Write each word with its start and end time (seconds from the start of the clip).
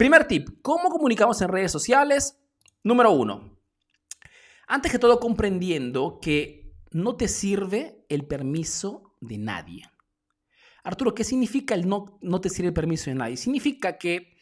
Primer 0.00 0.24
tip, 0.24 0.48
¿cómo 0.62 0.88
comunicamos 0.88 1.42
en 1.42 1.48
redes 1.48 1.70
sociales? 1.70 2.38
Número 2.82 3.12
uno, 3.12 3.60
antes 4.66 4.90
que 4.90 4.98
todo 4.98 5.20
comprendiendo 5.20 6.20
que 6.22 6.72
no 6.90 7.16
te 7.16 7.28
sirve 7.28 8.06
el 8.08 8.26
permiso 8.26 9.14
de 9.20 9.36
nadie. 9.36 9.82
Arturo, 10.84 11.14
¿qué 11.14 11.22
significa 11.22 11.74
el 11.74 11.86
no, 11.86 12.18
no 12.22 12.40
te 12.40 12.48
sirve 12.48 12.68
el 12.68 12.72
permiso 12.72 13.10
de 13.10 13.16
nadie? 13.16 13.36
Significa 13.36 13.98
que 13.98 14.38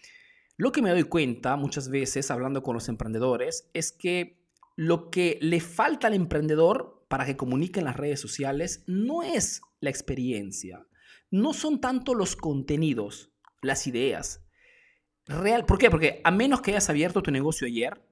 lo 0.56 0.70
que 0.70 0.80
me 0.80 0.90
doy 0.90 1.02
cuenta 1.02 1.56
muchas 1.56 1.88
veces 1.88 2.30
hablando 2.30 2.62
con 2.62 2.74
los 2.74 2.88
emprendedores 2.88 3.68
es 3.74 3.90
que 3.90 4.40
lo 4.76 5.10
que 5.10 5.40
le 5.42 5.58
falta 5.58 6.06
al 6.06 6.14
emprendedor 6.14 7.04
para 7.08 7.26
que 7.26 7.36
comunique 7.36 7.80
en 7.80 7.86
las 7.86 7.96
redes 7.96 8.20
sociales 8.20 8.84
no 8.86 9.24
es 9.24 9.60
la 9.80 9.90
experiencia, 9.90 10.86
no 11.32 11.52
son 11.52 11.80
tanto 11.80 12.14
los 12.14 12.36
contenidos, 12.36 13.32
las 13.60 13.88
ideas. 13.88 14.44
Real, 15.28 15.66
¿Por 15.66 15.78
qué? 15.78 15.90
Porque 15.90 16.20
a 16.24 16.30
menos 16.30 16.62
que 16.62 16.70
hayas 16.70 16.88
abierto 16.88 17.22
tu 17.22 17.30
negocio 17.30 17.66
ayer, 17.66 18.02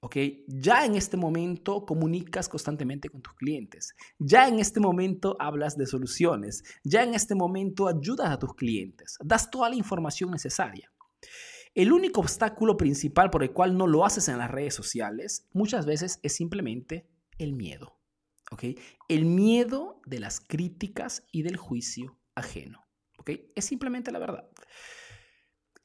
¿ok? 0.00 0.16
Ya 0.48 0.84
en 0.84 0.96
este 0.96 1.16
momento 1.16 1.86
comunicas 1.86 2.48
constantemente 2.48 3.08
con 3.08 3.22
tus 3.22 3.34
clientes. 3.34 3.94
Ya 4.18 4.48
en 4.48 4.58
este 4.58 4.80
momento 4.80 5.36
hablas 5.38 5.78
de 5.78 5.86
soluciones. 5.86 6.64
Ya 6.82 7.04
en 7.04 7.14
este 7.14 7.36
momento 7.36 7.86
ayudas 7.86 8.30
a 8.30 8.38
tus 8.38 8.54
clientes. 8.54 9.16
Das 9.22 9.48
toda 9.48 9.68
la 9.68 9.76
información 9.76 10.32
necesaria. 10.32 10.92
El 11.72 11.92
único 11.92 12.20
obstáculo 12.20 12.76
principal 12.76 13.30
por 13.30 13.44
el 13.44 13.52
cual 13.52 13.76
no 13.76 13.86
lo 13.86 14.04
haces 14.04 14.28
en 14.28 14.38
las 14.38 14.50
redes 14.50 14.74
sociales 14.74 15.46
muchas 15.52 15.86
veces 15.86 16.18
es 16.24 16.34
simplemente 16.34 17.06
el 17.38 17.52
miedo. 17.52 17.96
¿ok? 18.50 18.64
El 19.08 19.24
miedo 19.24 20.00
de 20.04 20.18
las 20.18 20.40
críticas 20.40 21.26
y 21.30 21.42
del 21.42 21.56
juicio 21.56 22.18
ajeno. 22.34 22.84
¿ok? 23.18 23.30
Es 23.54 23.66
simplemente 23.66 24.10
la 24.10 24.18
verdad. 24.18 24.48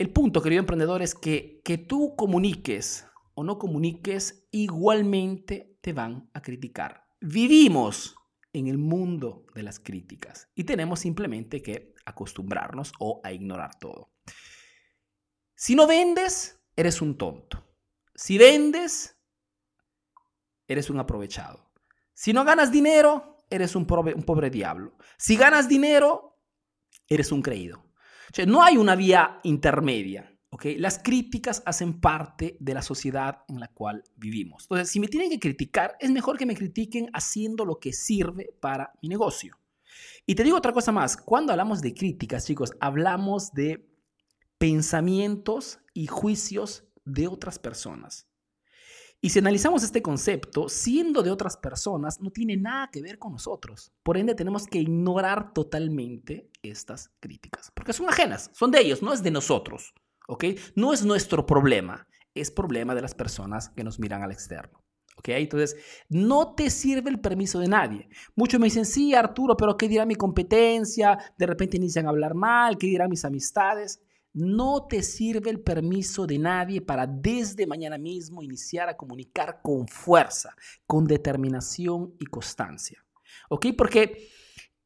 El 0.01 0.09
punto, 0.09 0.41
querido 0.41 0.61
emprendedor, 0.61 1.03
es 1.03 1.13
que 1.13 1.61
que 1.63 1.77
tú 1.77 2.15
comuniques 2.15 3.05
o 3.35 3.43
no 3.43 3.59
comuniques, 3.59 4.47
igualmente 4.49 5.77
te 5.79 5.93
van 5.93 6.27
a 6.33 6.41
criticar. 6.41 7.05
Vivimos 7.19 8.15
en 8.51 8.65
el 8.65 8.79
mundo 8.79 9.45
de 9.53 9.61
las 9.61 9.79
críticas 9.79 10.49
y 10.55 10.63
tenemos 10.63 11.01
simplemente 11.01 11.61
que 11.61 11.93
acostumbrarnos 12.03 12.93
o 12.97 13.21
a 13.23 13.31
ignorar 13.31 13.77
todo. 13.77 14.11
Si 15.53 15.75
no 15.75 15.85
vendes, 15.85 16.59
eres 16.75 16.99
un 17.03 17.15
tonto. 17.15 17.63
Si 18.15 18.39
vendes, 18.39 19.21
eres 20.67 20.89
un 20.89 20.97
aprovechado. 20.97 21.71
Si 22.15 22.33
no 22.33 22.43
ganas 22.43 22.71
dinero, 22.71 23.45
eres 23.51 23.75
un 23.75 23.85
pobre, 23.85 24.15
un 24.15 24.23
pobre 24.23 24.49
diablo. 24.49 24.97
Si 25.19 25.37
ganas 25.37 25.69
dinero, 25.69 26.39
eres 27.07 27.31
un 27.31 27.43
creído. 27.43 27.90
No 28.47 28.63
hay 28.63 28.77
una 28.77 28.95
vía 28.95 29.39
intermedia. 29.43 30.27
Las 30.77 30.99
críticas 30.99 31.63
hacen 31.65 31.99
parte 31.99 32.57
de 32.59 32.73
la 32.73 32.81
sociedad 32.81 33.43
en 33.47 33.59
la 33.59 33.69
cual 33.69 34.03
vivimos. 34.15 34.63
Entonces, 34.63 34.89
si 34.89 34.99
me 34.99 35.07
tienen 35.07 35.29
que 35.29 35.39
criticar, 35.39 35.95
es 35.99 36.11
mejor 36.11 36.37
que 36.37 36.45
me 36.45 36.55
critiquen 36.55 37.09
haciendo 37.13 37.65
lo 37.65 37.79
que 37.79 37.93
sirve 37.93 38.53
para 38.59 38.91
mi 39.01 39.09
negocio. 39.09 39.57
Y 40.25 40.35
te 40.35 40.43
digo 40.43 40.57
otra 40.57 40.73
cosa 40.73 40.91
más, 40.91 41.17
cuando 41.17 41.51
hablamos 41.51 41.81
de 41.81 41.93
críticas, 41.93 42.45
chicos, 42.45 42.73
hablamos 42.79 43.53
de 43.53 43.89
pensamientos 44.57 45.79
y 45.93 46.07
juicios 46.07 46.85
de 47.05 47.27
otras 47.27 47.57
personas. 47.57 48.27
Y 49.21 49.29
si 49.29 49.39
analizamos 49.39 49.83
este 49.83 50.01
concepto, 50.01 50.67
siendo 50.67 51.21
de 51.21 51.29
otras 51.29 51.55
personas, 51.55 52.19
no 52.21 52.31
tiene 52.31 52.57
nada 52.57 52.89
que 52.91 53.03
ver 53.03 53.19
con 53.19 53.33
nosotros. 53.33 53.91
Por 54.01 54.17
ende, 54.17 54.33
tenemos 54.33 54.65
que 54.65 54.79
ignorar 54.79 55.53
totalmente 55.53 56.49
estas 56.63 57.11
críticas, 57.19 57.71
porque 57.75 57.93
son 57.93 58.09
ajenas, 58.09 58.49
son 58.53 58.71
de 58.71 58.81
ellos, 58.81 59.03
no 59.03 59.13
es 59.13 59.21
de 59.21 59.29
nosotros. 59.29 59.93
¿ok? 60.31 60.45
No 60.75 60.93
es 60.93 61.03
nuestro 61.03 61.45
problema, 61.45 62.07
es 62.33 62.51
problema 62.51 62.95
de 62.95 63.01
las 63.01 63.13
personas 63.13 63.69
que 63.69 63.83
nos 63.83 63.99
miran 63.99 64.23
al 64.23 64.31
externo. 64.31 64.81
¿Ok? 65.17 65.29
Entonces, 65.29 65.75
no 66.09 66.55
te 66.55 66.69
sirve 66.69 67.09
el 67.09 67.19
permiso 67.19 67.59
de 67.59 67.67
nadie. 67.67 68.07
Muchos 68.35 68.59
me 68.59 68.67
dicen, 68.67 68.85
sí, 68.85 69.13
Arturo, 69.13 69.57
pero 69.57 69.77
¿qué 69.77 69.89
dirá 69.89 70.05
mi 70.05 70.15
competencia? 70.15 71.17
De 71.37 71.45
repente 71.45 71.77
inician 71.77 72.07
a 72.07 72.09
hablar 72.09 72.33
mal, 72.33 72.77
¿qué 72.77 72.87
dirán 72.87 73.09
mis 73.09 73.25
amistades? 73.25 74.01
No 74.33 74.87
te 74.87 75.03
sirve 75.03 75.49
el 75.49 75.59
permiso 75.59 76.25
de 76.25 76.37
nadie 76.37 76.81
para 76.81 77.05
desde 77.05 77.67
mañana 77.67 77.97
mismo 77.97 78.41
iniciar 78.41 78.87
a 78.89 78.95
comunicar 78.95 79.59
con 79.61 79.87
fuerza, 79.87 80.55
con 80.85 81.05
determinación 81.05 82.15
y 82.19 82.25
constancia. 82.25 83.03
¿Ok? 83.49 83.67
Porque 83.77 84.29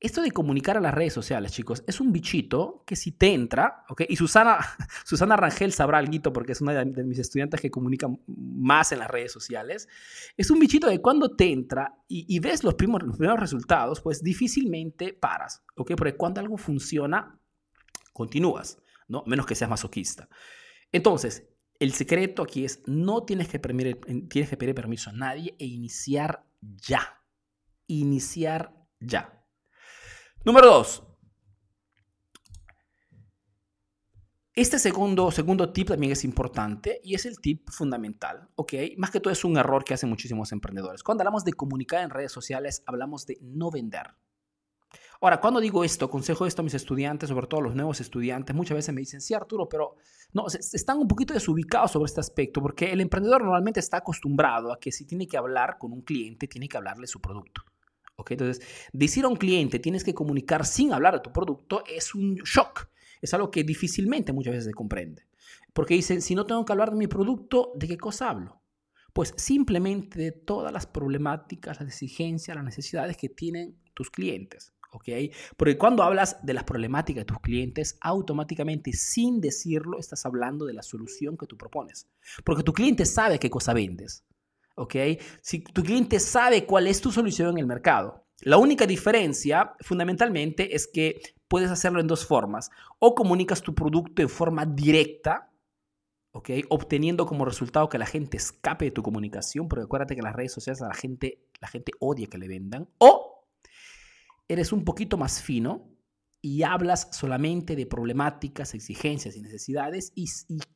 esto 0.06 0.22
de 0.22 0.32
comunicar 0.32 0.78
a 0.78 0.82
las 0.82 0.94
redes 0.94 1.14
sociales, 1.14 1.52
chicos, 1.52 1.84
es 1.88 2.00
un 2.00 2.12
bichito 2.12 2.84
que 2.86 2.96
si 2.96 3.12
te 3.12 3.34
entra, 3.34 3.86
¿ok? 3.90 4.04
Y 4.08 4.16
Susana, 4.18 4.60
Susana 5.06 5.36
Rangel 5.36 5.74
sabrá 5.74 5.98
algo 5.98 6.32
porque 6.32 6.52
es 6.52 6.62
una 6.62 6.74
de, 6.74 7.04
mis 7.04 7.18
estudiantes 7.18 7.60
que 7.60 7.72
comunica 7.72 8.08
más 8.28 8.92
en 8.92 9.00
las 9.00 9.10
redes 9.10 9.32
sociales. 9.32 9.88
Es 10.38 10.52
un 10.52 10.60
bichito 10.60 10.88
de 10.88 11.02
cuando 11.02 11.36
te 11.36 11.52
entra 11.52 11.98
y, 12.08 12.40
ves 12.40 12.64
los 12.64 12.76
primeros, 12.76 13.08
los 13.08 13.18
primeros 13.18 13.40
resultados, 13.40 14.02
pues 14.02 14.22
difícilmente 14.22 15.14
paras, 15.14 15.64
¿ok? 15.76 15.94
Porque 15.98 16.16
cuando 16.16 16.40
algo 16.40 16.58
funciona, 16.58 17.40
continúas, 18.14 18.78
¿no? 19.08 19.24
Menos 19.26 19.46
que 19.46 19.56
seas 19.56 19.70
masoquista. 19.70 20.30
Entonces, 20.92 21.48
el 21.80 21.94
secreto 21.94 22.44
aquí 22.44 22.66
es 22.66 22.82
no 22.86 23.24
tienes 23.24 23.50
que, 23.50 23.60
pedir, 23.60 24.00
tienes 24.30 24.50
que 24.50 24.58
pedir 24.58 24.76
permiso 24.76 25.10
a 25.10 25.14
nadie 25.14 25.56
e 25.60 25.66
iniciar 25.66 26.46
ya. 26.62 27.22
Iniciar 27.88 28.74
ya. 29.00 29.46
Número 30.44 30.68
dos. 30.68 31.04
Este 34.54 34.80
segundo, 34.80 35.32
segundo 35.32 35.74
tip 35.74 35.90
también 35.90 36.14
es 36.14 36.24
importante 36.24 37.02
y 37.04 37.14
es 37.14 37.26
el 37.26 37.42
tip 37.42 37.70
fundamental, 37.70 38.48
¿ok? 38.56 38.74
Más 38.96 39.12
que 39.12 39.20
todo 39.20 39.34
es 39.34 39.44
un 39.44 39.58
error 39.58 39.84
que 39.84 39.94
hacen 39.94 40.08
muchísimos 40.08 40.54
emprendedores. 40.54 41.04
Cuando 41.04 41.24
hablamos 41.24 41.44
de 41.44 41.52
comunicar 41.52 42.02
en 42.02 42.10
redes 42.10 42.32
sociales, 42.32 42.82
hablamos 42.86 43.26
de 43.26 43.38
no 43.42 43.70
vender. 43.70 44.16
Ahora, 45.26 45.42
cuando 45.42 45.60
digo 45.60 45.84
esto, 45.84 46.06
aconsejo 46.06 46.46
esto 46.46 46.62
a 46.62 46.64
mis 46.64 46.76
estudiantes, 46.76 47.30
sobre 47.30 47.48
todo 47.48 47.60
a 47.62 47.64
los 47.64 47.74
nuevos 47.74 48.00
estudiantes, 48.00 48.56
muchas 48.56 48.76
veces 48.76 48.94
me 48.94 49.02
dicen, 49.02 49.22
sí, 49.22 49.34
Arturo, 49.34 49.68
pero 49.68 49.96
no, 50.34 50.46
están 50.46 51.00
un 51.00 51.08
poquito 51.08 51.34
desubicados 51.34 51.94
sobre 51.94 52.06
este 52.06 52.20
aspecto, 52.20 52.62
porque 52.62 52.92
el 52.92 53.02
emprendedor 53.02 53.42
normalmente 53.42 53.80
está 53.80 53.98
acostumbrado 53.98 54.72
a 54.72 54.80
que 54.80 54.92
si 54.92 55.04
tiene 55.04 55.28
que 55.28 55.36
hablar 55.36 55.80
con 55.80 55.94
un 55.94 56.02
cliente, 56.02 56.48
tiene 56.48 56.70
que 56.70 56.78
hablarle 56.78 57.08
su 57.08 57.20
producto. 57.22 57.64
Entonces, 58.30 58.64
decir 58.94 59.26
a 59.26 59.28
un 59.28 59.36
cliente 59.36 59.80
tienes 59.80 60.04
que 60.04 60.14
comunicar 60.14 60.64
sin 60.64 60.94
hablar 60.94 61.16
de 61.16 61.22
tu 61.22 61.32
producto 61.32 61.84
es 61.88 62.14
un 62.14 62.36
shock. 62.36 62.88
Es 63.20 63.34
algo 63.34 63.50
que 63.50 63.64
difícilmente 63.64 64.32
muchas 64.32 64.52
veces 64.52 64.66
se 64.66 64.74
comprende. 64.76 65.24
Porque 65.74 65.96
dicen, 65.96 66.22
si 66.22 66.36
no 66.36 66.46
tengo 66.46 66.64
que 66.66 66.72
hablar 66.72 66.92
de 66.92 66.98
mi 66.98 67.08
producto, 67.08 67.72
¿de 67.74 67.88
qué 67.88 67.98
cosa 67.98 68.30
hablo? 68.30 68.62
Pues 69.12 69.34
simplemente 69.38 70.20
de 70.20 70.32
todas 70.34 70.72
las 70.72 70.86
problemáticas, 70.86 71.80
las 71.80 71.90
exigencias, 71.90 72.54
las 72.54 72.64
necesidades 72.64 73.18
que 73.18 73.30
tienen 73.30 73.76
tus 73.96 74.12
clientes. 74.12 74.76
¿Ok? 74.92 75.10
Porque 75.58 75.78
cuando 75.78 76.04
hablas 76.04 76.38
de 76.44 76.54
las 76.54 76.64
problemáticas 76.64 77.22
de 77.22 77.26
tus 77.26 77.40
clientes, 77.40 77.98
automáticamente, 78.02 78.94
sin 78.94 79.42
decirlo, 79.42 80.00
estás 80.00 80.26
hablando 80.26 80.66
de 80.66 80.74
la 80.74 80.84
solución 80.84 81.38
que 81.38 81.48
tú 81.48 81.58
propones. 81.58 82.08
Porque 82.44 82.64
tu 82.64 82.74
cliente 82.74 83.06
sabe 83.06 83.40
qué 83.40 83.50
cosa 83.50 83.74
vendes. 83.74 84.24
¿ok? 84.76 84.96
Si 85.42 85.62
tu 85.62 85.84
cliente 85.84 86.20
sabe 86.20 86.66
cuál 86.66 86.88
es 86.88 87.02
tu 87.02 87.12
solución 87.12 87.50
en 87.52 87.58
el 87.60 87.66
mercado. 87.66 88.26
La 88.42 88.58
única 88.58 88.86
diferencia, 88.86 89.76
fundamentalmente, 89.80 90.76
es 90.76 90.88
que 90.88 91.22
puedes 91.48 91.72
hacerlo 91.72 92.00
en 92.00 92.08
dos 92.08 92.26
formas. 92.26 92.70
O 93.00 93.16
comunicas 93.16 93.62
tu 93.62 93.74
producto 93.74 94.22
en 94.22 94.30
forma 94.30 94.66
directa, 94.66 95.52
¿ok? 96.32 96.50
Obteniendo 96.70 97.26
como 97.26 97.46
resultado 97.46 97.88
que 97.90 97.98
la 97.98 98.06
gente 98.06 98.38
escape 98.38 98.86
de 98.86 98.92
tu 98.92 99.04
comunicación, 99.04 99.68
porque 99.68 99.86
acuérdate 99.86 100.16
que 100.16 100.22
las 100.22 100.36
redes 100.36 100.52
sociales 100.52 100.82
la 100.82 100.94
gente, 100.94 101.48
la 101.62 101.70
gente 101.70 101.94
odia 102.00 102.28
que 102.28 102.38
le 102.38 102.48
vendan. 102.48 102.90
O 102.98 103.35
eres 104.48 104.72
un 104.72 104.84
poquito 104.84 105.18
más 105.18 105.42
fino 105.42 105.96
y 106.42 106.62
hablas 106.62 107.10
solamente 107.12 107.76
de 107.76 107.88
problemáticas, 107.88 108.76
exigencias 108.76 109.36
y 109.36 109.42
necesidades 109.42 110.12
y, 110.16 110.28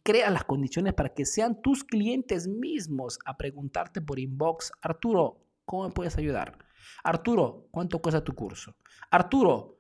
creas 0.02 0.34
las 0.34 0.46
condiciones 0.46 0.96
para 0.96 1.13
que 1.13 1.25
sean 1.25 1.61
tus 1.61 1.84
clientes 1.84 2.47
mismos 2.47 3.20
a 3.26 3.38
preguntarte 3.38 4.02
por 4.02 4.17
inbox, 4.17 4.72
Arturo, 4.82 5.46
¿cómo 5.66 5.84
me 5.84 5.93
puedes 5.93 6.17
ayudar? 6.17 6.58
Arturo, 7.03 7.67
¿cuánto 7.70 7.99
cuesta 8.02 8.23
tu 8.23 8.34
curso? 8.34 8.76
Arturo, 9.11 9.79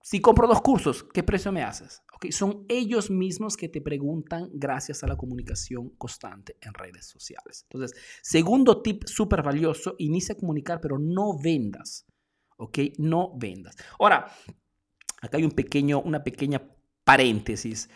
si 0.00 0.20
compro 0.20 0.48
dos 0.48 0.62
cursos, 0.62 1.04
¿qué 1.12 1.22
precio 1.22 1.52
me 1.52 1.62
haces? 1.62 2.02
Son 2.30 2.64
ellos 2.68 3.10
mismos 3.10 3.58
que 3.58 3.68
te 3.68 3.82
preguntan 3.82 4.48
gracias 4.54 5.04
a 5.04 5.06
la 5.06 5.16
comunicación 5.16 5.90
constante 5.98 6.56
en 6.62 6.72
redes 6.72 7.06
sociales. 7.06 7.66
Entonces, 7.68 8.00
segundo 8.22 8.80
tip 8.80 9.04
súper 9.04 9.42
valioso, 9.42 9.96
inicia 9.98 10.34
a 10.34 10.38
comunicar, 10.38 10.80
pero 10.80 10.98
no 10.98 11.36
vendas. 11.38 12.06
¿Ok? 12.56 12.78
No 12.98 13.32
vendas. 13.36 13.76
Ahora, 13.98 14.32
Acá 15.20 15.38
hay 15.38 15.44
un 15.44 15.50
pequeño, 15.50 16.00
una 16.00 16.22
pequeña 16.22 16.62
paréntesis. 17.04 17.88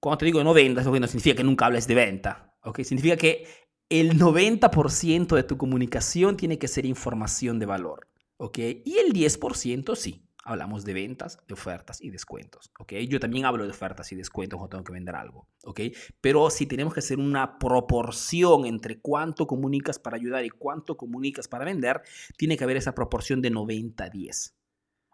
Cuando 0.00 0.18
te 0.18 0.26
digo 0.26 0.42
no 0.44 0.54
vendas, 0.54 0.86
no 0.86 1.06
significa 1.06 1.36
que 1.36 1.44
nunca 1.44 1.66
hables 1.66 1.86
de 1.86 1.94
venta. 1.94 2.54
¿ok? 2.62 2.80
Significa 2.82 3.16
que 3.16 3.46
el 3.88 4.18
90% 4.18 5.36
de 5.36 5.42
tu 5.42 5.56
comunicación 5.56 6.36
tiene 6.36 6.58
que 6.58 6.68
ser 6.68 6.84
información 6.84 7.58
de 7.58 7.66
valor. 7.66 8.08
¿ok? 8.36 8.58
Y 8.84 8.98
el 8.98 9.12
10% 9.12 9.94
sí. 9.96 10.25
Hablamos 10.46 10.84
de 10.84 10.94
ventas, 10.94 11.38
de 11.46 11.54
ofertas 11.54 12.00
y 12.00 12.10
descuentos, 12.10 12.70
¿ok? 12.78 12.94
Yo 13.08 13.20
también 13.20 13.44
hablo 13.44 13.64
de 13.64 13.70
ofertas 13.70 14.10
y 14.12 14.16
descuentos 14.16 14.58
cuando 14.58 14.70
tengo 14.70 14.84
que 14.84 14.92
vender 14.92 15.16
algo, 15.16 15.48
¿ok? 15.64 15.80
Pero 16.20 16.48
si 16.50 16.66
tenemos 16.66 16.94
que 16.94 17.00
hacer 17.00 17.18
una 17.18 17.58
proporción 17.58 18.64
entre 18.64 19.00
cuánto 19.00 19.46
comunicas 19.46 19.98
para 19.98 20.16
ayudar 20.16 20.44
y 20.44 20.50
cuánto 20.50 20.96
comunicas 20.96 21.48
para 21.48 21.64
vender, 21.64 22.00
tiene 22.36 22.56
que 22.56 22.64
haber 22.64 22.76
esa 22.76 22.94
proporción 22.94 23.42
de 23.42 23.50
90-10. 23.52 24.54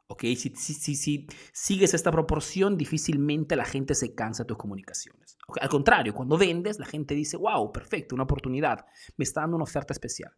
¿Ok? 0.08 0.24
Si, 0.36 0.52
si, 0.54 0.94
si, 0.94 1.26
sigues 1.54 1.94
esta 1.94 2.10
proporción, 2.10 2.76
difícilmente 2.76 3.56
la 3.56 3.64
gente 3.64 3.94
se 3.94 4.14
cansa 4.14 4.42
de 4.42 4.48
tus 4.48 4.58
comunicaciones. 4.58 5.38
Al 5.58 5.70
contrario, 5.70 6.12
cuando 6.12 6.36
vendes, 6.36 6.78
la 6.78 6.84
gente 6.84 7.14
dice, 7.14 7.38
wow, 7.38 7.72
perfecto, 7.72 8.14
una 8.14 8.24
oportunidad, 8.24 8.84
me 9.16 9.22
está 9.22 9.40
dando 9.40 9.56
una 9.56 9.64
oferta 9.64 9.94
especial. 9.94 10.32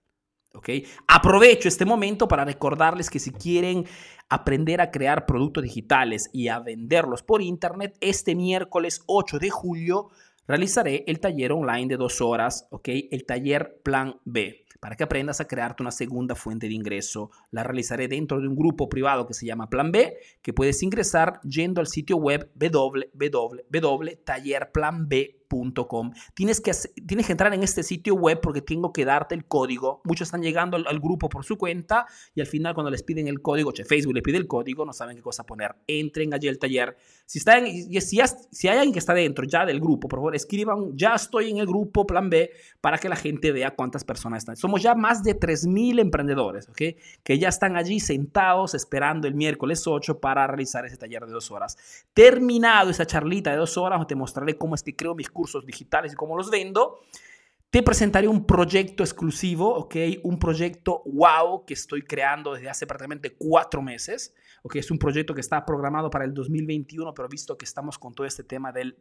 Aprovecho 1.07 1.69
este 1.69 1.85
momento 1.85 2.29
para 2.29 2.45
recordarles 2.45 3.11
que 3.11 3.19
si 3.19 3.33
quieren 3.33 3.85
aprender 4.29 4.81
a 4.81 4.91
crear 4.91 5.27
productos 5.27 5.65
digitales 5.65 6.31
y 6.33 6.49
a 6.49 6.61
venderlos 6.61 7.23
por 7.23 7.43
internet, 7.43 7.97
este 8.01 8.35
miércoles 8.35 9.03
8 9.07 9.39
de 9.39 9.51
julio 9.51 10.09
realizaré 10.47 11.05
el 11.07 11.21
taller 11.21 11.53
online 11.53 11.89
de 11.89 11.97
dos 11.97 12.21
horas, 12.21 12.67
¿ok? 12.71 12.89
El 13.11 13.25
taller 13.25 13.81
Plan 13.83 14.21
B 14.25 14.65
para 14.85 14.97
que 14.97 15.05
aprendas 15.05 15.41
a 15.41 15.47
crearte 15.47 15.83
una 15.83 15.91
segunda 15.91 16.35
fuente 16.35 16.69
de 16.69 16.75
ingreso. 16.75 17.31
La 17.51 17.63
realizaré 17.63 18.07
dentro 18.07 18.39
de 18.39 18.47
un 18.47 18.55
grupo 18.55 18.91
privado 18.91 19.27
que 19.27 19.33
se 19.33 19.47
llama 19.47 19.71
Plan 19.71 19.91
B, 19.91 20.19
que 20.43 20.53
puedes 20.53 20.83
ingresar 20.83 21.41
yendo 21.41 21.81
al 21.81 21.87
sitio 21.87 22.19
web 22.19 22.51
www.tallerplanb.com 22.55 25.44
Tienes 26.35 26.61
que, 26.61 26.73
tienes 27.07 27.27
que 27.27 27.33
entrar 27.33 27.53
en 27.55 27.63
este 27.63 27.83
sitio 27.83 28.15
web 28.15 28.41
porque 28.41 28.61
tengo 28.61 28.93
que 28.93 29.05
darte 29.05 29.35
el 29.35 29.45
código. 29.45 30.01
Muchos 30.05 30.29
están 30.29 30.43
llegando 30.43 30.77
al, 30.77 31.01
grupo 31.01 31.29
por 31.29 31.45
su 31.45 31.57
cuenta 31.57 32.07
y 32.35 32.41
al 32.41 32.47
final 32.47 32.75
cuando 32.75 32.91
les 32.91 33.03
piden 33.03 33.29
el 33.29 33.41
código, 33.41 33.73
che, 33.73 33.85
Facebook 33.85 34.15
les 34.15 34.23
pide 34.23 34.39
el 34.39 34.47
código, 34.47 34.85
no 34.85 34.93
saben 34.93 35.17
qué 35.17 35.23
cosa 35.23 35.45
poner. 35.45 35.75
Entren 35.87 36.33
allí 36.35 36.49
al 36.49 36.59
taller. 36.59 36.97
Si, 37.27 37.39
están, 37.39 37.67
si, 37.67 38.19
si 38.51 38.69
hay 38.69 38.79
alguien 38.79 38.93
que 38.93 38.99
está 38.99 39.15
dentro 39.15 39.45
ya 39.45 39.65
del 39.65 39.81
grupo, 39.81 40.09
por 40.09 40.19
favor, 40.19 40.35
escriban, 40.35 40.97
ya 40.97 41.15
estoy 41.15 41.51
en 41.51 41.59
el 41.59 41.67
grupo 41.67 42.07
Plan 42.07 42.31
B 42.31 42.51
para 42.81 42.99
que 42.99 43.09
la 43.09 43.17
gente 43.17 43.53
vea 43.53 43.71
cuántas 43.73 44.05
personas 44.05 44.39
están. 44.39 44.57
Somos 44.57 44.83
ya 44.83 44.95
más 44.95 45.23
de 45.23 45.39
3.000 45.39 46.01
emprendedores, 46.01 46.69
¿ok? 46.69 46.83
Que 47.23 47.39
ya 47.39 47.49
están 47.49 47.77
allí 47.77 48.01
sentados 48.01 48.75
esperando 48.75 49.29
el 49.29 49.35
miércoles 49.35 49.87
8 49.87 50.21
para 50.21 50.47
realizar 50.47 50.85
ese 50.85 50.97
taller 50.97 51.27
de 51.27 51.33
dos 51.33 51.51
horas. 51.51 51.77
Terminado 52.13 52.91
esa 52.91 53.07
charlita 53.07 53.51
de 53.51 53.57
dos 53.57 53.77
horas, 53.77 54.07
te 54.07 54.15
mostraré 54.15 54.57
cómo 54.57 54.75
es 54.75 54.83
que 54.83 54.95
creo 54.95 55.15
mis 55.15 55.31
cursos 55.35 55.67
digitales 55.67 56.15
y 56.15 56.17
cómo 56.17 56.39
los 56.39 56.51
vendo, 56.51 57.01
te 57.75 57.83
presentaré 57.83 58.29
un 58.29 58.47
proyecto 58.47 59.03
exclusivo, 59.03 59.75
¿ok? 59.75 59.97
Un 60.23 60.39
proyecto 60.39 61.03
wow 61.07 61.67
que 61.67 61.75
estoy 61.75 62.03
creando 62.03 62.55
desde 62.55 62.71
hace 62.71 62.87
prácticamente 62.87 63.35
cuatro 63.37 63.83
meses, 63.83 64.33
¿ok? 64.63 64.77
Es 64.77 64.91
un 64.93 64.99
proyecto 64.99 65.35
que 65.35 65.41
está 65.41 65.67
programado 65.67 66.09
para 66.09 66.25
el 66.25 66.33
2021, 66.33 67.13
pero 67.13 67.29
visto 67.29 67.59
que 67.59 67.65
estamos 67.65 67.99
con 67.99 68.15
todo 68.15 68.29
este 68.29 68.45
tema 68.45 68.71
del, 68.71 68.97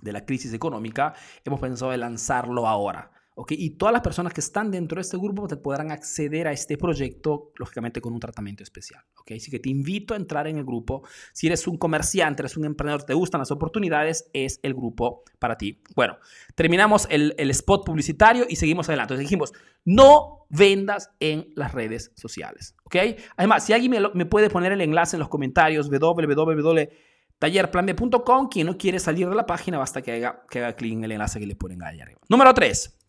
de 0.00 0.12
la 0.12 0.24
crisis 0.24 0.54
económica, 0.54 1.12
hemos 1.44 1.60
pensado 1.60 1.92
en 1.92 2.00
lanzarlo 2.00 2.68
ahora. 2.68 3.10
Y 3.48 3.70
todas 3.70 3.92
las 3.92 4.02
personas 4.02 4.32
que 4.32 4.40
están 4.40 4.70
dentro 4.70 4.94
de 4.96 5.02
este 5.02 5.16
grupo 5.16 5.48
te 5.48 5.56
podrán 5.56 5.90
acceder 5.90 6.46
a 6.46 6.52
este 6.52 6.78
proyecto, 6.78 7.50
lógicamente 7.56 8.00
con 8.00 8.12
un 8.12 8.20
tratamiento 8.20 8.62
especial, 8.62 9.02
¿ok? 9.18 9.32
Así 9.32 9.50
que 9.50 9.58
te 9.58 9.68
invito 9.68 10.14
a 10.14 10.16
entrar 10.16 10.46
en 10.46 10.58
el 10.58 10.64
grupo. 10.64 11.02
Si 11.32 11.48
eres 11.48 11.66
un 11.66 11.76
comerciante, 11.76 12.42
eres 12.42 12.56
un 12.56 12.64
emprendedor, 12.64 13.02
te 13.02 13.12
gustan 13.12 13.40
las 13.40 13.50
oportunidades, 13.50 14.30
es 14.32 14.60
el 14.62 14.74
grupo 14.74 15.24
para 15.40 15.58
ti. 15.58 15.82
Bueno, 15.96 16.16
terminamos 16.54 17.08
el, 17.10 17.34
spot 17.36 17.84
publicitario 17.84 18.46
y 18.48 18.54
seguimos 18.54 18.88
adelante. 18.88 19.14
Entonces 19.14 19.28
dijimos, 19.28 19.52
no 19.84 20.46
vendas 20.48 21.10
en 21.18 21.48
las 21.56 21.72
redes 21.72 22.12
sociales, 22.14 22.76
¿ok? 22.84 22.94
Además, 23.36 23.66
si 23.66 23.72
alguien 23.72 23.90
me, 23.90 23.98
me 24.14 24.26
puede 24.26 24.48
poner 24.48 24.70
el 24.70 24.80
enlace 24.80 25.16
en 25.16 25.20
los 25.20 25.28
comentarios, 25.28 25.90
www.tallerplanb.com, 25.90 28.48
quien 28.48 28.68
no 28.68 28.78
quiere 28.78 29.00
salir 29.00 29.28
de 29.28 29.34
la 29.34 29.44
página, 29.44 29.78
basta 29.78 30.02
que 30.02 30.12
haga, 30.12 30.44
que 30.48 30.60
haga 30.60 30.76
clic 30.76 30.92
en 30.92 31.02
el 31.02 31.10
enlace 31.10 31.40
que 31.40 31.46
le 31.46 31.56
ponen 31.56 31.82
ahí 31.82 32.00
arriba. 32.00 32.20
Número 32.28 32.54
3. 32.54 33.00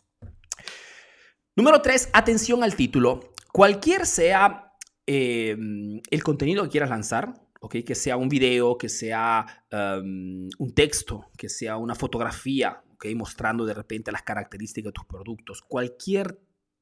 Número 1.57 1.81
tres, 1.81 2.09
atención 2.11 2.63
al 2.63 2.75
título. 2.75 3.31
Cualquier 3.53 4.05
sea 4.05 4.73
em, 5.05 6.01
el 6.11 6.21
contenido 6.21 6.63
que 6.63 6.69
quieras 6.69 6.89
lanzar, 6.89 7.33
que 7.69 7.95
sea 7.95 8.17
un 8.17 8.27
video, 8.27 8.77
que 8.77 8.89
sea 8.89 9.63
em, 9.71 10.49
un 10.59 10.75
texto, 10.75 11.31
que 11.37 11.47
sea 11.47 11.77
una 11.77 11.95
fotografía, 11.95 12.83
¿okay? 12.93 13.15
mostrando 13.15 13.65
de 13.65 13.73
repente 13.73 14.11
las 14.11 14.23
características 14.23 14.89
de 14.89 14.93
tus 14.93 15.05
productos, 15.05 15.61
cualquier 15.61 16.41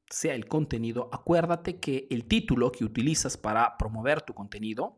sea 0.10 0.34
el 0.34 0.48
contenido, 0.48 1.08
acuérdate 1.14 1.80
que 1.80 2.08
el 2.10 2.26
título 2.26 2.72
que 2.72 2.84
utilizas 2.84 3.38
para 3.38 3.78
promover 3.78 4.24
tu 4.24 4.34
contenido 4.34 4.98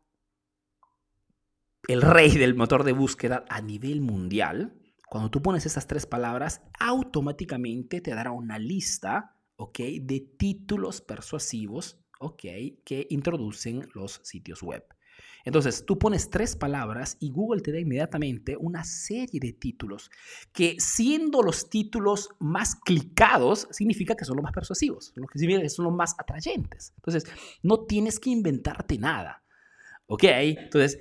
el 1.88 2.02
rey 2.02 2.32
del 2.32 2.56
motor 2.56 2.84
de 2.84 2.92
búsqueda 2.92 3.46
a 3.50 3.62
nivel 3.62 4.02
mundial, 4.02 4.74
cuando 5.08 5.30
tú 5.30 5.42
pones 5.42 5.66
esas 5.66 5.88
tres 5.88 6.06
palabras, 6.06 6.62
automáticamente 6.80 8.02
te 8.02 8.16
dará 8.16 8.32
una 8.32 8.60
lista, 8.60 9.38
¿ok? 9.56 9.80
De 10.02 10.20
títulos 10.38 11.02
persuasivos, 11.02 12.00
¿ok? 12.20 12.44
Que 12.84 13.08
introducen 13.10 13.88
los 13.94 14.20
sitios 14.24 14.62
web. 14.64 14.84
Entonces, 15.48 15.86
tú 15.86 15.98
pones 15.98 16.30
tres 16.30 16.58
palabras 16.58 17.16
y 17.22 17.32
Google 17.32 17.62
te 17.62 17.72
da 17.72 17.80
inmediatamente 17.80 18.58
una 18.60 18.84
serie 18.84 19.40
de 19.40 19.54
títulos 19.54 20.12
que 20.52 20.76
siendo 20.78 21.42
los 21.42 21.70
títulos 21.70 22.32
más 22.38 22.76
clicados, 22.76 23.66
significa 23.72 24.14
que 24.14 24.26
son 24.26 24.36
los 24.36 24.44
más 24.44 24.52
persuasivos, 24.52 25.14
son 25.70 25.86
los 25.86 25.94
más 25.94 26.16
atrayentes. 26.20 26.92
Entonces, 26.98 27.24
no 27.64 27.86
tienes 27.86 28.20
que 28.20 28.30
inventarte 28.30 28.98
nada. 28.98 29.42
¿Ok? 30.08 30.24
Entonces, 30.26 31.00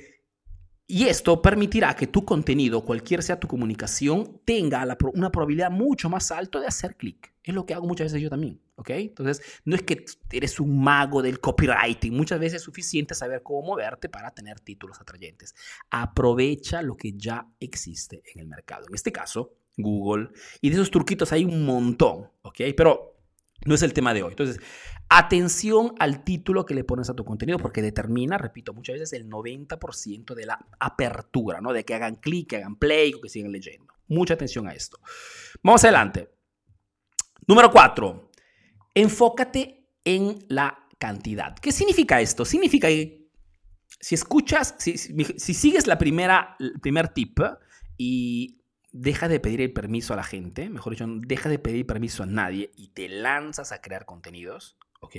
y 0.87 1.07
esto 1.07 1.43
permitirá 1.43 1.97
que 1.97 2.07
tu 2.07 2.25
contenido, 2.25 2.85
cualquier 2.85 3.25
sea 3.25 3.41
tu 3.41 3.49
comunicación, 3.49 4.41
tenga 4.45 4.87
una 5.15 5.33
probabilidad 5.33 5.73
mucho 5.73 6.09
más 6.09 6.31
alta 6.31 6.61
de 6.61 6.69
hacer 6.69 6.95
clic. 6.95 7.35
Es 7.47 7.55
lo 7.55 7.65
que 7.65 7.75
hago 7.75 7.87
muchas 7.87 8.07
veces 8.07 8.21
yo 8.21 8.29
también, 8.29 8.61
¿ok? 8.75 8.91
Entonces, 8.91 9.41
no 9.65 9.77
es 9.77 9.83
que 9.83 10.05
eres 10.33 10.59
un 10.59 10.83
mago 10.83 11.23
del 11.23 11.39
copywriting, 11.39 12.13
muchas 12.13 12.41
veces 12.41 12.57
es 12.57 12.63
suficiente 12.63 13.15
saber 13.15 13.45
cómo 13.45 13.63
moverte 13.63 14.09
para 14.09 14.33
tener 14.33 14.59
títulos 14.59 15.01
atrayentes. 15.01 15.55
Aprovecha 15.89 16.83
lo 16.83 16.97
que 16.97 17.13
ya 17.13 17.47
existe 17.61 18.21
en 18.35 18.41
el 18.41 18.49
mercado. 18.49 18.87
En 18.89 18.97
este 18.97 19.13
caso, 19.13 19.55
Google. 19.77 20.31
Y 20.61 20.71
de 20.71 20.75
esos 20.75 20.91
truquitos 20.91 21.31
hay 21.33 21.45
un 21.45 21.65
montón, 21.65 22.29
¿ok? 22.43 22.63
Pero 22.77 23.17
no 23.65 23.77
es 23.77 23.83
el 23.83 23.93
tema 23.93 24.13
de 24.13 24.25
hoy. 24.25 24.31
Entonces, 24.31 24.59
atención 25.09 25.95
al 26.01 26.25
título 26.25 26.67
que 26.67 26.75
le 26.75 26.83
pones 26.83 27.11
a 27.11 27.15
tu 27.15 27.25
contenido 27.25 27.61
porque 27.61 27.81
determina, 27.81 28.39
repito, 28.39 28.75
muchas 28.75 28.95
veces 28.95 29.13
el 29.13 29.31
90% 29.31 30.35
de 30.35 30.47
la 30.47 30.67
apertura, 30.81 31.61
¿no? 31.61 31.73
De 31.73 31.85
que 31.85 31.95
hagan 31.95 32.17
clic, 32.17 32.49
que 32.49 32.57
hagan 32.57 32.75
play 32.75 33.15
o 33.15 33.21
que 33.21 33.29
sigan 33.29 33.53
leyendo. 33.53 33.95
Mucha 34.09 34.35
atención 34.35 34.67
a 34.67 34.73
esto. 34.73 34.99
Vamos 35.63 35.85
adelante. 35.85 36.36
Número 37.47 37.71
cuatro, 37.71 38.31
enfócate 38.95 39.89
en 40.05 40.45
la 40.49 40.89
cantidad. 40.99 41.57
¿Qué 41.59 41.71
significa 41.71 42.21
esto? 42.21 42.45
Significa 42.45 42.89
que 42.89 43.29
si 44.01 44.15
escuchas, 44.15 44.75
si, 44.79 44.97
sigues 44.97 45.87
la 45.87 45.99
primera, 45.99 46.57
el 46.59 46.81
primer 46.81 47.09
tip 47.09 47.39
y 47.97 48.63
deja 48.93 49.29
de 49.29 49.41
pedir 49.41 49.61
el 49.61 49.73
permiso 49.73 50.13
a 50.13 50.17
la 50.17 50.25
gente, 50.25 50.69
mejor 50.69 50.93
dicho, 50.93 51.07
deja 51.09 51.49
de 51.49 51.59
pedir 51.59 51.87
permiso 51.87 52.23
a 52.23 52.27
nadie 52.27 52.73
y 52.77 52.89
te 52.89 53.09
lanzas 53.09 53.73
a 53.73 53.81
crear 53.81 54.07
contenidos, 54.07 54.77
¿ok? 55.01 55.17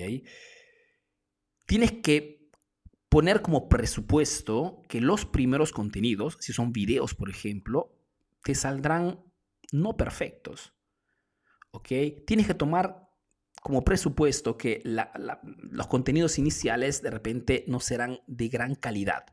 Tienes 1.65 1.91
que 1.91 2.49
poner 3.09 3.41
como 3.41 3.69
presupuesto 3.69 4.81
que 4.89 5.01
los 5.01 5.25
primeros 5.25 5.71
contenidos, 5.71 6.37
si 6.39 6.53
son 6.53 6.73
videos, 6.73 7.13
por 7.13 7.29
ejemplo, 7.29 7.95
te 8.43 8.53
saldrán 8.53 9.23
no 9.71 9.95
perfectos. 9.95 10.76
¿Ok? 11.71 11.87
Tienes 12.25 12.47
que 12.47 12.53
tomar 12.53 13.07
como 13.61 13.83
presupuesto 13.83 14.57
que 14.57 14.81
los 14.83 15.87
contenidos 15.87 16.37
iniciales 16.39 17.01
de 17.01 17.09
repente 17.11 17.65
no 17.67 17.79
serán 17.79 18.19
de 18.27 18.47
gran 18.47 18.75
calidad. 18.75 19.25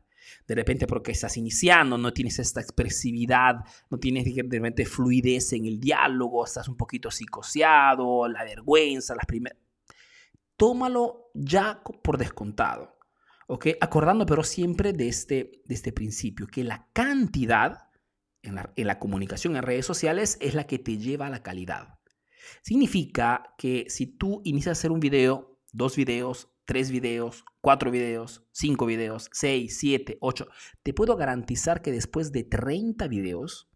De 0.47 0.55
repente 0.55 0.87
porque 0.87 1.11
estás 1.11 1.37
iniciando, 1.37 1.97
no 1.97 2.11
tienes 2.13 2.39
esta 2.39 2.59
expresividad, 2.59 3.63
no 3.89 3.99
tienes 3.99 4.25
de 4.25 4.43
repente 4.43 4.85
fluidez 4.85 5.53
en 5.53 5.65
el 5.65 5.79
diálogo, 5.79 6.45
estás 6.45 6.67
un 6.67 6.75
poquito 6.75 7.11
psicoseado, 7.11 8.27
la 8.27 8.43
vergüenza, 8.43 9.15
las 9.15 9.25
primeras... 9.25 9.57
Tómalo 10.57 11.31
ya 11.33 11.81
por 12.03 12.17
descontado, 12.17 12.97
¿ok? 13.47 13.67
Acordando 13.81 14.25
pero 14.25 14.43
siempre 14.43 14.93
de 14.93 15.07
este, 15.07 15.61
de 15.65 15.75
este 15.75 15.91
principio, 15.91 16.47
que 16.47 16.63
la 16.63 16.87
cantidad 16.93 17.89
en 18.41 18.55
la, 18.55 18.71
en 18.75 18.87
la 18.87 18.99
comunicación 18.99 19.55
en 19.55 19.63
redes 19.63 19.85
sociales 19.85 20.37
es 20.39 20.53
la 20.53 20.65
que 20.65 20.79
te 20.79 20.97
lleva 20.97 21.27
a 21.27 21.29
la 21.29 21.43
calidad. 21.43 21.94
Significa 22.61 23.53
que 23.57 23.85
si 23.89 24.07
tú 24.07 24.41
inicias 24.43 24.77
a 24.77 24.79
hacer 24.79 24.91
un 24.91 24.99
video, 24.99 25.59
dos 25.71 25.95
videos, 25.95 26.49
tres 26.65 26.91
videos, 26.91 27.45
cuatro 27.61 27.91
videos, 27.91 28.43
cinco 28.51 28.85
videos, 28.85 29.29
seis, 29.31 29.77
siete, 29.79 30.17
ocho, 30.21 30.47
te 30.83 30.93
puedo 30.93 31.15
garantizar 31.15 31.81
que 31.81 31.91
después 31.91 32.31
de 32.31 32.43
30 32.43 33.07
videos, 33.07 33.69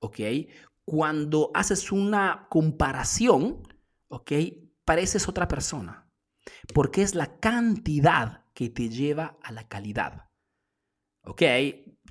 ¿ok? 0.00 0.20
Cuando 0.84 1.50
haces 1.54 1.92
una 1.92 2.46
comparación, 2.50 3.62
¿ok? 4.08 4.32
Pareces 4.84 5.28
otra 5.28 5.48
persona. 5.48 6.10
Porque 6.74 7.02
es 7.02 7.14
la 7.14 7.38
cantidad 7.38 8.44
que 8.52 8.68
te 8.68 8.90
lleva 8.90 9.38
a 9.42 9.52
la 9.52 9.66
calidad. 9.66 10.28
¿Ok? 11.24 11.42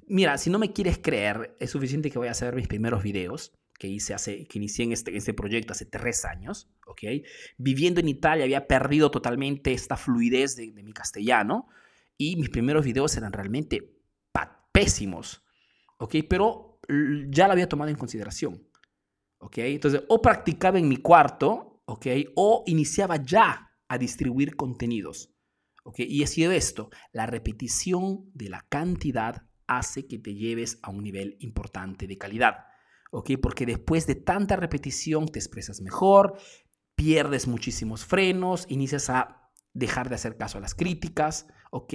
Mira, 0.08 0.38
si 0.38 0.50
no 0.50 0.60
me 0.60 0.74
quieres 0.74 0.98
creer, 0.98 1.56
es 1.60 1.70
suficiente 1.70 2.10
que 2.10 2.18
voy 2.18 2.28
a 2.28 2.32
hacer 2.32 2.56
mis 2.56 2.68
primeros 2.68 3.04
videos 3.04 3.54
que 3.78 3.88
hice 3.88 4.14
hace, 4.14 4.48
que 4.48 4.60
inicié 4.60 4.86
en 4.86 4.92
este, 4.92 5.16
este 5.18 5.34
proyecto 5.34 5.74
hace 5.74 5.86
tres 5.86 6.26
años, 6.26 6.70
¿ok? 6.88 7.02
Viviendo 7.58 8.00
en 8.00 8.10
Italia 8.10 8.46
había 8.46 8.68
perdido 8.68 9.12
totalmente 9.12 9.74
esta 9.74 9.98
fluidez 9.98 10.56
de, 10.56 10.72
mi 10.72 10.94
castellano 10.94 11.68
y 12.18 12.36
mis 12.36 12.50
primeros 12.50 12.86
videos 12.86 13.16
eran 13.18 13.34
realmente 13.34 13.94
pésimos, 14.74 15.46
¿ok? 16.00 16.16
Pero 16.28 16.80
ya 17.30 17.48
lo 17.48 17.54
había 17.54 17.70
tomado 17.70 17.90
en 17.90 17.96
consideración, 17.96 18.68
¿ok? 19.38 19.60
Entonces, 19.60 20.04
o 20.10 20.22
practicaba 20.22 20.80
en 20.80 20.90
mi 20.90 20.98
cuarto, 20.98 21.82
¿ok? 21.86 22.08
O 22.36 22.64
iniciaba 22.66 23.24
ya 23.24 23.72
a 23.88 23.98
distribuir 23.98 24.56
contenidos, 24.58 25.32
¿ok? 25.84 26.00
Y 26.00 26.24
ha 26.24 26.28
sido 26.28 26.52
esto, 26.52 26.90
la 27.12 27.28
repetición 27.28 28.30
de 28.34 28.50
la 28.50 28.66
cantidad 28.68 29.44
hace 29.68 30.08
que 30.08 30.18
te 30.18 30.34
lleves 30.34 30.80
a 30.82 30.90
un 30.90 31.04
nivel 31.04 31.38
importante 31.40 32.08
de 32.08 32.18
calidad. 32.18 32.66
Porque 33.42 33.66
después 33.66 34.08
de 34.08 34.16
tanta 34.16 34.56
repetición 34.56 35.28
te 35.28 35.40
expresas 35.40 35.82
mejor, 35.82 36.38
pierdes 36.96 37.48
muchísimos 37.48 38.06
frenos, 38.06 38.66
inicias 38.70 39.10
a 39.10 39.50
dejar 39.74 40.10
de 40.10 40.16
hacer 40.16 40.38
caso 40.38 40.58
a 40.58 40.62
las 40.62 40.76
críticas, 40.76 41.48
¿ok? 41.72 41.94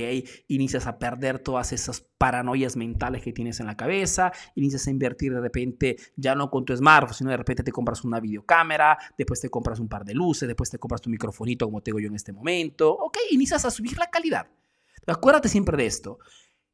Inicias 0.48 0.87
a 0.87 0.98
perder 0.98 1.38
todas 1.38 1.72
esas 1.72 2.00
paranoias 2.00 2.76
mentales 2.76 3.22
que 3.22 3.32
tienes 3.32 3.60
en 3.60 3.66
la 3.66 3.76
cabeza, 3.76 4.32
inicias 4.56 4.87
a 4.88 4.90
invertir 4.90 5.32
de 5.32 5.40
repente 5.40 5.96
ya 6.16 6.34
no 6.34 6.50
con 6.50 6.64
tu 6.64 6.76
smartphone, 6.76 7.14
sino 7.14 7.30
de 7.30 7.37
repente 7.37 7.62
te 7.62 7.70
compras 7.70 8.04
una 8.04 8.18
videocámara, 8.18 8.98
después 9.16 9.40
te 9.40 9.48
compras 9.48 9.78
un 9.78 9.88
par 9.88 10.04
de 10.04 10.14
luces, 10.14 10.48
después 10.48 10.70
te 10.70 10.78
compras 10.78 11.00
tu 11.00 11.10
microfonito 11.10 11.66
como 11.66 11.80
tengo 11.80 12.00
yo 12.00 12.08
en 12.08 12.16
este 12.16 12.32
momento, 12.32 12.92
¿ok? 12.92 13.18
Inicias 13.30 13.64
a 13.64 13.70
subir 13.70 13.96
la 13.96 14.10
calidad. 14.10 14.48
Acuérdate 15.06 15.48
siempre 15.48 15.76
de 15.76 15.87
esto. 15.87 16.18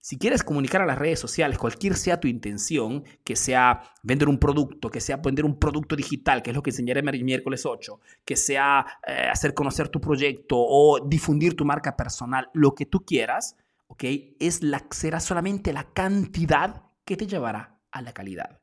Si 0.06 0.18
quieres 0.18 0.42
comunicar 0.42 0.82
a 0.82 0.86
las 0.86 0.98
redes 0.98 1.18
sociales, 1.18 1.56
cualquier 1.56 1.96
sea 1.96 2.20
tu 2.20 2.28
intención, 2.28 3.04
que 3.24 3.36
sea 3.36 3.80
vender 4.02 4.28
un 4.28 4.38
producto, 4.38 4.90
que 4.90 5.00
sea 5.00 5.16
vender 5.16 5.46
un 5.46 5.58
producto 5.58 5.96
digital, 5.96 6.42
que 6.42 6.50
es 6.50 6.56
lo 6.56 6.62
que 6.62 6.72
enseñaré 6.72 7.02
miércoles 7.02 7.64
8, 7.64 8.00
que 8.22 8.36
sea 8.36 8.84
eh, 9.06 9.28
hacer 9.32 9.54
conocer 9.54 9.88
tu 9.88 10.02
proyecto 10.02 10.56
o 10.58 11.00
difundir 11.08 11.56
tu 11.56 11.64
marca 11.64 11.96
personal, 11.96 12.50
lo 12.52 12.74
que 12.74 12.84
tú 12.84 13.06
quieras. 13.06 13.56
Es 13.98 14.62
la, 14.62 14.86
será 14.90 15.20
solamente 15.20 15.72
la 15.72 15.84
cantidad 15.84 16.82
que 17.06 17.16
te 17.16 17.26
llevará 17.26 17.80
a 17.90 18.02
la 18.02 18.12
calidad. 18.12 18.60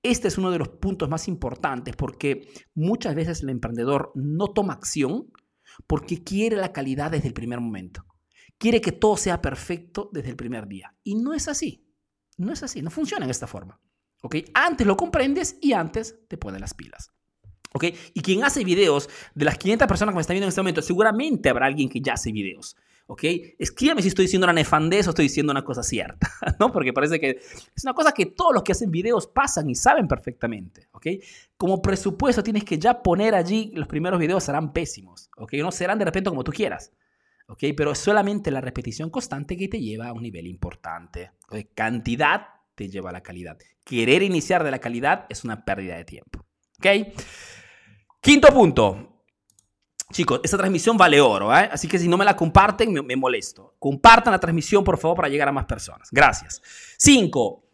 Este 0.00 0.28
es 0.28 0.38
uno 0.38 0.52
de 0.52 0.60
los 0.60 0.68
puntos 0.68 1.08
más 1.08 1.26
importantes 1.26 1.96
porque 1.96 2.46
muchas 2.72 3.16
veces 3.16 3.42
el 3.42 3.48
emprendedor 3.48 4.12
no 4.14 4.52
toma 4.52 4.74
acción 4.74 5.26
porque 5.88 6.22
quiere 6.22 6.54
la 6.54 6.72
calidad 6.72 7.10
desde 7.10 7.26
el 7.26 7.34
primer 7.34 7.58
momento 7.58 8.06
quiere 8.64 8.80
que 8.80 8.92
todo 8.92 9.18
sea 9.18 9.42
perfecto 9.42 10.08
desde 10.10 10.30
el 10.30 10.36
primer 10.36 10.66
día. 10.66 10.94
Y 11.04 11.16
no 11.16 11.34
es 11.34 11.48
así. 11.48 11.86
No 12.38 12.50
es 12.50 12.62
así. 12.62 12.80
No 12.80 12.90
funciona 12.90 13.26
en 13.26 13.30
esta 13.30 13.46
forma. 13.46 13.78
¿Ok? 14.22 14.36
Antes 14.54 14.86
lo 14.86 14.96
comprendes 14.96 15.58
y 15.60 15.74
antes 15.74 16.26
te 16.28 16.38
pones 16.38 16.62
las 16.62 16.72
pilas. 16.72 17.12
¿Ok? 17.74 17.84
Y 18.14 18.22
quien 18.22 18.42
hace 18.42 18.64
videos, 18.64 19.10
de 19.34 19.44
las 19.44 19.58
500 19.58 19.86
personas 19.86 20.14
que 20.14 20.16
me 20.16 20.20
están 20.22 20.32
viendo 20.32 20.46
en 20.46 20.48
este 20.48 20.62
momento, 20.62 20.80
seguramente 20.80 21.50
habrá 21.50 21.66
alguien 21.66 21.90
que 21.90 22.00
ya 22.00 22.14
hace 22.14 22.32
videos. 22.32 22.74
¿Ok? 23.06 23.24
Escríbeme 23.58 24.00
si 24.00 24.08
estoy 24.08 24.24
diciendo 24.24 24.46
una 24.46 24.54
nefandez 24.54 25.08
o 25.08 25.10
estoy 25.10 25.26
diciendo 25.26 25.50
una 25.50 25.62
cosa 25.62 25.82
cierta, 25.82 26.32
¿no? 26.58 26.72
Porque 26.72 26.94
parece 26.94 27.20
que 27.20 27.32
es 27.32 27.84
una 27.84 27.92
cosa 27.92 28.12
que 28.12 28.24
todos 28.24 28.54
los 28.54 28.62
que 28.62 28.72
hacen 28.72 28.90
videos 28.90 29.26
pasan 29.26 29.68
y 29.68 29.74
saben 29.74 30.08
perfectamente, 30.08 30.88
¿ok? 30.92 31.06
Como 31.58 31.82
presupuesto 31.82 32.42
tienes 32.42 32.64
que 32.64 32.78
ya 32.78 33.02
poner 33.02 33.34
allí, 33.34 33.72
los 33.74 33.88
primeros 33.88 34.18
videos 34.18 34.42
serán 34.42 34.72
pésimos, 34.72 35.28
¿ok? 35.36 35.52
No 35.56 35.70
serán 35.70 35.98
de 35.98 36.06
repente 36.06 36.30
como 36.30 36.44
tú 36.44 36.50
quieras. 36.50 36.92
¿Ok? 37.46 37.64
Pero 37.76 37.92
es 37.92 37.98
solamente 37.98 38.50
la 38.50 38.60
repetición 38.60 39.10
constante 39.10 39.56
que 39.56 39.68
te 39.68 39.80
lleva 39.80 40.08
a 40.08 40.12
un 40.12 40.22
nivel 40.22 40.46
importante. 40.46 41.32
Cantidad 41.74 42.46
te 42.74 42.88
lleva 42.88 43.10
a 43.10 43.12
la 43.12 43.22
calidad. 43.22 43.58
Querer 43.84 44.22
iniciar 44.22 44.64
de 44.64 44.70
la 44.70 44.78
calidad 44.78 45.26
es 45.28 45.44
una 45.44 45.64
pérdida 45.64 45.96
de 45.96 46.04
tiempo, 46.04 46.44
¿ok? 46.78 47.14
Quinto 48.20 48.48
punto. 48.48 49.10
Chicos, 50.12 50.40
esta 50.44 50.56
transmisión 50.56 50.96
vale 50.96 51.20
oro, 51.20 51.52
¿eh? 51.56 51.68
así 51.72 51.88
que 51.88 51.98
si 51.98 52.06
no 52.06 52.16
me 52.16 52.24
la 52.24 52.36
comparten, 52.36 52.92
me, 52.92 53.02
me 53.02 53.16
molesto. 53.16 53.74
Compartan 53.78 54.32
la 54.32 54.38
transmisión, 54.38 54.84
por 54.84 54.96
favor, 54.96 55.16
para 55.16 55.28
llegar 55.28 55.48
a 55.48 55.52
más 55.52 55.64
personas. 55.64 56.08
Gracias. 56.12 56.62
Cinco. 56.96 57.64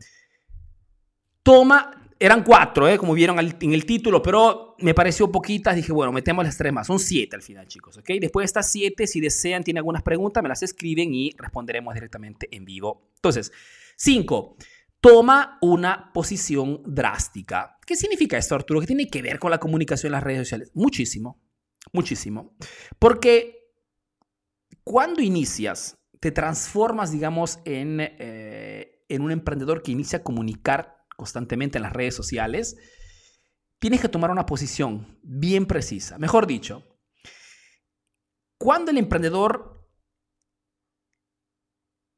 Toma 1.42 1.99
eran 2.22 2.44
cuatro, 2.44 2.86
¿eh? 2.86 2.98
como 2.98 3.14
vieron 3.14 3.38
en 3.38 3.72
el 3.72 3.86
título, 3.86 4.22
pero 4.22 4.76
me 4.78 4.92
pareció 4.92 5.32
poquitas. 5.32 5.74
Dije, 5.74 5.90
bueno, 5.90 6.12
metemos 6.12 6.44
las 6.44 6.58
tres 6.58 6.70
más. 6.70 6.86
Son 6.86 6.98
siete 6.98 7.34
al 7.34 7.40
final, 7.40 7.66
chicos. 7.66 7.96
¿ok? 7.96 8.10
Después 8.20 8.42
de 8.42 8.46
estas 8.46 8.70
siete, 8.70 9.06
si 9.06 9.20
desean, 9.20 9.64
tienen 9.64 9.78
algunas 9.78 10.02
preguntas, 10.02 10.42
me 10.42 10.50
las 10.50 10.62
escriben 10.62 11.14
y 11.14 11.32
responderemos 11.38 11.94
directamente 11.94 12.46
en 12.54 12.66
vivo. 12.66 13.10
Entonces, 13.16 13.50
cinco. 13.96 14.56
Toma 15.00 15.56
una 15.62 16.12
posición 16.12 16.82
drástica. 16.84 17.78
¿Qué 17.86 17.96
significa 17.96 18.36
esto, 18.36 18.54
Arturo? 18.54 18.80
¿Qué 18.80 18.86
tiene 18.86 19.08
que 19.08 19.22
ver 19.22 19.38
con 19.38 19.50
la 19.50 19.58
comunicación 19.58 20.08
en 20.08 20.12
las 20.12 20.22
redes 20.22 20.40
sociales? 20.40 20.70
Muchísimo, 20.74 21.40
muchísimo. 21.94 22.54
Porque 22.98 23.72
cuando 24.84 25.22
inicias, 25.22 25.96
te 26.20 26.32
transformas, 26.32 27.12
digamos, 27.12 27.60
en, 27.64 27.96
eh, 28.00 29.06
en 29.08 29.22
un 29.22 29.30
emprendedor 29.30 29.82
que 29.82 29.92
inicia 29.92 30.18
a 30.18 30.22
comunicar 30.22 30.99
constantemente 31.20 31.76
en 31.76 31.82
las 31.82 31.92
redes 31.92 32.14
sociales, 32.14 32.78
tienes 33.78 34.00
que 34.00 34.08
tomar 34.08 34.30
una 34.30 34.46
posición 34.46 35.20
bien 35.22 35.66
precisa. 35.66 36.16
Mejor 36.16 36.46
dicho, 36.46 36.98
cuando 38.58 38.90
el 38.90 38.96
emprendedor 38.96 39.86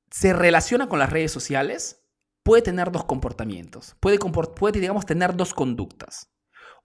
se 0.08 0.32
relaciona 0.32 0.88
con 0.88 1.00
las 1.00 1.10
redes 1.10 1.32
sociales, 1.32 2.06
puede 2.44 2.62
tener 2.62 2.92
dos 2.92 3.04
comportamientos, 3.04 3.96
puede, 3.98 4.20
puede 4.20 4.80
digamos, 4.80 5.04
tener 5.04 5.34
dos 5.36 5.52
conductas. 5.52 6.32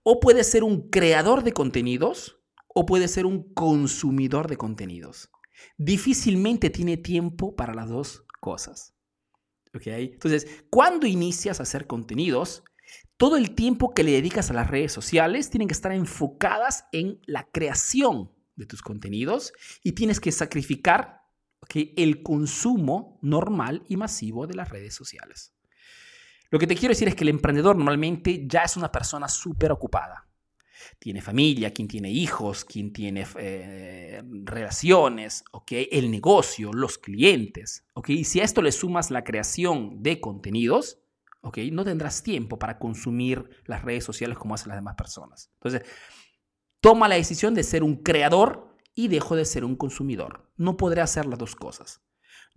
O 0.02 0.18
puede 0.18 0.42
ser 0.42 0.64
un 0.64 0.90
creador 0.90 1.44
de 1.44 1.52
contenidos 1.52 2.42
o 2.66 2.84
puede 2.84 3.06
ser 3.06 3.26
un 3.26 3.54
consumidor 3.54 4.48
de 4.48 4.56
contenidos. 4.56 5.30
Difícilmente 5.76 6.70
tiene 6.70 6.96
tiempo 6.96 7.54
para 7.54 7.74
las 7.74 7.88
dos 7.88 8.24
cosas. 8.40 8.97
Entonces, 9.72 10.64
cuando 10.70 11.06
inicias 11.06 11.60
a 11.60 11.64
hacer 11.64 11.86
contenidos, 11.86 12.62
todo 13.16 13.36
el 13.36 13.54
tiempo 13.54 13.94
que 13.94 14.04
le 14.04 14.12
dedicas 14.12 14.50
a 14.50 14.54
las 14.54 14.70
redes 14.70 14.92
sociales 14.92 15.50
tienen 15.50 15.68
que 15.68 15.74
estar 15.74 15.92
enfocadas 15.92 16.84
en 16.92 17.20
la 17.26 17.44
creación 17.50 18.32
de 18.56 18.66
tus 18.66 18.82
contenidos 18.82 19.52
y 19.82 19.92
tienes 19.92 20.20
que 20.20 20.32
sacrificar 20.32 21.22
el 21.74 22.22
consumo 22.22 23.18
normal 23.22 23.84
y 23.88 23.96
masivo 23.96 24.46
de 24.46 24.54
las 24.54 24.70
redes 24.70 24.94
sociales. 24.94 25.54
Lo 26.50 26.58
que 26.58 26.66
te 26.66 26.74
quiero 26.74 26.92
decir 26.92 27.08
es 27.08 27.14
que 27.14 27.24
el 27.24 27.28
emprendedor 27.28 27.76
normalmente 27.76 28.46
ya 28.46 28.62
es 28.62 28.76
una 28.76 28.90
persona 28.90 29.28
súper 29.28 29.70
ocupada. 29.70 30.27
Tiene 30.98 31.20
familia, 31.20 31.72
quien 31.72 31.88
tiene 31.88 32.10
hijos, 32.10 32.64
quien 32.64 32.92
tiene 32.92 33.26
eh, 33.38 34.22
relaciones, 34.44 35.44
el 35.68 36.10
negocio, 36.10 36.72
los 36.72 36.98
clientes. 36.98 37.84
Y 38.06 38.24
si 38.24 38.40
a 38.40 38.44
esto 38.44 38.62
le 38.62 38.72
sumas 38.72 39.10
la 39.10 39.24
creación 39.24 40.02
de 40.02 40.20
contenidos, 40.20 40.98
no 41.72 41.84
tendrás 41.84 42.22
tiempo 42.22 42.58
para 42.58 42.78
consumir 42.78 43.48
las 43.64 43.82
redes 43.82 44.04
sociales 44.04 44.38
como 44.38 44.54
hacen 44.54 44.68
las 44.68 44.78
demás 44.78 44.96
personas. 44.96 45.50
Entonces, 45.54 45.82
toma 46.80 47.08
la 47.08 47.16
decisión 47.16 47.54
de 47.54 47.62
ser 47.62 47.82
un 47.82 47.96
creador 47.96 48.76
y 48.94 49.08
dejo 49.08 49.36
de 49.36 49.44
ser 49.44 49.64
un 49.64 49.76
consumidor. 49.76 50.50
No 50.56 50.76
podré 50.76 51.00
hacer 51.00 51.26
las 51.26 51.38
dos 51.38 51.54
cosas. 51.54 52.02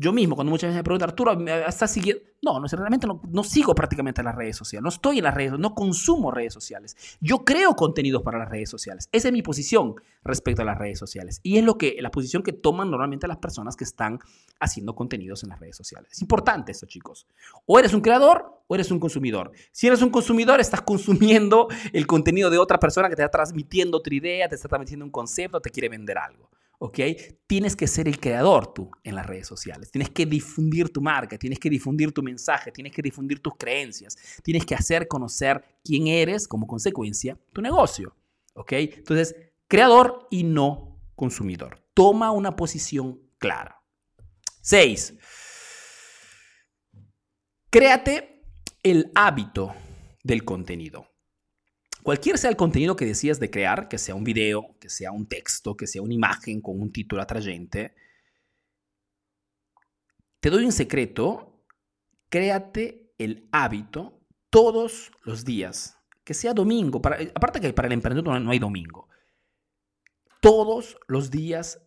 Yo 0.01 0.12
mismo, 0.12 0.36
cuando 0.36 0.50
muchas 0.50 0.70
veces 0.70 0.79
me 0.79 0.84
preguntan, 0.84 1.10
Arturo, 1.10 1.46
¿estás 1.67 1.91
siguiendo? 1.91 2.24
No, 2.41 2.60
no 2.60 2.65
realmente 2.65 3.05
no, 3.05 3.22
no, 3.29 3.43
sigo 3.43 3.75
prácticamente 3.75 4.24
las 4.24 4.34
redes 4.34 4.58
sociales, 4.58 4.81
no 4.81 4.89
estoy 4.89 5.20
en 5.20 5.25
las 5.25 5.36
redes, 5.36 5.60
no 5.60 5.75
consumo 5.75 6.31
redes 6.31 6.51
sociales. 6.51 6.98
Yo 7.20 7.46
creo 7.46 7.75
contenidos 7.75 8.24
para 8.24 8.39
las 8.39 8.50
redes 8.50 8.67
sociales. 8.67 9.10
Esa 9.12 9.27
es 9.27 9.31
mi 9.31 9.43
posición 9.43 9.93
respecto 10.24 10.63
a 10.63 10.65
las 10.65 10.79
redes 10.79 10.98
sociales. 10.98 11.39
Y 11.43 11.60
es 11.60 11.63
lo 11.63 11.77
que, 11.77 11.98
la 12.00 12.10
posición 12.10 12.41
que 12.41 12.51
toman 12.51 12.89
normalmente 12.89 13.27
las 13.27 13.38
personas 13.38 13.75
que 13.75 13.84
están 13.84 14.17
haciendo 14.60 14.96
contenidos 14.96 15.43
en 15.43 15.50
las 15.50 15.60
redes 15.60 15.75
sociales. 15.75 16.12
Es 16.13 16.22
importante 16.24 16.72
eso, 16.72 16.88
chicos. 16.88 17.27
O 17.67 17.77
eres 17.77 17.93
un 17.93 18.01
creador 18.01 18.63
o 18.65 18.74
eres 18.74 18.89
un 18.89 19.00
consumidor. 19.00 19.51
Si 19.72 19.86
eres 19.86 20.01
un 20.01 20.10
consumidor, 20.10 20.60
estás 20.60 20.81
consumiendo 20.81 21.67
el 21.93 22.08
contenido 22.08 22.50
de 22.50 22.58
otra 22.58 22.79
persona 22.79 23.08
que 23.08 23.15
te 23.15 23.22
está 23.22 23.38
transmitiendo 23.38 24.00
otra 24.00 24.15
idea, 24.15 24.50
te 24.50 24.55
está 24.55 24.67
transmitiendo 24.67 25.05
un 25.05 25.12
concepto, 25.12 25.62
te 25.62 25.70
quiere 25.70 25.89
vender 25.89 26.17
algo. 26.17 26.50
¿Ok? 26.83 27.00
Tienes 27.45 27.75
que 27.75 27.85
ser 27.85 28.07
el 28.07 28.19
creador 28.19 28.73
tú 28.73 28.89
en 29.03 29.13
las 29.13 29.27
redes 29.27 29.47
sociales. 29.47 29.91
Tienes 29.91 30.09
que 30.09 30.25
difundir 30.25 30.89
tu 30.89 31.00
marca, 31.00 31.38
tienes 31.38 31.59
que 31.59 31.69
difundir 31.69 32.11
tu 32.11 32.23
mensaje, 32.23 32.71
tienes 32.71 32.91
que 32.91 33.03
difundir 33.03 33.39
tus 33.39 33.53
creencias, 33.55 34.17
tienes 34.43 34.65
que 34.65 34.73
hacer 34.73 35.07
conocer 35.07 35.63
quién 35.83 36.07
eres 36.07 36.47
como 36.47 36.65
consecuencia 36.65 37.38
tu 37.53 37.61
negocio, 37.61 38.15
¿ok? 38.55 38.71
Entonces, 38.71 39.35
creador 39.67 40.27
y 40.31 40.43
no 40.43 41.00
consumidor. 41.15 41.79
Toma 41.93 42.31
una 42.31 42.55
posición 42.55 43.21
clara. 43.38 43.79
Seis. 44.59 45.13
Créate 47.69 48.43
el 48.81 49.11
hábito 49.13 49.75
del 50.23 50.43
contenido. 50.43 51.11
Cualquier 52.03 52.38
sea 52.38 52.50
el 52.50 52.55
contenido 52.55 52.96
que 52.96 53.05
decidas 53.05 53.39
de 53.39 53.51
crear, 53.51 53.88
que 53.88 53.98
sea 53.98 54.15
un 54.15 54.24
video, 54.24 54.75
que 54.79 54.89
sea 54.89 55.12
un 55.12 55.27
texto, 55.27 55.77
que 55.77 55.88
sea 55.88 56.01
una 56.01 56.13
imagen 56.13 56.62
con 56.62 56.81
un 56.81 56.91
título 56.91 57.22
atrayente, 57.22 57.93
te 60.39 60.50
doy 60.50 60.65
un 60.65 60.72
secreto, 60.72 61.63
créate 62.29 63.13
el 63.20 63.48
hábito 63.51 64.20
todos 64.50 65.12
los 65.24 65.46
días, 65.46 66.00
que 66.24 66.34
sea 66.34 66.53
domingo, 66.53 67.01
para, 67.01 67.17
aparte 67.36 67.62
que 67.62 67.74
para 67.74 67.88
el 67.88 67.93
emprendedor 67.93 68.41
no 68.41 68.50
hay 68.50 68.58
domingo, 68.58 69.08
todos 70.39 70.98
los 71.08 71.29
días 71.29 71.79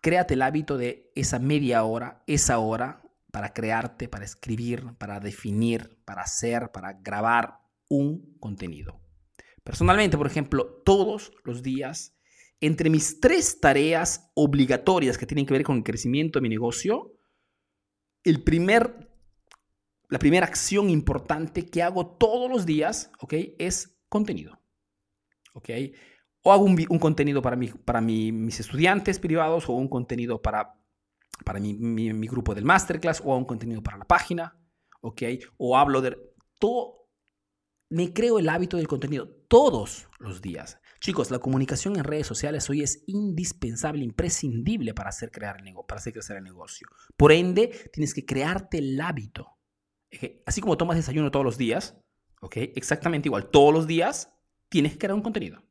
créate 0.00 0.34
el 0.34 0.42
hábito 0.42 0.78
de 0.78 1.10
esa 1.16 1.40
media 1.40 1.82
hora, 1.82 2.22
esa 2.28 2.60
hora, 2.60 3.02
para 3.32 3.52
crearte, 3.52 4.08
para 4.08 4.24
escribir, 4.24 4.94
para 4.98 5.18
definir, 5.18 5.98
para 6.04 6.22
hacer, 6.22 6.70
para 6.70 6.92
grabar 6.92 7.58
un 7.88 8.38
contenido. 8.38 9.05
Personalmente, 9.66 10.16
por 10.16 10.28
ejemplo, 10.28 10.80
todos 10.84 11.32
los 11.42 11.60
días, 11.60 12.16
entre 12.60 12.88
mis 12.88 13.18
tres 13.18 13.58
tareas 13.58 14.30
obligatorias 14.34 15.18
que 15.18 15.26
tienen 15.26 15.44
que 15.44 15.54
ver 15.54 15.64
con 15.64 15.78
el 15.78 15.82
crecimiento 15.82 16.38
de 16.38 16.42
mi 16.44 16.48
negocio, 16.48 17.18
el 18.22 18.44
primer, 18.44 19.10
la 20.08 20.20
primera 20.20 20.46
acción 20.46 20.88
importante 20.88 21.66
que 21.66 21.82
hago 21.82 22.16
todos 22.16 22.48
los 22.48 22.64
días, 22.64 23.10
¿ok? 23.18 23.34
Es 23.58 23.98
contenido, 24.08 24.56
¿ok? 25.54 25.70
O 26.44 26.52
hago 26.52 26.64
un, 26.64 26.76
contenido 27.00 27.42
para, 27.42 27.56
mi, 27.56 27.66
para 27.66 28.00
mis 28.00 28.60
estudiantes 28.60 29.18
privados, 29.18 29.68
o 29.68 29.72
un 29.72 29.88
contenido 29.88 30.40
para, 30.40 30.80
para 31.44 31.58
mi, 31.58 31.74
mi, 31.74 32.28
grupo 32.28 32.54
del 32.54 32.64
masterclass, 32.64 33.20
o 33.24 33.36
un 33.36 33.44
contenido 33.44 33.82
para 33.82 33.98
la 33.98 34.04
página, 34.04 34.56
¿ok? 35.00 35.22
O 35.56 35.76
hablo 35.76 36.02
de 36.02 36.16
todo, 36.60 37.08
me 37.90 38.12
creo 38.12 38.38
el 38.38 38.48
hábito 38.48 38.76
del 38.76 38.86
contenido 38.86 39.35
todos 39.48 40.08
los 40.18 40.42
días. 40.42 40.78
Chicos, 41.00 41.30
la 41.30 41.38
comunicación 41.38 41.96
en 41.96 42.04
redes 42.04 42.26
sociales 42.26 42.68
hoy 42.70 42.82
es 42.82 43.04
indispensable, 43.06 44.02
imprescindible 44.02 44.94
para 44.94 45.10
hacer, 45.10 45.30
crear 45.30 45.58
para 45.86 45.98
hacer 45.98 46.12
crecer 46.12 46.36
el 46.38 46.44
negocio. 46.44 46.88
Por 47.16 47.32
ende, 47.32 47.90
tienes 47.92 48.14
que 48.14 48.24
crearte 48.24 48.78
el 48.78 49.00
hábito. 49.00 49.58
Así 50.46 50.60
como 50.60 50.76
tomas 50.76 50.96
desayuno 50.96 51.30
todos 51.30 51.44
los 51.44 51.58
días, 51.58 51.96
¿ok? 52.40 52.56
Exactamente 52.74 53.28
igual, 53.28 53.50
todos 53.50 53.72
los 53.72 53.86
días 53.86 54.32
tienes 54.68 54.92
que 54.92 54.98
crear 54.98 55.14
un 55.14 55.22
contenido. 55.22 55.62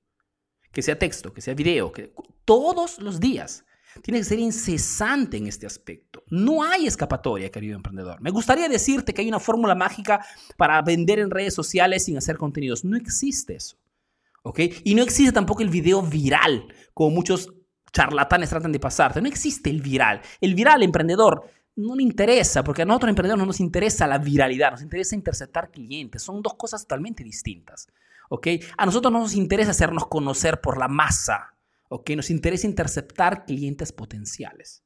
Que 0.72 0.82
sea 0.82 1.00
texto, 1.00 1.34
que 1.34 1.42
sea 1.42 1.54
video, 1.54 1.92
que, 1.92 2.14
todos 2.44 3.00
los 3.00 3.20
días. 3.20 3.66
Tienes 4.02 4.22
que 4.22 4.30
ser 4.30 4.40
incesante 4.40 5.38
en 5.38 5.48
este 5.48 5.66
aspecto. 5.66 6.24
No 6.30 6.64
hay 6.64 6.88
escapatoria, 6.88 7.50
querido 7.50 7.76
emprendedor. 7.76 8.22
Me 8.22 8.32
gustaría 8.32 8.68
decirte 8.68 9.14
que 9.14 9.22
hay 9.22 9.28
una 9.28 9.40
fórmula 9.40 9.76
mágica 9.76 10.26
para 10.58 10.82
vender 10.82 11.20
en 11.20 11.32
redes 11.32 11.54
sociales 11.54 12.06
sin 12.06 12.18
hacer 12.18 12.38
contenidos. 12.38 12.84
No 12.84 12.98
existe 12.98 13.56
eso. 13.56 13.78
¿Ok? 14.44 14.60
Y 14.84 14.96
no 14.96 15.02
existe 15.02 15.32
tampoco 15.32 15.64
el 15.64 15.70
video 15.70 16.04
viral, 16.04 16.68
como 16.94 17.16
muchos 17.16 17.52
charlatanes 17.92 18.50
tratan 18.50 18.72
de 18.72 18.80
pasarte. 18.80 19.22
No 19.22 19.28
existe 19.28 19.70
el 19.70 19.82
viral. 19.82 20.22
El 20.40 20.54
viral 20.54 20.84
emprendedor 20.84 21.50
no 21.76 21.96
le 21.96 22.04
interesa, 22.04 22.64
porque 22.64 22.84
a 22.84 22.86
nosotros 22.86 23.10
emprendedores 23.10 23.40
no 23.40 23.48
nos 23.48 23.60
interesa 23.60 24.08
la 24.08 24.18
viralidad, 24.18 24.72
nos 24.72 24.82
interesa 24.82 25.16
interceptar 25.16 25.72
clientes. 25.72 26.22
Son 26.22 26.42
dos 26.42 26.54
cosas 26.56 26.84
totalmente 26.84 27.24
distintas. 27.24 27.88
¿Ok? 28.30 28.48
A 28.78 28.86
nosotros 28.86 29.12
no 29.12 29.20
nos 29.20 29.36
interesa 29.36 29.72
hacernos 29.72 30.08
conocer 30.08 30.62
por 30.62 30.78
la 30.78 30.88
masa. 30.88 31.55
¿Ok? 31.90 32.12
Nos 32.12 32.30
interesa 32.30 32.68
interceptar 32.68 33.46
clientes 33.46 33.92
potenciales. 33.92 34.84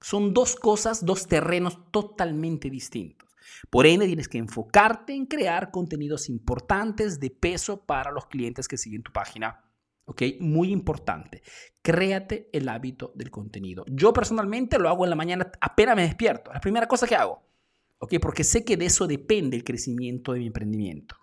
Son 0.00 0.32
dos 0.32 0.56
cosas, 0.56 1.04
dos 1.04 1.26
terrenos 1.26 1.90
totalmente 1.90 2.70
distintos. 2.70 3.28
Por 3.68 3.86
ende, 3.86 4.06
tienes 4.06 4.28
que 4.28 4.38
enfocarte 4.38 5.12
en 5.12 5.26
crear 5.26 5.70
contenidos 5.70 6.28
importantes 6.28 7.20
de 7.20 7.30
peso 7.30 7.84
para 7.84 8.10
los 8.10 8.26
clientes 8.26 8.68
que 8.68 8.78
siguen 8.78 9.02
tu 9.02 9.12
página. 9.12 9.64
¿Ok? 10.06 10.22
Muy 10.40 10.72
importante. 10.72 11.42
Créate 11.82 12.48
el 12.52 12.68
hábito 12.68 13.12
del 13.14 13.30
contenido. 13.30 13.84
Yo 13.88 14.12
personalmente 14.12 14.78
lo 14.78 14.88
hago 14.88 15.04
en 15.04 15.10
la 15.10 15.16
mañana 15.16 15.52
apenas 15.60 15.96
me 15.96 16.02
despierto. 16.02 16.52
La 16.52 16.60
primera 16.60 16.88
cosa 16.88 17.06
que 17.06 17.14
hago. 17.14 17.42
¿Ok? 17.98 18.14
Porque 18.20 18.42
sé 18.42 18.64
que 18.64 18.76
de 18.76 18.86
eso 18.86 19.06
depende 19.06 19.56
el 19.56 19.64
crecimiento 19.64 20.32
de 20.32 20.40
mi 20.40 20.46
emprendimiento. 20.46 21.16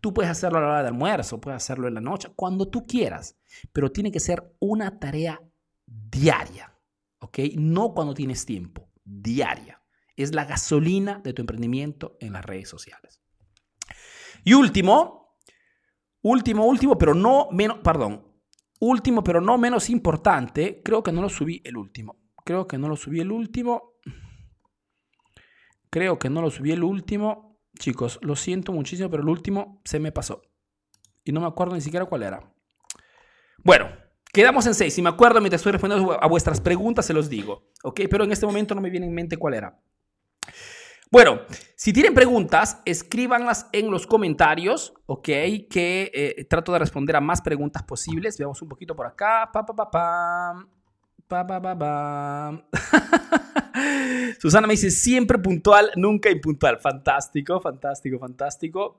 Tú 0.00 0.12
puedes 0.12 0.30
hacerlo 0.30 0.58
a 0.58 0.60
la 0.60 0.66
hora 0.68 0.82
de 0.82 0.88
almuerzo, 0.88 1.40
puedes 1.40 1.56
hacerlo 1.56 1.88
en 1.88 1.94
la 1.94 2.00
noche, 2.00 2.28
cuando 2.36 2.68
tú 2.68 2.86
quieras, 2.86 3.38
pero 3.72 3.90
tiene 3.90 4.12
que 4.12 4.20
ser 4.20 4.54
una 4.60 4.98
tarea 4.98 5.40
diaria, 5.86 6.72
¿ok? 7.20 7.38
No 7.56 7.94
cuando 7.94 8.14
tienes 8.14 8.44
tiempo, 8.44 8.90
diaria. 9.04 9.82
Es 10.16 10.34
la 10.34 10.44
gasolina 10.44 11.20
de 11.22 11.32
tu 11.32 11.42
emprendimiento 11.42 12.16
en 12.20 12.32
las 12.32 12.44
redes 12.44 12.68
sociales. 12.68 13.20
Y 14.44 14.54
último, 14.54 15.36
último, 16.22 16.66
último, 16.66 16.96
pero 16.96 17.14
no 17.14 17.48
menos, 17.50 17.78
perdón, 17.78 18.26
último, 18.80 19.22
pero 19.22 19.40
no 19.40 19.58
menos 19.58 19.90
importante, 19.90 20.82
creo 20.82 21.02
que 21.02 21.12
no 21.12 21.22
lo 21.22 21.28
subí 21.28 21.60
el 21.64 21.76
último. 21.76 22.16
Creo 22.44 22.66
que 22.66 22.78
no 22.78 22.88
lo 22.88 22.96
subí 22.96 23.20
el 23.20 23.32
último. 23.32 23.94
Creo 25.90 26.18
que 26.18 26.30
no 26.30 26.42
lo 26.42 26.50
subí 26.50 26.70
el 26.70 26.84
último. 26.84 27.45
Chicos, 27.78 28.18
lo 28.22 28.36
siento 28.36 28.72
muchísimo, 28.72 29.10
pero 29.10 29.22
el 29.22 29.28
último 29.28 29.80
se 29.84 29.98
me 29.98 30.12
pasó. 30.12 30.42
Y 31.24 31.32
no 31.32 31.40
me 31.40 31.46
acuerdo 31.46 31.74
ni 31.74 31.80
siquiera 31.80 32.06
cuál 32.06 32.22
era. 32.22 32.52
Bueno, 33.62 33.88
quedamos 34.32 34.66
en 34.66 34.74
seis. 34.74 34.94
Si 34.94 35.02
me 35.02 35.08
acuerdo 35.08 35.40
mientras 35.40 35.60
estoy 35.60 35.72
respondiendo 35.72 36.22
a 36.22 36.26
vuestras 36.28 36.60
preguntas, 36.60 37.06
se 37.06 37.12
los 37.12 37.28
digo. 37.28 37.70
¿Ok? 37.82 38.02
Pero 38.10 38.24
en 38.24 38.32
este 38.32 38.46
momento 38.46 38.74
no 38.74 38.80
me 38.80 38.90
viene 38.90 39.06
en 39.06 39.14
mente 39.14 39.36
cuál 39.36 39.54
era. 39.54 39.80
Bueno, 41.10 41.40
si 41.76 41.92
tienen 41.92 42.14
preguntas, 42.14 42.80
escríbanlas 42.84 43.68
en 43.72 43.90
los 43.90 44.06
comentarios, 44.06 44.92
¿ok? 45.06 45.24
Que 45.70 46.10
eh, 46.12 46.44
trato 46.50 46.72
de 46.72 46.80
responder 46.80 47.14
a 47.14 47.20
más 47.20 47.40
preguntas 47.42 47.84
posibles. 47.84 48.38
Veamos 48.38 48.60
un 48.60 48.68
poquito 48.68 48.96
por 48.96 49.06
acá. 49.06 49.48
Pa, 49.52 49.64
pa, 49.64 49.74
pa, 49.74 49.90
pa. 49.90 50.66
Pa, 51.28 51.46
pa, 51.46 51.60
pa, 51.60 51.78
pa. 51.78 52.66
Susana 54.40 54.66
me 54.66 54.74
dice, 54.74 54.90
siempre 54.90 55.38
puntual, 55.38 55.90
nunca 55.96 56.30
impuntual. 56.30 56.78
Fantástico, 56.78 57.60
fantástico, 57.60 58.18
fantástico. 58.18 58.98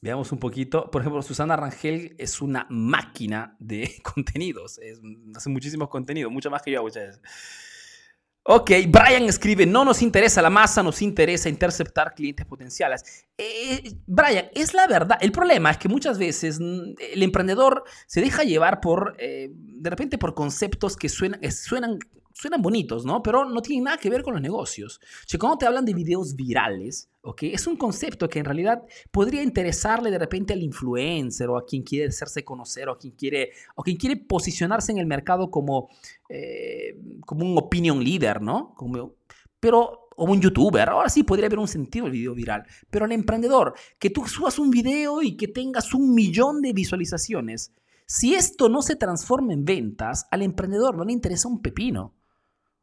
Veamos 0.00 0.32
un 0.32 0.38
poquito. 0.38 0.90
Por 0.90 1.02
ejemplo, 1.02 1.22
Susana 1.22 1.56
Rangel 1.56 2.14
es 2.18 2.40
una 2.40 2.66
máquina 2.70 3.56
de 3.58 3.90
contenidos. 4.02 4.80
hace 5.34 5.50
muchísimos 5.50 5.88
contenidos, 5.88 6.32
mucho 6.32 6.50
más 6.50 6.62
que 6.62 6.70
yo 6.70 6.82
muchas 6.82 7.06
veces. 7.06 7.22
Ok, 8.42 8.70
Brian 8.88 9.24
escribe, 9.24 9.66
no 9.66 9.84
nos 9.84 10.00
interesa 10.00 10.40
la 10.40 10.48
masa, 10.48 10.82
nos 10.82 11.02
interesa 11.02 11.50
interceptar 11.50 12.14
clientes 12.14 12.46
potenciales. 12.46 13.26
Eh, 13.36 13.92
Brian, 14.06 14.46
es 14.54 14.72
la 14.72 14.86
verdad. 14.86 15.18
El 15.20 15.30
problema 15.30 15.70
es 15.70 15.76
que 15.76 15.90
muchas 15.90 16.18
veces 16.18 16.58
mm, 16.58 16.94
el 17.12 17.22
emprendedor 17.22 17.84
se 18.06 18.22
deja 18.22 18.42
llevar 18.42 18.80
por, 18.80 19.14
eh, 19.18 19.50
de 19.52 19.90
repente, 19.90 20.16
por 20.16 20.34
conceptos 20.34 20.96
que 20.96 21.10
suenan, 21.10 21.38
suenan 21.52 21.98
suenan 22.40 22.62
bonitos, 22.62 23.04
¿no? 23.04 23.22
Pero 23.22 23.44
no 23.44 23.60
tienen 23.60 23.84
nada 23.84 23.98
que 23.98 24.08
ver 24.08 24.22
con 24.22 24.32
los 24.32 24.42
negocios. 24.42 25.00
O 25.34 25.38
cuando 25.38 25.58
te 25.58 25.66
hablan 25.66 25.84
de 25.84 25.92
videos 25.92 26.34
virales, 26.34 27.10
¿ok? 27.22 27.42
Es 27.44 27.66
un 27.66 27.76
concepto 27.76 28.28
que 28.28 28.38
en 28.38 28.46
realidad 28.46 28.82
podría 29.10 29.42
interesarle 29.42 30.10
de 30.10 30.18
repente 30.18 30.54
al 30.54 30.62
influencer 30.62 31.50
o 31.50 31.58
a 31.58 31.66
quien 31.66 31.82
quiere 31.82 32.08
hacerse 32.08 32.42
conocer 32.42 32.88
o 32.88 32.92
a 32.92 32.98
quien 32.98 33.12
quiere, 33.12 33.50
o 33.74 33.82
quien 33.82 33.98
quiere 33.98 34.16
posicionarse 34.16 34.90
en 34.90 34.98
el 34.98 35.06
mercado 35.06 35.50
como, 35.50 35.90
eh, 36.30 36.98
como 37.26 37.44
un 37.44 37.58
opinion 37.58 38.02
leader, 38.02 38.40
¿no? 38.40 38.74
Como, 38.74 39.16
pero 39.58 40.08
o 40.16 40.24
un 40.24 40.40
youtuber, 40.40 40.88
ahora 40.88 41.08
sí 41.08 41.22
podría 41.22 41.46
haber 41.46 41.58
un 41.58 41.68
sentido 41.68 42.06
el 42.06 42.12
video 42.12 42.34
viral, 42.34 42.66
pero 42.90 43.06
al 43.06 43.12
emprendedor, 43.12 43.74
que 43.98 44.10
tú 44.10 44.26
subas 44.26 44.58
un 44.58 44.70
video 44.70 45.22
y 45.22 45.36
que 45.36 45.48
tengas 45.48 45.94
un 45.94 46.14
millón 46.14 46.60
de 46.60 46.74
visualizaciones, 46.74 47.72
si 48.04 48.34
esto 48.34 48.68
no 48.68 48.82
se 48.82 48.96
transforma 48.96 49.52
en 49.52 49.64
ventas, 49.64 50.26
al 50.30 50.42
emprendedor 50.42 50.96
no 50.96 51.04
le 51.04 51.12
interesa 51.12 51.48
un 51.48 51.62
pepino. 51.62 52.12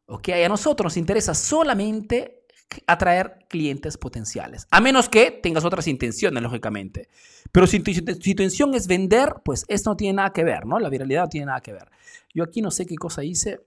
¿Ok? 0.08 0.30
A 0.30 0.48
nosotros 0.48 0.86
nos 0.86 0.96
interesa 0.96 1.34
solamente 1.34 2.38
atraer 2.86 3.44
clientes 3.48 3.96
potenciales. 3.96 4.66
A 4.70 4.80
menos 4.80 5.08
que 5.08 5.30
tengas 5.30 5.64
otras 5.64 5.86
intenciones, 5.86 6.42
lógicamente. 6.42 7.08
Pero 7.52 7.66
si 7.66 7.80
tu, 7.80 7.90
intención 7.90 8.74
es 8.74 8.86
vender, 8.86 9.34
pues 9.44 9.64
esto 9.68 9.90
no 9.90 9.96
tiene 9.96 10.14
nada 10.14 10.32
que 10.32 10.44
ver, 10.44 10.66
¿no? 10.66 10.78
La 10.78 10.88
viralidad 10.88 11.22
no 11.22 11.28
tiene 11.28 11.46
nada 11.46 11.60
que 11.60 11.72
ver. 11.72 11.90
Yo 12.34 12.44
aquí 12.44 12.62
no 12.62 12.70
sé 12.70 12.86
qué 12.86 12.96
cosa 12.96 13.22
hice. 13.22 13.60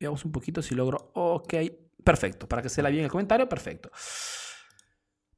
Veamos 0.00 0.24
un 0.24 0.32
poquito 0.32 0.62
si 0.62 0.74
logro. 0.74 1.10
Ok, 1.14 1.54
perfecto. 2.02 2.48
Para 2.48 2.62
que 2.62 2.68
se 2.68 2.82
la 2.82 2.90
bien 2.90 3.04
el 3.04 3.10
comentario, 3.10 3.48
perfecto. 3.48 3.90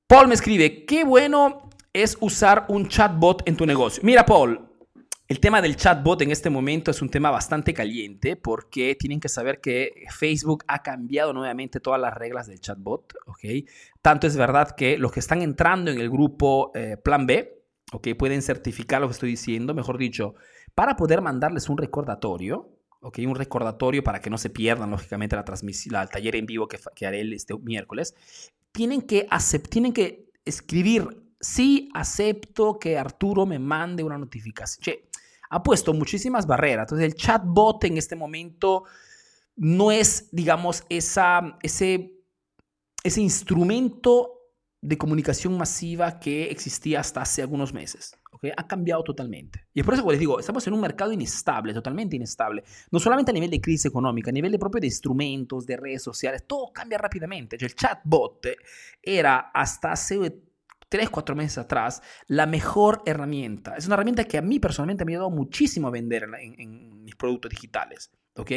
Paul 0.06 0.28
me 0.28 0.34
escribe, 0.34 0.84
qué 0.86 1.04
bueno 1.04 1.68
es 1.92 2.16
usar 2.20 2.66
un 2.68 2.88
chatbot 2.88 3.46
en 3.46 3.56
tu 3.56 3.66
negocio. 3.66 4.02
Mira, 4.04 4.24
Paul, 4.24 4.65
el 5.28 5.40
tema 5.40 5.60
del 5.60 5.74
chatbot 5.74 6.22
en 6.22 6.30
este 6.30 6.50
momento 6.50 6.92
es 6.92 7.02
un 7.02 7.08
tema 7.08 7.30
bastante 7.30 7.74
caliente 7.74 8.36
porque 8.36 8.94
tienen 8.94 9.18
que 9.18 9.28
saber 9.28 9.60
que 9.60 10.06
Facebook 10.10 10.64
ha 10.68 10.82
cambiado 10.82 11.32
nuevamente 11.32 11.80
todas 11.80 12.00
las 12.00 12.14
reglas 12.14 12.46
del 12.46 12.60
chatbot, 12.60 13.14
¿ok? 13.26 13.68
Tanto 14.00 14.28
es 14.28 14.36
verdad 14.36 14.76
que 14.76 14.98
los 14.98 15.10
que 15.10 15.18
están 15.18 15.42
entrando 15.42 15.90
en 15.90 15.98
el 15.98 16.10
grupo 16.10 16.70
eh, 16.76 16.96
Plan 16.96 17.26
B, 17.26 17.60
¿ok? 17.92 18.08
Pueden 18.16 18.40
certificar 18.40 19.00
lo 19.00 19.08
que 19.08 19.14
estoy 19.14 19.30
diciendo, 19.30 19.74
mejor 19.74 19.98
dicho, 19.98 20.36
para 20.76 20.96
poder 20.96 21.22
mandarles 21.22 21.68
un 21.68 21.78
recordatorio, 21.78 22.70
¿ok? 23.00 23.18
Un 23.26 23.34
recordatorio 23.34 24.04
para 24.04 24.20
que 24.20 24.30
no 24.30 24.38
se 24.38 24.50
pierdan, 24.50 24.90
lógicamente, 24.90 25.34
la 25.34 25.44
transmisión, 25.44 26.00
el 26.00 26.08
taller 26.08 26.36
en 26.36 26.46
vivo 26.46 26.68
que, 26.68 26.78
haré 27.04 27.22
este 27.34 27.54
miércoles. 27.58 28.14
Tienen 28.70 29.02
que, 29.02 29.26
tienen 29.70 29.92
que 29.92 30.30
escribir 30.44 31.26
sí 31.40 31.88
acepto 31.94 32.78
que 32.78 32.98
Arturo 32.98 33.46
me 33.46 33.58
mande 33.58 34.02
una 34.02 34.18
notificación. 34.18 34.82
Che, 34.82 35.05
ha 35.50 35.62
puesto 35.62 35.92
muchísimas 35.92 36.46
barreras. 36.46 36.84
Entonces 36.84 37.06
el 37.06 37.14
chatbot 37.14 37.84
en 37.84 37.96
este 37.96 38.16
momento 38.16 38.84
no 39.56 39.90
es, 39.90 40.28
digamos, 40.32 40.84
esa, 40.88 41.58
ese, 41.62 42.12
ese 43.02 43.20
instrumento 43.20 44.32
de 44.82 44.98
comunicación 44.98 45.56
masiva 45.56 46.20
que 46.20 46.44
existía 46.50 47.00
hasta 47.00 47.22
hace 47.22 47.42
algunos 47.42 47.72
meses. 47.72 48.16
¿okay? 48.30 48.52
Ha 48.56 48.66
cambiado 48.68 49.02
totalmente. 49.02 49.66
Y 49.72 49.80
es 49.80 49.84
por 49.84 49.94
eso 49.94 50.04
que 50.04 50.10
les 50.10 50.20
digo, 50.20 50.38
estamos 50.38 50.66
en 50.66 50.74
un 50.74 50.80
mercado 50.80 51.12
inestable, 51.12 51.72
totalmente 51.74 52.16
inestable. 52.16 52.62
No 52.90 53.00
solamente 53.00 53.30
a 53.30 53.34
nivel 53.34 53.50
de 53.50 53.60
crisis 53.60 53.86
económica, 53.86 54.30
a 54.30 54.32
nivel 54.32 54.52
de 54.52 54.58
propio 54.58 54.80
de 54.80 54.86
instrumentos, 54.86 55.66
de 55.66 55.76
redes 55.76 56.02
sociales, 56.02 56.44
todo 56.46 56.70
cambia 56.72 56.98
rápidamente. 56.98 57.56
El 57.58 57.74
chatbot 57.74 58.46
era 59.02 59.50
hasta 59.52 59.92
hace 59.92 60.45
tres, 60.88 61.10
cuatro 61.10 61.34
meses 61.34 61.58
atrás, 61.58 62.02
la 62.26 62.46
mejor 62.46 63.02
herramienta. 63.06 63.76
Es 63.76 63.86
una 63.86 63.94
herramienta 63.94 64.24
que 64.24 64.38
a 64.38 64.42
mí 64.42 64.58
personalmente 64.60 65.04
me 65.04 65.12
ha 65.12 65.14
ayudado 65.16 65.30
muchísimo 65.30 65.88
a 65.88 65.90
vender 65.90 66.28
en, 66.40 67.04
mis 67.04 67.16
productos 67.16 67.50
digitales. 67.50 68.10
¿ok? 68.36 68.50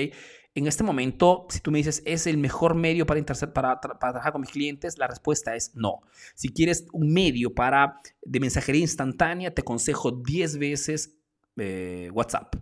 En 0.55 0.67
este 0.67 0.83
momento, 0.83 1.45
si 1.49 1.59
tú 1.59 1.71
me 1.71 1.77
dices, 1.77 2.01
¿es 2.05 2.27
el 2.27 2.37
mejor 2.37 2.75
medio 2.75 3.05
para, 3.05 3.23
para, 3.23 3.79
para, 3.79 3.97
trabajar 3.99 4.31
con 4.31 4.41
mis 4.41 4.49
clientes? 4.49 4.97
La 4.97 5.07
respuesta 5.07 5.55
es 5.55 5.71
no. 5.75 6.01
Si 6.35 6.49
quieres 6.49 6.85
un 6.91 7.13
medio 7.13 7.53
para, 7.53 8.01
de 8.21 8.39
mensajería 8.39 8.81
instantánea, 8.81 9.53
te 9.53 9.61
aconsejo 9.61 10.11
10 10.11 10.57
veces 10.57 11.15
eh, 11.57 12.09
WhatsApp. 12.13 12.55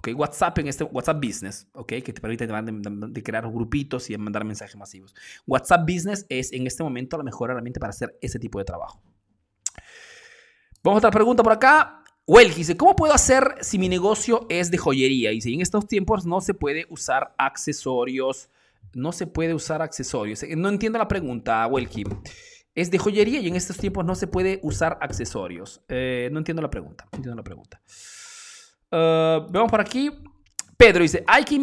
¿Ok? 0.00 0.18
WhatsApp 0.18 0.58
en 0.58 0.68
este 0.68 0.84
WhatsApp 0.84 1.22
Business, 1.22 1.68
¿ok? 1.74 1.88
Que 2.02 2.12
te 2.12 2.20
permite 2.20 2.48
crear 3.22 3.46
grupitos 3.50 4.08
y 4.08 4.16
mandar 4.16 4.44
mensajes 4.44 4.74
masivos. 4.76 5.14
WhatsApp 5.46 5.82
Business 5.82 6.24
es 6.30 6.52
en 6.52 6.66
este 6.66 6.82
momento 6.82 7.18
la 7.18 7.22
mejor 7.22 7.50
herramienta 7.50 7.80
para 7.80 7.90
hacer 7.90 8.16
ese 8.22 8.38
tipo 8.38 8.58
de 8.58 8.64
trabajo. 8.64 9.02
Vamos 10.82 10.96
a 10.96 11.08
otra 11.08 11.10
pregunta 11.10 11.42
por 11.42 11.52
acá. 11.52 12.02
Well 12.26 12.54
dice, 12.54 12.76
¿cómo 12.78 12.96
puedo 12.96 13.12
hacer 13.12 13.56
si 13.60 13.78
mi 13.78 13.90
negocio 13.90 14.46
es 14.48 14.70
de 14.70 14.78
joyería? 14.78 15.38
Si 15.38 15.52
en 15.52 15.60
estos 15.60 15.86
tiempos 15.86 16.24
no 16.24 16.40
se 16.40 16.54
puede 16.54 16.86
usar 16.88 17.34
accesorios, 17.36 18.48
no 18.94 19.12
se 19.12 19.26
puede 19.26 19.52
usar 19.52 19.82
accesorios. 19.82 20.42
No 20.56 20.70
entiendo 20.70 20.98
la 20.98 21.08
pregunta, 21.08 21.66
Welky. 21.66 22.04
Es 22.74 22.90
de 22.90 22.98
joyería 22.98 23.40
y 23.40 23.48
en 23.48 23.56
estos 23.56 23.76
tiempos 23.76 24.06
no 24.06 24.14
se 24.14 24.28
puede 24.28 24.60
usar 24.62 24.96
accesorios. 25.02 25.82
Eh, 25.88 26.30
no 26.32 26.38
entiendo 26.38 26.62
la 26.62 26.70
pregunta. 26.70 27.06
No 27.12 27.16
entiendo 27.16 27.36
la 27.36 27.44
pregunta. 27.44 27.82
Vamos 28.90 29.70
por 29.70 29.80
aquí. 29.80 30.10
Pedro 30.80 31.02
dice, 31.02 31.22
hay 31.26 31.44
que 31.44 31.56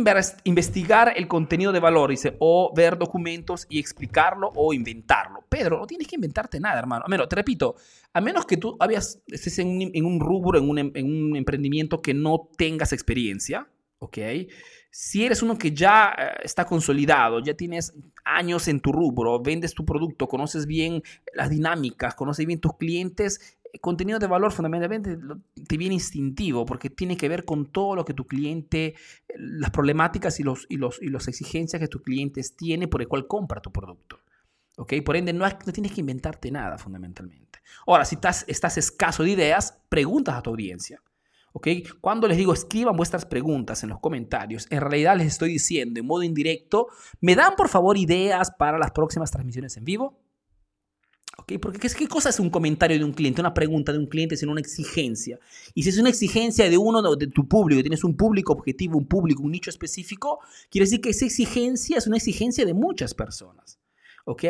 investigar 0.44 1.12
el 1.16 1.28
contenido 1.28 1.72
de 1.72 1.80
valor, 1.80 2.12
dice, 2.12 2.38
o 2.38 2.72
ver 2.76 3.00
documentos 3.00 3.66
y 3.68 3.80
explicarlo 3.80 4.52
o 4.54 4.74
inventarlo. 4.74 5.44
Pedro, 5.50 5.80
no 5.80 5.88
tienes 5.88 6.08
que 6.08 6.18
inventarte 6.18 6.60
nada, 6.60 6.78
hermano. 6.78 7.04
A 7.04 7.10
menos, 7.10 7.28
te 7.28 7.36
repito, 7.36 7.78
a 8.14 8.22
menos 8.22 8.46
que 8.46 8.58
tú 8.58 8.78
estés 9.26 9.58
en 9.58 10.06
un, 10.06 10.20
rubro, 10.20 10.60
en 10.60 10.70
un, 10.70 10.78
en 10.78 11.06
un, 11.06 11.36
emprendimiento 11.36 12.00
que 12.00 12.14
no 12.14 12.48
tengas 12.58 12.94
experiencia, 12.94 13.68
¿ok? 13.98 14.20
Si 14.92 15.26
eres 15.26 15.42
uno 15.42 15.58
que 15.58 15.72
ya 15.72 16.16
eh, 16.18 16.42
está 16.44 16.66
consolidado, 16.66 17.40
ya 17.40 17.56
tienes 17.56 17.94
años 18.24 18.68
en 18.68 18.80
tu 18.80 18.92
rubro, 18.92 19.42
vendes 19.42 19.74
tu 19.74 19.86
producto, 19.86 20.28
conoces 20.28 20.66
bien 20.66 21.02
las 21.34 21.50
dinámicas, 21.50 22.16
conoces 22.16 22.46
bien 22.46 22.60
tus 22.60 22.78
clientes, 22.78 23.57
contenido 23.82 24.20
de 24.20 24.28
valor 24.28 24.52
fundamentalmente 24.52 25.18
te 25.68 25.78
viene 25.78 25.96
instintivo 25.96 26.66
porque 26.66 26.90
tiene 26.90 27.18
que 27.18 27.30
ver 27.30 27.46
con 27.46 27.72
todo 27.72 27.96
lo 27.96 28.06
que 28.06 28.14
tu 28.14 28.26
cliente, 28.26 28.96
las 29.36 29.72
problemáticas 29.72 30.40
y, 30.40 30.44
los, 30.44 30.66
y, 30.70 30.78
los, 30.78 31.02
y 31.02 31.10
las 31.10 31.28
exigencias 31.28 31.80
que 31.80 31.88
tus 31.88 32.02
clientes 32.02 32.56
tiene 32.56 32.88
por 32.88 33.02
el 33.02 33.08
cual 33.08 33.28
compra 33.28 33.62
tu 33.62 33.72
producto. 33.72 34.20
¿Ok? 34.78 34.94
Por 35.04 35.18
ende, 35.18 35.34
no, 35.34 35.46
no 35.48 35.74
tienes 35.74 35.92
que 35.92 36.02
inventarte 36.02 36.52
nada 36.52 36.78
fundamentalmente. 36.78 37.60
Ahora, 37.88 38.06
si 38.06 38.16
estás, 38.16 38.46
estás 38.48 38.78
escaso 38.78 39.24
de 39.24 39.32
ideas, 39.32 39.80
preguntas 39.90 40.36
a 40.36 40.42
tu 40.42 40.52
audiencia. 40.52 41.02
¿Ok? 41.54 41.68
Cuando 42.00 42.28
les 42.28 42.38
digo 42.38 42.54
escriban 42.54 42.96
vuestras 42.96 43.26
preguntas 43.26 43.82
en 43.82 43.90
los 43.90 44.00
comentarios, 44.00 44.68
en 44.70 44.82
realidad 44.82 45.18
les 45.18 45.28
estoy 45.28 45.50
diciendo 45.50 46.00
en 46.00 46.06
modo 46.06 46.22
indirecto, 46.22 46.88
¿me 47.22 47.36
dan 47.36 47.56
por 47.56 47.70
favor 47.70 47.98
ideas 47.98 48.52
para 48.52 48.78
las 48.78 48.92
próximas 48.92 49.32
transmisiones 49.32 49.76
en 49.78 49.84
vivo? 49.84 50.20
Porque 51.38 51.80
¿qué, 51.80 51.90
¿qué, 51.90 52.08
cosa 52.08 52.30
es 52.30 52.40
un 52.40 52.50
comentario 52.50 52.98
de 52.98 53.04
un 53.04 53.14
cliente, 53.14 53.42
una 53.42 53.54
pregunta 53.54 53.94
de 53.94 54.00
un 54.00 54.08
cliente, 54.08 54.36
sino 54.36 54.52
una 54.52 54.62
exigencia? 54.62 55.40
Y 55.74 55.84
si 55.84 55.90
es 55.90 55.98
una 55.98 56.10
exigencia 56.10 56.70
de 56.70 56.78
uno 56.78 57.16
de 57.16 57.28
tu 57.28 57.48
público, 57.48 57.82
tienes 57.82 58.04
un 58.04 58.18
público 58.18 58.54
objetivo, 58.54 58.98
un 58.98 59.08
público, 59.08 59.44
un 59.44 59.52
nicho 59.52 59.70
específico, 59.70 60.40
quiere 60.70 60.86
decir 60.86 61.00
que 61.00 61.12
esa 61.12 61.26
exigencia 61.26 61.98
es 61.98 62.08
una 62.08 62.18
exigencia 62.18 62.66
de 62.66 62.74
muchas 62.74 63.14
personas. 63.14 63.80
¿ok? 64.26 64.44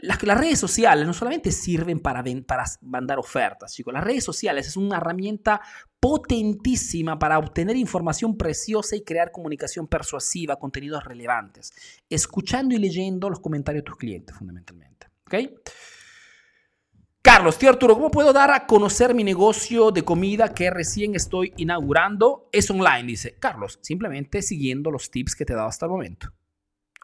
Las, 0.00 0.22
las 0.22 0.38
redes 0.38 0.58
sociales 0.58 1.06
no 1.06 1.14
solamente 1.14 1.50
sirven 1.50 2.00
para, 2.00 2.22
para 2.46 2.64
mandar 2.82 3.18
ofertas, 3.18 3.72
chicos. 3.72 3.94
Las 3.94 4.04
redes 4.04 4.22
sociales 4.22 4.68
es 4.68 4.76
una 4.76 4.98
herramienta 4.98 5.62
potentísima 5.98 7.18
para 7.18 7.38
obtener 7.38 7.76
información 7.76 8.36
preciosa 8.36 8.96
y 8.96 9.02
crear 9.02 9.32
comunicación 9.32 9.86
persuasiva, 9.86 10.56
contenidos 10.56 11.04
relevantes, 11.04 11.72
escuchando 12.10 12.74
y 12.74 12.78
leyendo 12.78 13.30
los 13.30 13.40
comentarios 13.40 13.82
de 13.82 13.86
tus 13.86 13.96
clientes, 13.96 14.36
fundamentalmente. 14.36 15.06
¿ok? 15.26 15.34
Carlos, 17.24 17.56
tío 17.56 17.70
Arturo, 17.70 17.94
¿cómo 17.94 18.10
puedo 18.10 18.34
dar 18.34 18.50
a 18.50 18.66
conocer 18.66 19.14
mi 19.14 19.24
negocio 19.24 19.90
de 19.90 20.02
comida 20.02 20.52
que 20.52 20.68
recién 20.68 21.14
estoy 21.14 21.54
inaugurando? 21.56 22.50
Es 22.52 22.70
online, 22.70 23.04
dice 23.04 23.38
Carlos, 23.38 23.78
simplemente 23.80 24.42
siguiendo 24.42 24.90
los 24.90 25.10
tips 25.10 25.34
que 25.34 25.46
te 25.46 25.54
he 25.54 25.56
dado 25.56 25.68
hasta 25.68 25.86
el 25.86 25.92
momento. 25.92 26.34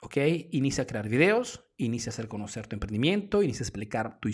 ¿Ok? 0.02 0.18
Inicia 0.50 0.84
a 0.84 0.86
crear 0.86 1.08
videos, 1.08 1.64
inicia 1.78 2.10
a 2.10 2.12
hacer 2.12 2.28
conocer 2.28 2.66
tu 2.66 2.76
emprendimiento, 2.76 3.42
inicia 3.42 3.62
a 3.62 3.64
explicar 3.64 4.20
tu 4.20 4.28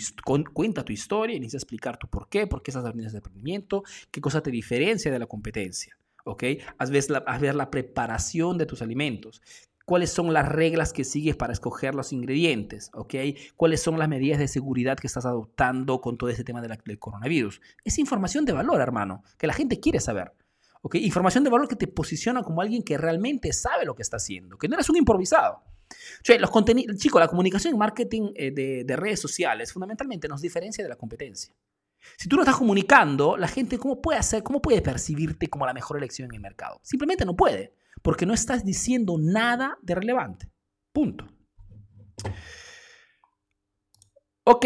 cuenta 0.53 0.83
tu 0.83 0.91
historia, 0.91 1.37
inicia 1.37 1.55
a 1.55 1.61
explicar 1.61 1.97
tu 1.97 2.09
por 2.09 2.27
qué, 2.27 2.47
por 2.47 2.61
qué 2.63 2.71
estás 2.71 2.83
abriendo 2.83 3.07
ese 3.07 3.17
emprendimiento, 3.17 3.83
qué 4.11 4.19
cosa 4.19 4.43
te 4.43 4.51
diferencia 4.51 5.09
de 5.09 5.19
la 5.19 5.25
competencia. 5.25 5.97
¿Ok? 6.25 6.43
Haz 6.77 6.91
haz 7.25 7.39
ver 7.41 7.55
la 7.55 7.71
preparación 7.71 8.57
de 8.57 8.65
tus 8.65 8.81
alimentos 8.81 9.41
cuáles 9.87 10.11
son 10.11 10.33
las 10.33 10.45
reglas 10.45 10.91
que 10.91 11.05
sigues 11.05 11.37
para 11.37 11.53
escoger 11.53 11.95
los 11.95 12.11
ingredientes, 12.11 12.91
¿ok? 12.93 13.15
Cuáles 13.55 13.81
son 13.81 13.97
las 13.97 14.09
medidas 14.09 14.37
de 14.37 14.49
seguridad 14.49 14.97
que 14.97 15.07
estás 15.07 15.25
adoptando 15.25 16.01
con 16.01 16.17
todo 16.17 16.29
ese 16.29 16.43
tema 16.43 16.61
del 16.61 16.99
coronavirus. 16.99 17.61
Es 17.85 17.97
información 17.97 18.43
de 18.43 18.51
valor, 18.51 18.81
hermano, 18.81 19.23
que 19.37 19.47
la 19.47 19.53
gente 19.53 19.79
quiere 19.79 20.01
saber. 20.01 20.33
¿ok? 20.81 20.95
Información 20.95 21.45
de 21.45 21.49
valor 21.49 21.69
que 21.69 21.77
te 21.77 21.87
posiciona 21.87 22.43
como 22.43 22.59
alguien 22.59 22.83
que 22.83 22.97
realmente 22.97 23.53
sabe 23.53 23.85
lo 23.85 23.95
que 23.95 24.01
está 24.01 24.17
haciendo, 24.17 24.57
que 24.57 24.67
no 24.67 24.75
eres 24.75 24.89
un 24.89 24.97
improvisado. 24.97 25.63
los 26.37 26.51
contenidos, 26.51 26.97
chicos, 26.97 27.21
la 27.21 27.29
comunicación 27.29 27.73
y 27.73 27.77
marketing 27.77 28.33
eh, 28.35 28.51
de, 28.51 28.83
de 28.83 28.95
redes 28.97 29.21
sociales 29.21 29.71
fundamentalmente 29.71 30.27
nos 30.27 30.41
diferencia 30.41 30.83
de 30.83 30.89
la 30.89 30.97
competencia. 30.97 31.55
Si 32.17 32.27
tú 32.27 32.35
no 32.35 32.41
estás 32.41 32.57
comunicando, 32.57 33.37
la 33.37 33.47
gente 33.47 33.77
cómo 33.77 34.01
puede 34.01 34.19
hacer, 34.19 34.43
cómo 34.43 34.61
puede 34.61 34.81
percibirte 34.81 35.47
como 35.47 35.65
la 35.65 35.73
mejor 35.73 35.95
elección 35.95 36.27
en 36.27 36.35
el 36.35 36.41
mercado. 36.41 36.81
Simplemente 36.83 37.23
no 37.23 37.37
puede, 37.37 37.73
porque 38.01 38.25
no 38.25 38.33
estás 38.33 38.63
diciendo 38.63 39.15
nada 39.19 39.77
de 39.81 39.95
relevante. 39.95 40.51
Punto. 40.93 41.27
Ok. 44.43 44.65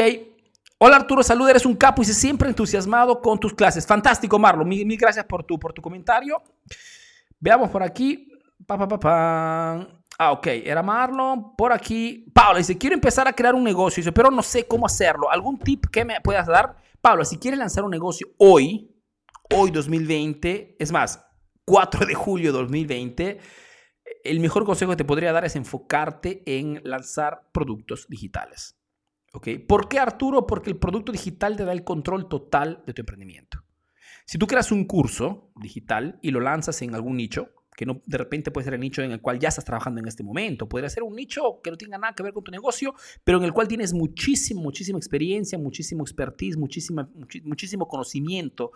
Hola 0.83 0.95
Arturo, 0.95 1.21
salud, 1.21 1.47
eres 1.47 1.65
un 1.65 1.75
capo 1.75 2.01
y 2.01 2.05
siempre 2.05 2.49
entusiasmado 2.49 3.21
con 3.21 3.39
tus 3.39 3.53
clases. 3.53 3.85
Fantástico, 3.85 4.39
Marlon. 4.39 4.67
Mil, 4.67 4.97
gracias 4.97 5.25
por 5.25 5.43
tu, 5.43 5.59
por 5.59 5.73
tu 5.73 5.81
comentario. 5.81 6.41
Veamos 7.39 7.69
por 7.69 7.83
aquí. 7.83 8.27
Pa, 8.65 8.77
pa, 8.77 8.99
pa, 8.99 9.87
Ah, 10.17 10.31
ok, 10.31 10.47
era 10.47 10.83
Marlon. 10.83 11.55
Por 11.55 11.71
aquí, 11.73 12.31
Pablo 12.33 12.59
dice, 12.59 12.77
quiero 12.77 12.93
empezar 12.93 13.27
a 13.27 13.33
crear 13.33 13.55
un 13.55 13.63
negocio, 13.63 14.13
pero 14.13 14.29
no 14.29 14.43
sé 14.43 14.67
cómo 14.67 14.85
hacerlo. 14.85 15.31
¿Algún 15.31 15.57
tip 15.57 15.85
que 15.91 16.05
me 16.05 16.21
puedas 16.21 16.45
dar? 16.45 16.75
Pablo, 17.01 17.25
si 17.25 17.37
quieres 17.37 17.59
lanzar 17.59 17.83
un 17.83 17.89
negocio 17.89 18.27
hoy, 18.37 18.91
hoy 19.51 19.71
2020, 19.71 20.75
es 20.77 20.91
más, 20.91 21.25
4 21.65 22.05
de 22.05 22.13
julio 22.13 22.51
de 22.51 22.59
2020, 22.59 23.39
el 24.23 24.39
mejor 24.39 24.65
consejo 24.65 24.91
que 24.91 24.97
te 24.97 25.05
podría 25.05 25.31
dar 25.31 25.45
es 25.45 25.55
enfocarte 25.55 26.43
en 26.45 26.81
lanzar 26.83 27.49
productos 27.51 28.07
digitales. 28.07 28.77
¿Ok? 29.33 29.47
¿Por 29.67 29.87
qué 29.87 29.99
Arturo? 29.99 30.45
Porque 30.45 30.69
el 30.69 30.77
producto 30.77 31.11
digital 31.11 31.55
te 31.55 31.63
da 31.63 31.71
el 31.71 31.83
control 31.83 32.27
total 32.27 32.83
de 32.85 32.93
tu 32.93 33.01
emprendimiento. 33.01 33.63
Si 34.25 34.37
tú 34.37 34.47
creas 34.47 34.71
un 34.71 34.85
curso 34.85 35.51
digital 35.55 36.19
y 36.21 36.31
lo 36.31 36.41
lanzas 36.41 36.81
en 36.81 36.93
algún 36.95 37.17
nicho, 37.17 37.49
que 37.75 37.85
no, 37.85 38.01
de 38.05 38.17
repente 38.17 38.51
puede 38.51 38.65
ser 38.65 38.73
el 38.73 38.81
nicho 38.81 39.01
en 39.01 39.11
el 39.11 39.21
cual 39.21 39.39
ya 39.39 39.49
estás 39.49 39.65
trabajando 39.65 40.01
en 40.01 40.07
este 40.07 40.23
momento. 40.23 40.67
Podría 40.67 40.89
ser 40.89 41.03
un 41.03 41.15
nicho 41.15 41.61
que 41.63 41.71
no 41.71 41.77
tenga 41.77 41.97
nada 41.97 42.13
que 42.13 42.23
ver 42.23 42.33
con 42.33 42.43
tu 42.43 42.51
negocio, 42.51 42.93
pero 43.23 43.37
en 43.37 43.45
el 43.45 43.53
cual 43.53 43.67
tienes 43.67 43.93
muchísimo, 43.93 44.61
muchísima 44.61 44.99
experiencia, 44.99 45.57
muchísimo 45.57 46.03
expertise, 46.03 46.57
muchísima, 46.57 47.09
muchísimo 47.43 47.87
conocimiento. 47.87 48.71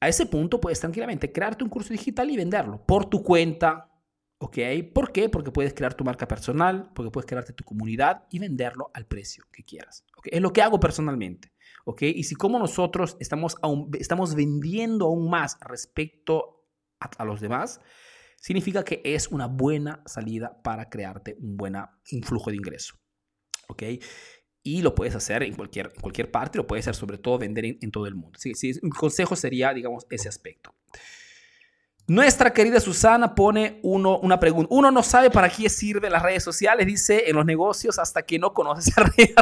A 0.00 0.08
ese 0.08 0.26
punto 0.26 0.60
puedes 0.60 0.80
tranquilamente 0.80 1.32
crearte 1.32 1.64
un 1.64 1.70
curso 1.70 1.92
digital 1.92 2.30
y 2.30 2.36
venderlo 2.36 2.84
por 2.84 3.06
tu 3.06 3.22
cuenta. 3.22 3.92
¿Ok? 4.38 4.58
¿Por 4.94 5.12
qué? 5.12 5.30
Porque 5.30 5.50
puedes 5.50 5.72
crear 5.72 5.94
tu 5.94 6.04
marca 6.04 6.28
personal, 6.28 6.90
porque 6.94 7.10
puedes 7.10 7.26
crearte 7.26 7.54
tu 7.54 7.64
comunidad 7.64 8.26
y 8.30 8.38
venderlo 8.38 8.90
al 8.92 9.06
precio 9.06 9.44
que 9.50 9.64
quieras. 9.64 10.04
¿Ok? 10.18 10.28
Es 10.30 10.42
lo 10.42 10.52
que 10.52 10.60
hago 10.60 10.78
personalmente. 10.78 11.52
¿Ok? 11.86 12.02
Y 12.02 12.24
si 12.24 12.34
como 12.34 12.58
nosotros 12.58 13.16
estamos, 13.20 13.56
estamos 13.98 14.34
vendiendo 14.34 15.06
aún 15.06 15.30
más 15.30 15.58
respecto 15.60 16.66
a, 17.00 17.24
los 17.24 17.40
demás, 17.40 17.80
significa 18.36 18.84
que 18.84 19.00
es 19.04 19.28
una 19.28 19.46
buena 19.46 20.02
salida 20.04 20.60
para 20.62 20.90
crearte 20.90 21.36
un 21.40 21.56
buen 21.56 21.76
influjo 22.10 22.50
de 22.50 22.56
ingreso. 22.56 22.96
¿Ok? 23.68 23.82
Y 24.66 24.82
lo 24.82 24.96
puedes 24.96 25.14
hacer 25.14 25.44
en 25.44 25.54
cualquier, 25.54 25.92
cualquier 25.92 26.28
parte, 26.28 26.58
lo 26.58 26.66
puedes 26.66 26.84
hacer 26.84 26.96
sobre 26.96 27.18
todo 27.18 27.38
vender 27.38 27.66
en, 27.66 27.90
todo 27.92 28.08
el 28.08 28.16
mundo. 28.16 28.36
Sí, 28.36 28.52
sí, 28.56 28.72
un 28.82 28.90
consejo 28.90 29.36
sería, 29.36 29.72
digamos, 29.72 30.08
ese 30.10 30.28
aspecto. 30.28 30.74
Nuestra 32.08 32.52
querida 32.52 32.80
Susana 32.80 33.36
pone 33.36 33.78
uno, 33.84 34.18
una 34.18 34.40
pregunta. 34.40 34.74
Uno 34.74 34.90
no 34.90 35.04
sabe 35.04 35.30
para 35.30 35.48
qué 35.48 35.68
sirven 35.68 36.10
las 36.10 36.20
redes 36.20 36.42
sociales, 36.42 36.84
dice, 36.84 37.30
en 37.30 37.36
los 37.36 37.46
negocios 37.46 38.00
hasta 38.00 38.22
que 38.22 38.40
no 38.40 38.52
conoces 38.52 38.98
a 38.98 39.04
Rey 39.04 39.32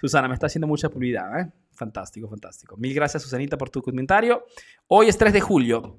Susana, 0.00 0.26
me 0.26 0.32
está 0.32 0.46
haciendo 0.46 0.66
mucha 0.66 0.88
publicidad. 0.88 1.40
¿eh? 1.40 1.52
Fantástico, 1.72 2.30
fantástico. 2.30 2.78
Mil 2.78 2.94
gracias, 2.94 3.22
Susanita, 3.22 3.58
por 3.58 3.68
tu 3.68 3.82
comentario. 3.82 4.42
Hoy 4.86 5.08
es 5.08 5.18
3 5.18 5.34
de 5.34 5.40
julio. 5.42 5.98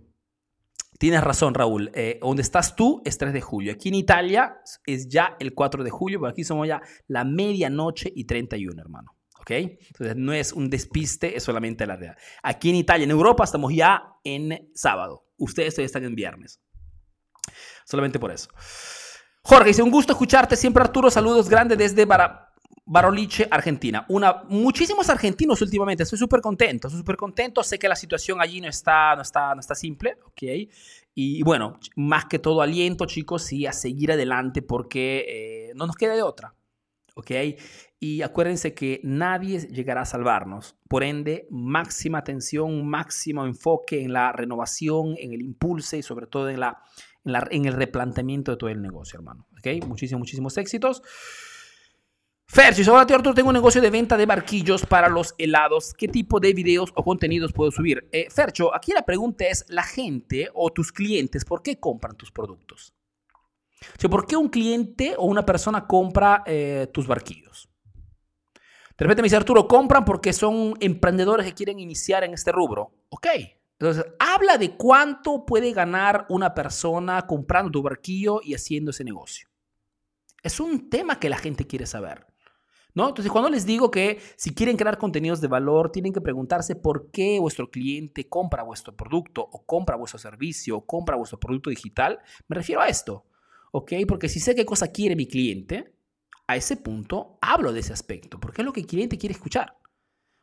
Tienes 0.99 1.23
razón, 1.23 1.53
Raúl. 1.53 1.91
Eh, 1.93 2.19
estás 2.39 2.75
tú 2.75 3.01
es 3.05 3.17
3 3.17 3.31
de 3.31 3.39
julio. 3.39 3.71
Aquí 3.71 3.87
en 3.87 3.95
Italia 3.95 4.57
es 4.85 5.07
ya 5.07 5.37
el 5.39 5.53
4 5.53 5.85
de 5.85 5.89
julio, 5.89 6.19
pero 6.19 6.29
aquí 6.29 6.43
somos 6.43 6.67
ya 6.67 6.81
la 7.07 7.23
medianoche 7.23 8.11
y 8.13 8.25
31, 8.25 8.81
hermano. 8.81 9.15
¿Ok? 9.39 9.51
Entonces 9.51 10.17
no 10.17 10.33
es 10.33 10.51
un 10.51 10.69
despiste, 10.69 11.37
es 11.37 11.43
solamente 11.43 11.87
la 11.87 11.95
realidad. 11.95 12.17
Aquí 12.43 12.69
en 12.69 12.75
Italia, 12.75 13.05
en 13.05 13.11
Europa, 13.11 13.45
estamos 13.45 13.73
ya 13.73 14.03
en 14.25 14.69
sábado. 14.75 15.23
Ustedes 15.37 15.73
todavía 15.73 15.85
están 15.85 16.03
en 16.03 16.15
viernes. 16.15 16.59
Solamente 17.85 18.19
por 18.19 18.31
eso. 18.31 18.49
Jorge 19.41 19.69
dice, 19.69 19.81
un 19.81 19.91
gusto 19.91 20.11
escucharte 20.11 20.57
siempre, 20.57 20.83
Arturo. 20.83 21.09
Saludos 21.09 21.47
grandes 21.47 21.77
desde 21.77 22.03
Bar 22.03 22.48
Baroliche, 22.91 23.47
Argentina. 23.51 24.03
Una, 24.09 24.41
muchísimos 24.49 25.07
argentinos 25.11 25.61
últimamente. 25.61 26.01
Estoy 26.01 26.17
súper 26.17 26.41
contento, 26.41 26.87
estoy 26.87 27.01
súper 27.01 27.17
contento. 27.17 27.61
Sé 27.61 27.77
que 27.77 27.87
la 27.87 27.95
situación 27.95 28.41
allí 28.41 28.59
no 28.59 28.67
está, 28.67 29.15
no 29.15 29.21
está, 29.21 29.53
no 29.53 29.59
está 29.59 29.75
simple, 29.75 30.17
¿ok? 30.25 30.41
Y 31.13 31.43
bueno, 31.43 31.79
más 31.95 32.25
que 32.25 32.39
todo 32.39 32.63
aliento, 32.63 33.05
chicos, 33.05 33.53
y 33.53 33.67
a 33.67 33.73
seguir 33.73 34.11
adelante 34.11 34.63
porque 34.63 35.25
eh, 35.27 35.73
no 35.75 35.85
nos 35.85 35.97
queda 35.97 36.15
de 36.15 36.23
otra, 36.23 36.55
¿ok? 37.13 37.29
Y 37.99 38.23
acuérdense 38.23 38.73
que 38.73 39.01
nadie 39.03 39.59
llegará 39.67 40.01
a 40.01 40.05
salvarnos. 40.05 40.75
Por 40.87 41.03
ende, 41.03 41.47
máxima 41.51 42.17
atención, 42.17 42.87
máximo 42.87 43.45
enfoque 43.45 44.01
en 44.01 44.13
la 44.13 44.31
renovación, 44.31 45.13
en 45.19 45.33
el 45.33 45.43
impulso 45.43 45.95
y 45.95 46.01
sobre 46.01 46.25
todo 46.25 46.49
en, 46.49 46.59
la, 46.59 46.81
en, 47.23 47.33
la, 47.33 47.47
en 47.51 47.65
el 47.65 47.73
replanteamiento 47.73 48.49
de 48.49 48.57
todo 48.57 48.71
el 48.71 48.81
negocio, 48.81 49.19
hermano. 49.19 49.45
¿Ok? 49.59 49.85
Muchísimos, 49.85 50.21
muchísimos 50.21 50.57
éxitos. 50.57 51.03
Ferchi, 52.51 52.81
hola 52.89 53.05
tío 53.05 53.15
Arturo, 53.15 53.35
tengo 53.35 53.49
un 53.49 53.53
negocio 53.53 53.79
de 53.79 53.91
venta 53.91 54.17
de 54.17 54.25
barquillos 54.25 54.83
para 54.83 55.07
los 55.07 55.35
helados. 55.37 55.93
¿Qué 55.93 56.07
tipo 56.07 56.39
de 56.39 56.51
videos 56.51 56.91
o 56.95 57.03
contenidos 57.03 57.53
puedo 57.53 57.69
subir? 57.69 58.09
Eh, 58.11 58.27
Fercho, 58.31 58.73
aquí 58.73 58.91
la 58.91 59.03
pregunta 59.03 59.45
es, 59.45 59.65
la 59.69 59.83
gente 59.83 60.49
o 60.55 60.71
tus 60.71 60.91
clientes, 60.91 61.45
¿por 61.45 61.61
qué 61.61 61.79
compran 61.79 62.17
tus 62.17 62.31
productos? 62.31 62.95
¿Por 64.09 64.25
qué 64.25 64.35
un 64.35 64.49
cliente 64.49 65.13
o 65.15 65.25
una 65.25 65.45
persona 65.45 65.85
compra 65.85 66.41
eh, 66.47 66.87
tus 66.91 67.05
barquillos? 67.05 67.69
De 68.55 69.05
repente 69.05 69.21
me 69.21 69.27
dice 69.27 69.35
Arturo, 69.35 69.67
compran 69.67 70.03
porque 70.03 70.33
son 70.33 70.73
emprendedores 70.79 71.45
que 71.45 71.53
quieren 71.53 71.79
iniciar 71.79 72.23
en 72.23 72.33
este 72.33 72.51
rubro. 72.51 72.95
Ok, 73.09 73.27
entonces 73.77 74.03
habla 74.17 74.57
de 74.57 74.71
cuánto 74.71 75.45
puede 75.45 75.71
ganar 75.71 76.25
una 76.29 76.55
persona 76.55 77.27
comprando 77.27 77.69
tu 77.69 77.83
barquillo 77.83 78.41
y 78.43 78.55
haciendo 78.55 78.89
ese 78.89 79.03
negocio. 79.03 79.47
Es 80.41 80.59
un 80.59 80.89
tema 80.89 81.19
que 81.19 81.29
la 81.29 81.37
gente 81.37 81.67
quiere 81.67 81.85
saber. 81.85 82.28
¿No? 82.95 83.07
Entonces, 83.09 83.31
cuando 83.31 83.49
les 83.49 83.65
digo 83.65 83.91
que 83.91 84.19
si 84.35 84.53
quieren 84.53 84.75
crear 84.75 84.97
contenidos 84.97 85.41
de 85.41 85.47
valor, 85.47 85.91
tienen 85.91 86.11
que 86.11 86.21
preguntarse 86.21 86.75
por 86.75 87.11
qué 87.11 87.39
vuestro 87.39 87.69
cliente 87.69 88.27
compra 88.27 88.63
vuestro 88.63 88.95
producto 88.95 89.41
o 89.41 89.63
compra 89.63 89.95
vuestro 89.95 90.17
servicio 90.17 90.77
o 90.77 90.85
compra 90.85 91.15
vuestro 91.15 91.39
producto 91.39 91.69
digital, 91.69 92.19
me 92.47 92.55
refiero 92.55 92.81
a 92.81 92.87
esto, 92.87 93.25
¿ok? 93.71 93.93
Porque 94.07 94.27
si 94.27 94.39
sé 94.39 94.55
qué 94.55 94.65
cosa 94.65 94.91
quiere 94.91 95.15
mi 95.15 95.27
cliente, 95.27 95.93
a 96.47 96.55
ese 96.55 96.77
punto 96.77 97.37
hablo 97.41 97.71
de 97.71 97.81
ese 97.81 97.93
aspecto, 97.93 98.39
porque 98.39 98.63
es 98.63 98.65
lo 98.65 98.73
que 98.73 98.81
el 98.81 98.87
cliente 98.87 99.19
quiere 99.19 99.33
escuchar, 99.33 99.77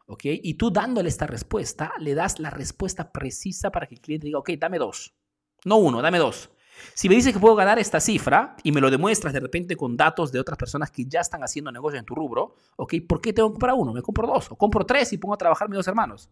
¿ok? 0.07 0.23
Y 0.25 0.55
tú 0.55 0.71
dándole 0.71 1.09
esta 1.09 1.27
respuesta, 1.27 1.93
le 1.99 2.15
das 2.15 2.39
la 2.39 2.51
respuesta 2.51 3.11
precisa 3.11 3.71
para 3.71 3.89
que 3.89 3.97
el 3.97 4.01
cliente 4.01 4.27
diga, 4.27 4.39
ok, 4.39 4.51
dame 4.57 4.79
dos, 4.79 5.17
no 5.65 5.79
uno, 5.79 6.01
dame 6.01 6.19
dos. 6.19 6.51
Si 6.95 7.09
me 7.09 7.15
dices 7.15 7.33
que 7.33 7.39
puedo 7.39 7.55
ganar 7.55 7.79
esta 7.79 8.01
cifra 8.01 8.57
y 8.63 8.73
me 8.73 8.81
lo 8.81 8.91
demuestras 8.91 9.33
de 9.33 9.41
repente 9.41 9.77
con 9.77 9.97
datos 9.97 10.33
de 10.33 10.41
otras 10.41 10.59
personas 10.59 10.91
que 10.91 11.05
ya 11.05 11.21
están 11.21 11.43
haciendo 11.43 11.71
negocio 11.71 11.99
en 11.99 12.05
tu 12.05 12.15
rubro, 12.15 12.55
¿ok? 12.77 12.95
¿Por 13.09 13.21
qué 13.21 13.33
tengo 13.33 13.49
que 13.51 13.55
comprar 13.55 13.75
uno? 13.75 13.93
Me 13.93 14.03
compro 14.03 14.27
dos 14.27 14.51
o 14.51 14.57
compro 14.57 14.85
tres 14.85 15.13
y 15.13 15.19
pongo 15.19 15.35
a 15.35 15.39
trabajar 15.39 15.69
mis 15.69 15.77
dos 15.77 15.89
hermanos. 15.89 16.31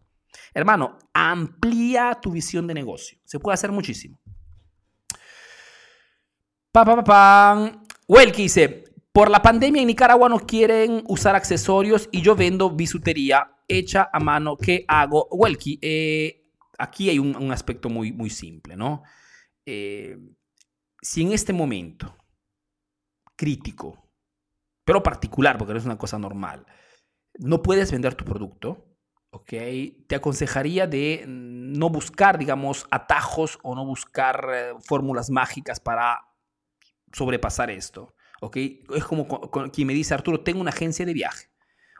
Hermano, 0.53 0.97
amplía 1.13 2.17
tu 2.21 2.31
visión 2.31 2.67
de 2.67 2.73
negocio. 2.73 3.17
Se 3.25 3.39
puede 3.39 3.53
hacer 3.53 3.71
muchísimo. 3.71 4.19
Pa, 6.71 6.83
pa, 6.83 7.03
pa, 7.03 7.71
Welky 8.07 8.43
dice, 8.43 8.83
por 9.13 9.29
la 9.29 9.41
pandemia 9.41 9.81
en 9.81 9.87
Nicaragua 9.87 10.27
no 10.27 10.39
quieren 10.39 11.03
usar 11.07 11.35
accesorios 11.35 12.09
y 12.11 12.21
yo 12.21 12.35
vendo 12.35 12.69
bisutería 12.69 13.51
hecha 13.67 14.09
a 14.11 14.19
mano. 14.19 14.57
¿Qué 14.57 14.83
hago? 14.87 15.27
Welky, 15.31 15.79
eh, 15.81 16.49
aquí 16.77 17.09
hay 17.09 17.19
un, 17.19 17.35
un, 17.35 17.51
aspecto 17.51 17.89
muy, 17.89 18.11
muy 18.11 18.29
simple, 18.29 18.75
¿no? 18.75 19.03
Eh, 19.65 20.17
si 21.01 21.21
en 21.21 21.33
este 21.33 21.53
momento 21.53 22.15
crítico, 23.35 24.09
pero 24.83 25.03
particular, 25.03 25.57
porque 25.57 25.73
no 25.73 25.79
es 25.79 25.85
una 25.85 25.97
cosa 25.97 26.19
normal, 26.19 26.65
no 27.39 27.61
puedes 27.61 27.91
vender 27.91 28.15
tu 28.15 28.25
producto, 28.25 28.95
¿ok? 29.31 29.53
Te 30.07 30.15
aconsejaría 30.15 30.87
de 30.87 31.25
no 31.27 31.89
buscar, 31.89 32.37
digamos, 32.37 32.87
atajos 32.91 33.59
o 33.63 33.75
no 33.75 33.85
buscar 33.85 34.47
eh, 34.53 34.73
fórmulas 34.83 35.29
mágicas 35.29 35.79
para 35.79 36.21
sobrepasar 37.11 37.69
esto, 37.69 38.15
¿ok? 38.41 38.57
Es 38.95 39.05
como 39.05 39.27
quien 39.71 39.87
me 39.87 39.93
dice, 39.93 40.13
Arturo, 40.13 40.41
tengo 40.41 40.61
una 40.61 40.71
agencia 40.71 41.05
de 41.05 41.13
viaje, 41.13 41.49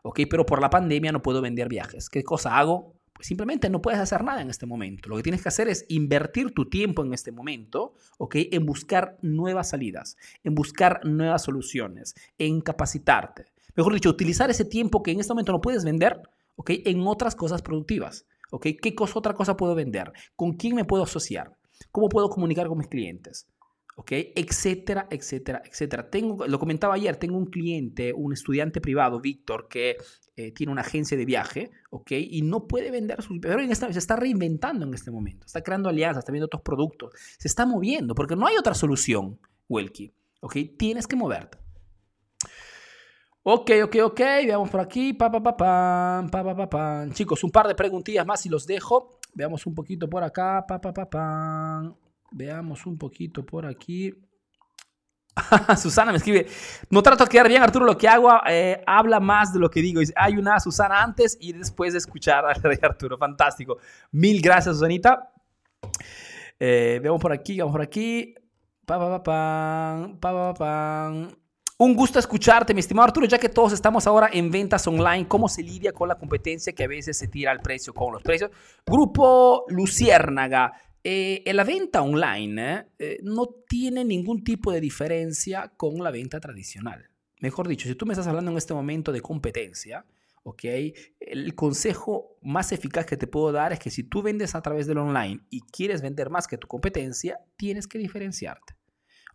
¿ok? 0.03 0.21
Pero 0.29 0.45
por 0.45 0.61
la 0.61 0.69
pandemia 0.69 1.11
no 1.11 1.21
puedo 1.21 1.41
vender 1.41 1.67
viajes. 1.67 2.09
¿Qué 2.09 2.23
cosa 2.23 2.57
hago? 2.57 2.94
Pues 3.15 3.27
simplemente 3.27 3.69
no 3.69 3.81
puedes 3.81 4.01
hacer 4.01 4.25
nada 4.25 4.41
en 4.41 4.49
este 4.49 4.65
momento. 4.65 5.07
Lo 5.07 5.15
que 5.15 5.23
tienes 5.23 5.41
que 5.41 5.47
hacer 5.47 5.69
es 5.69 5.85
invertir 5.87 6.51
tu 6.51 6.69
tiempo 6.69 7.01
en 7.01 7.13
este 7.13 7.31
momento, 7.31 7.93
¿ok? 8.17 8.35
En 8.51 8.65
buscar 8.65 9.17
nuevas 9.21 9.69
salidas, 9.69 10.17
en 10.43 10.53
buscar 10.53 10.99
nuevas 11.05 11.43
soluciones, 11.43 12.13
en 12.37 12.59
capacitarte. 12.59 13.45
Mejor 13.73 13.93
dicho, 13.93 14.09
utilizar 14.09 14.49
ese 14.49 14.65
tiempo 14.65 15.01
que 15.01 15.11
en 15.11 15.21
este 15.21 15.31
momento 15.31 15.53
no 15.53 15.61
puedes 15.61 15.85
vender, 15.85 16.21
¿ok? 16.57 16.71
En 16.83 17.07
otras 17.07 17.35
cosas 17.35 17.61
productivas, 17.61 18.25
¿ok? 18.51 18.67
¿Qué 18.81 18.93
cosa, 18.93 19.17
otra 19.17 19.33
cosa 19.33 19.55
puedo 19.55 19.75
vender? 19.75 20.11
¿Con 20.35 20.51
quién 20.51 20.75
me 20.75 20.83
puedo 20.83 21.03
asociar? 21.03 21.57
¿Cómo 21.93 22.09
puedo 22.09 22.29
comunicar 22.29 22.67
con 22.67 22.79
mis 22.79 22.87
clientes? 22.89 23.47
¿Ok? 23.95 24.11
Etcétera, 24.35 25.07
etcétera, 25.09 25.61
etcétera. 25.65 26.09
Tengo, 26.09 26.45
lo 26.47 26.59
comentaba 26.59 26.95
ayer, 26.95 27.15
tengo 27.15 27.37
un 27.37 27.45
cliente, 27.45 28.13
un 28.13 28.33
estudiante 28.33 28.81
privado, 28.81 29.19
Víctor, 29.19 29.67
que 29.69 29.97
eh, 30.35 30.51
tiene 30.51 30.71
una 30.71 30.81
agencia 30.81 31.17
de 31.17 31.25
viaje, 31.25 31.71
¿ok? 31.89 32.11
Y 32.11 32.41
no 32.41 32.67
puede 32.67 32.91
vender 32.91 33.21
sus... 33.21 33.39
Pero 33.41 33.59
en 33.59 33.71
esta, 33.71 33.91
se 33.91 33.99
está 33.99 34.15
reinventando 34.15 34.85
en 34.85 34.93
este 34.93 35.11
momento, 35.11 35.45
está 35.45 35.61
creando 35.61 35.89
alianzas, 35.89 36.19
está 36.19 36.31
viendo 36.31 36.47
otros 36.47 36.61
productos, 36.61 37.13
se 37.37 37.47
está 37.47 37.65
moviendo, 37.65 38.13
porque 38.15 38.35
no 38.35 38.45
hay 38.45 38.57
otra 38.57 38.73
solución, 38.73 39.39
Welky, 39.69 40.13
¿ok? 40.41 40.57
Tienes 40.77 41.07
que 41.07 41.15
moverte. 41.15 41.57
Ok, 43.47 43.71
ok, 43.83 43.95
ok, 44.05 44.19
veamos 44.19 44.71
por 44.71 44.79
aquí. 44.79 45.13
Pa, 45.13 45.31
pa, 45.31 45.41
pa, 45.41 45.55
pa, 45.55 46.27
pa, 46.31 46.55
pa, 46.55 46.67
pa, 46.67 47.05
Chicos, 47.11 47.43
un 47.43 47.51
par 47.51 47.67
de 47.67 47.75
preguntillas 47.75 48.25
más 48.25 48.43
y 48.47 48.49
los 48.49 48.65
dejo. 48.65 49.19
Veamos 49.35 49.67
un 49.67 49.75
poquito 49.75 50.09
por 50.09 50.23
acá. 50.23 50.65
Pa, 50.67 50.81
pa, 50.81 50.91
pa, 50.91 51.07
pa. 51.07 52.04
Veamos 52.31 52.85
un 52.85 52.97
poquito 52.97 53.45
por 53.45 53.65
aquí. 53.65 54.13
Susana 55.77 56.11
me 56.11 56.17
escribe, 56.17 56.47
no 56.89 57.03
trato 57.03 57.25
de 57.25 57.29
quedar 57.29 57.47
bien, 57.47 57.61
Arturo, 57.61 57.85
lo 57.85 57.97
que 57.97 58.07
hago 58.07 58.29
eh, 58.47 58.81
habla 58.87 59.19
más 59.19 59.53
de 59.53 59.59
lo 59.59 59.69
que 59.69 59.81
digo. 59.81 60.01
Hay 60.15 60.37
una 60.37 60.59
Susana 60.59 61.01
antes 61.01 61.37
y 61.39 61.53
después 61.53 61.93
de 61.93 61.99
escuchar 61.99 62.45
a 62.45 62.51
Arturo. 62.81 63.17
Fantástico. 63.17 63.77
Mil 64.11 64.41
gracias, 64.41 64.75
Susanita. 64.75 65.31
Eh, 66.59 66.99
veamos 67.01 67.21
por 67.21 67.33
aquí, 67.33 67.59
vamos 67.59 67.73
por 67.73 67.81
aquí. 67.81 68.33
Pa, 68.85 68.99
pa, 68.99 69.23
pa, 69.23 70.09
pa, 70.19 70.53
pa, 70.53 71.11
Un 71.77 71.95
gusto 71.95 72.19
escucharte, 72.19 72.73
mi 72.73 72.79
estimado 72.79 73.07
Arturo, 73.07 73.25
ya 73.25 73.39
que 73.39 73.49
todos 73.49 73.73
estamos 73.73 74.05
ahora 74.07 74.29
en 74.31 74.51
ventas 74.51 74.87
online. 74.87 75.27
¿Cómo 75.27 75.49
se 75.49 75.63
lidia 75.63 75.91
con 75.91 76.07
la 76.07 76.15
competencia 76.15 76.73
que 76.73 76.83
a 76.83 76.87
veces 76.87 77.17
se 77.17 77.27
tira 77.27 77.51
al 77.51 77.61
precio 77.61 77.93
con 77.93 78.13
los 78.13 78.21
precios? 78.21 78.51
Grupo 78.85 79.65
Luciérnaga. 79.69 80.73
Eh, 81.07 81.43
la 81.53 81.63
venta 81.63 82.01
online 82.01 82.87
eh, 82.97 83.19
no 83.21 83.45
tiene 83.69 84.03
ningún 84.03 84.43
tipo 84.43 84.71
de 84.71 84.81
diferencia 84.81 85.71
con 85.77 86.03
la 86.03 86.09
venta 86.09 86.39
tradicional. 86.39 87.11
Mejor 87.41 87.67
dicho, 87.67 87.87
si 87.87 87.93
tú 87.93 88.07
me 88.07 88.13
estás 88.13 88.25
hablando 88.25 88.49
en 88.49 88.57
este 88.57 88.73
momento 88.73 89.11
de 89.11 89.21
competencia, 89.21 90.03
¿ok? 90.41 90.63
El 91.19 91.53
consejo 91.53 92.39
más 92.41 92.71
eficaz 92.71 93.05
que 93.05 93.17
te 93.17 93.27
puedo 93.27 93.51
dar 93.51 93.71
es 93.71 93.77
que 93.77 93.91
si 93.91 94.01
tú 94.01 94.23
vendes 94.23 94.55
a 94.55 94.63
través 94.63 94.87
del 94.87 94.97
online 94.97 95.41
y 95.51 95.61
quieres 95.61 96.01
vender 96.01 96.31
más 96.31 96.47
que 96.47 96.57
tu 96.57 96.67
competencia, 96.67 97.39
tienes 97.55 97.85
que 97.85 97.99
diferenciarte, 97.99 98.75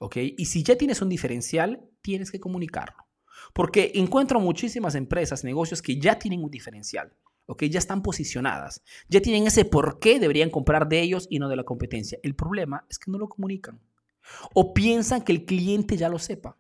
¿ok? 0.01 0.17
Y 0.39 0.47
si 0.47 0.65
ya 0.65 0.77
tienes 0.77 1.01
un 1.03 1.09
diferencial, 1.09 1.89
tienes 2.03 2.33
que 2.33 2.41
comunicarlo. 2.41 3.07
Porque 3.55 3.93
encuentro 3.95 4.41
muchísimas 4.41 4.97
empresas, 4.97 5.45
negocios 5.45 5.83
que 5.83 6.01
ya 6.01 6.19
tienen 6.19 6.43
un 6.43 6.51
diferencial 6.51 7.15
ya 7.59 7.79
están 7.79 8.03
posicionadas, 8.03 8.83
ya 9.09 9.21
tienen 9.21 9.47
ese 9.47 9.65
por 9.65 9.99
qué 9.99 10.21
deberían 10.21 10.51
comprar 10.51 10.89
de 10.89 11.01
ellos 11.01 11.27
y 11.31 11.39
no 11.39 11.49
de 11.49 11.57
la 11.57 11.65
competencia. 11.65 12.19
El 12.23 12.35
problema 12.35 12.87
es 12.89 12.99
que 12.99 13.11
no 13.11 13.19
lo 13.19 13.29
comunican 13.29 13.81
o 14.55 14.73
piensan 14.75 15.23
que 15.23 15.33
el 15.33 15.45
cliente 15.45 15.97
ya 15.97 16.09
lo 16.09 16.19
sepa. 16.19 16.57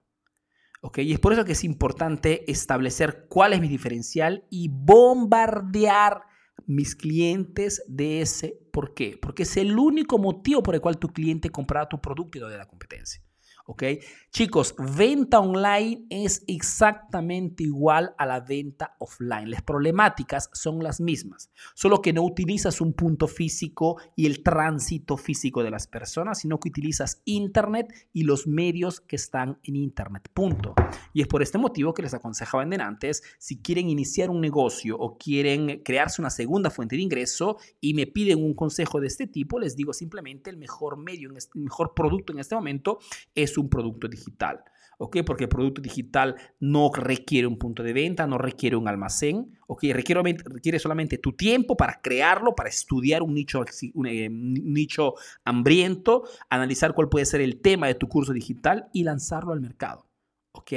Y 0.96 1.12
es 1.12 1.18
por 1.18 1.32
eso 1.32 1.44
que 1.44 1.52
es 1.52 1.62
importante 1.64 2.50
establecer 2.50 3.26
cuál 3.28 3.52
es 3.52 3.60
mi 3.60 3.68
diferencial 3.68 4.46
y 4.48 4.68
bombardear 4.68 6.22
mis 6.66 6.96
clientes 6.96 7.82
de 7.86 8.22
ese 8.22 8.58
por 8.72 8.94
qué. 8.94 9.18
Porque 9.20 9.42
es 9.42 9.56
el 9.58 9.78
único 9.78 10.18
motivo 10.18 10.62
por 10.62 10.74
el 10.74 10.80
cual 10.80 10.98
tu 10.98 11.08
cliente 11.08 11.50
comprará 11.50 11.88
tu 11.88 12.00
producto 12.00 12.38
y 12.38 12.40
no 12.40 12.48
de 12.48 12.56
la 12.56 12.66
competencia. 12.66 13.22
¿Ok? 13.66 13.84
Chicos, 14.30 14.74
venta 14.96 15.40
online 15.40 16.06
es 16.10 16.44
exactamente 16.46 17.64
igual 17.64 18.14
a 18.18 18.26
la 18.26 18.40
venta 18.40 18.96
offline. 18.98 19.50
Las 19.50 19.62
problemáticas 19.62 20.50
son 20.52 20.82
las 20.82 21.00
mismas, 21.00 21.50
solo 21.74 22.02
que 22.02 22.12
no 22.12 22.22
utilizas 22.22 22.80
un 22.80 22.92
punto 22.92 23.28
físico 23.28 24.00
y 24.16 24.26
el 24.26 24.42
tránsito 24.42 25.16
físico 25.16 25.62
de 25.62 25.70
las 25.70 25.86
personas, 25.86 26.40
sino 26.40 26.58
que 26.58 26.68
utilizas 26.68 27.22
Internet 27.24 27.92
y 28.12 28.22
los 28.22 28.46
medios 28.46 29.00
que 29.00 29.16
están 29.16 29.58
en 29.62 29.76
Internet. 29.76 30.28
Punto. 30.32 30.74
Y 31.12 31.22
es 31.22 31.28
por 31.28 31.42
este 31.42 31.58
motivo 31.58 31.94
que 31.94 32.02
les 32.02 32.14
aconsejaba 32.14 32.62
en 32.62 32.70
antes, 32.80 33.22
si 33.38 33.60
quieren 33.60 33.88
iniciar 33.88 34.30
un 34.30 34.40
negocio 34.40 34.96
o 34.96 35.18
quieren 35.18 35.82
crearse 35.82 36.22
una 36.22 36.30
segunda 36.30 36.70
fuente 36.70 36.96
de 36.96 37.02
ingreso 37.02 37.56
y 37.80 37.94
me 37.94 38.06
piden 38.06 38.42
un 38.42 38.54
consejo 38.54 39.00
de 39.00 39.08
este 39.08 39.26
tipo, 39.26 39.58
les 39.58 39.76
digo 39.76 39.92
simplemente 39.92 40.50
el 40.50 40.56
mejor 40.56 40.96
medio, 40.96 41.30
el 41.30 41.36
mejor 41.54 41.94
producto 41.94 42.32
en 42.32 42.38
este 42.38 42.54
momento 42.54 42.98
es 43.34 43.58
un 43.60 43.68
producto 43.68 44.08
digital. 44.08 44.62
¿ok? 45.00 45.18
Porque 45.24 45.44
el 45.44 45.48
producto 45.48 45.80
digital 45.80 46.36
no 46.60 46.90
requiere 46.92 47.46
un 47.46 47.56
punto 47.56 47.82
de 47.82 47.94
venta, 47.94 48.26
no 48.26 48.36
requiere 48.36 48.76
un 48.76 48.86
almacén, 48.86 49.58
¿ok? 49.66 49.84
Requiere, 49.94 50.22
requiere 50.44 50.78
solamente 50.78 51.16
tu 51.16 51.32
tiempo 51.32 51.74
para 51.74 52.02
crearlo, 52.02 52.54
para 52.54 52.68
estudiar 52.68 53.22
un 53.22 53.32
nicho, 53.32 53.64
un, 53.94 54.06
eh, 54.06 54.28
nicho 54.30 55.14
hambriento, 55.42 56.24
analizar 56.50 56.92
cuál 56.92 57.08
puede 57.08 57.24
ser 57.24 57.40
el 57.40 57.62
tema 57.62 57.86
de 57.86 57.94
tu 57.94 58.08
curso 58.08 58.34
digital 58.34 58.90
y 58.92 59.04
lanzarlo 59.04 59.54
al 59.54 59.62
mercado, 59.62 60.06
¿ok? 60.52 60.72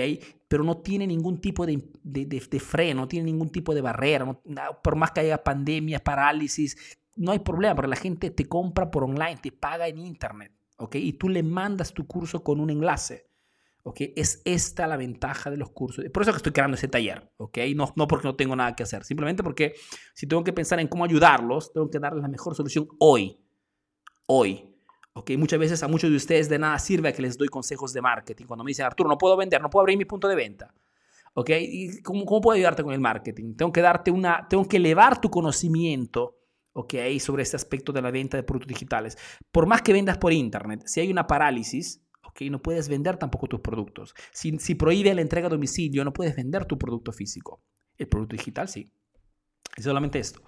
Pero 0.47 0.63
no 0.63 0.77
tiene 0.77 1.05
ningún 1.05 1.41
tipo 1.41 1.65
de, 1.65 1.83
de, 2.03 2.59
freno, 2.61 3.01
no 3.01 3.07
tiene 3.09 3.25
ningún 3.25 3.49
tipo 3.49 3.75
de 3.75 3.81
barrera, 3.81 4.39
por 4.81 4.95
más 4.95 5.11
que 5.11 5.19
haya 5.19 5.43
pandemia, 5.43 5.99
parálisis, 5.99 6.77
no 7.17 7.33
hay 7.33 7.39
problema, 7.39 7.75
porque 7.75 7.89
la 7.89 7.97
gente 7.97 8.31
te 8.31 8.45
compra 8.45 8.89
por 8.89 9.03
online, 9.03 9.37
te 9.41 9.51
paga 9.51 9.85
en 9.89 9.99
internet. 9.99 10.53
¿Ok? 10.77 10.95
Y 10.95 11.13
tú 11.13 11.29
le 11.29 11.43
mandas 11.43 11.93
tu 11.93 12.07
curso 12.07 12.43
con 12.43 12.59
un 12.59 12.69
enlace, 12.69 13.29
¿ok? 13.83 14.01
Es 14.15 14.41
esta 14.45 14.87
la 14.87 14.97
ventaja 14.97 15.49
de 15.49 15.57
los 15.57 15.71
cursos. 15.71 16.05
Por 16.13 16.23
eso 16.23 16.31
que 16.31 16.37
estoy 16.37 16.51
creando 16.51 16.75
ese 16.75 16.87
taller, 16.87 17.31
¿ok? 17.37 17.59
No, 17.75 17.93
no 17.95 18.07
porque 18.07 18.27
no 18.27 18.35
tengo 18.35 18.55
nada 18.55 18.75
que 18.75 18.83
hacer, 18.83 19.03
simplemente 19.03 19.43
porque 19.43 19.75
si 20.13 20.27
tengo 20.27 20.43
que 20.43 20.53
pensar 20.53 20.79
en 20.79 20.87
cómo 20.87 21.05
ayudarlos, 21.05 21.71
tengo 21.73 21.89
que 21.89 21.99
darles 21.99 22.21
la 22.21 22.29
mejor 22.29 22.55
solución 22.55 22.87
hoy, 22.99 23.37
hoy. 24.27 24.69
¿ok? 25.13 25.31
Muchas 25.37 25.59
veces 25.59 25.83
a 25.83 25.87
muchos 25.87 26.09
de 26.09 26.15
ustedes 26.15 26.49
de 26.49 26.59
nada 26.59 26.77
sirve 26.79 27.13
que 27.13 27.21
les 27.21 27.37
doy 27.37 27.47
consejos 27.47 27.93
de 27.93 28.01
marketing. 28.01 28.45
Cuando 28.45 28.63
me 28.63 28.69
dicen, 28.69 28.85
Arturo, 28.85 29.09
no 29.09 29.17
puedo 29.17 29.37
vender, 29.37 29.61
no 29.61 29.69
puedo 29.69 29.81
abrir 29.81 29.97
mi 29.97 30.05
punto 30.05 30.27
de 30.27 30.35
venta. 30.35 30.73
¿Ok? 31.35 31.49
¿Y 31.59 32.01
cómo, 32.01 32.25
cómo 32.25 32.41
puedo 32.41 32.55
ayudarte 32.55 32.83
con 32.83 32.93
el 32.93 32.99
marketing? 32.99 33.55
Tengo 33.55 33.71
que 33.71 33.81
darte 33.81 34.11
una, 34.11 34.47
tengo 34.47 34.67
que 34.67 34.77
elevar 34.77 35.19
tu 35.19 35.29
conocimiento 35.29 36.42
¿ok? 36.73 36.95
Sobre 37.19 37.43
este 37.43 37.55
aspecto 37.55 37.91
de 37.91 38.01
la 38.01 38.11
venta 38.11 38.37
de 38.37 38.43
productos 38.43 38.69
digitales. 38.69 39.17
Por 39.51 39.65
más 39.65 39.81
que 39.81 39.93
vendas 39.93 40.17
por 40.17 40.33
Internet, 40.33 40.83
si 40.85 40.99
hay 40.99 41.11
una 41.11 41.25
parálisis, 41.25 42.03
¿ok? 42.23 42.41
No 42.49 42.61
puedes 42.61 42.89
vender 42.89 43.17
tampoco 43.17 43.47
tus 43.47 43.61
productos. 43.61 44.13
Si, 44.31 44.57
si 44.59 44.75
prohíbe 44.75 45.13
la 45.13 45.21
entrega 45.21 45.47
a 45.47 45.51
domicilio, 45.51 46.03
no 46.03 46.13
puedes 46.13 46.35
vender 46.35 46.65
tu 46.65 46.77
producto 46.77 47.11
físico. 47.11 47.61
El 47.97 48.07
producto 48.07 48.35
digital 48.35 48.67
sí. 48.67 48.91
Es 49.75 49.85
solamente 49.85 50.19
esto. 50.19 50.41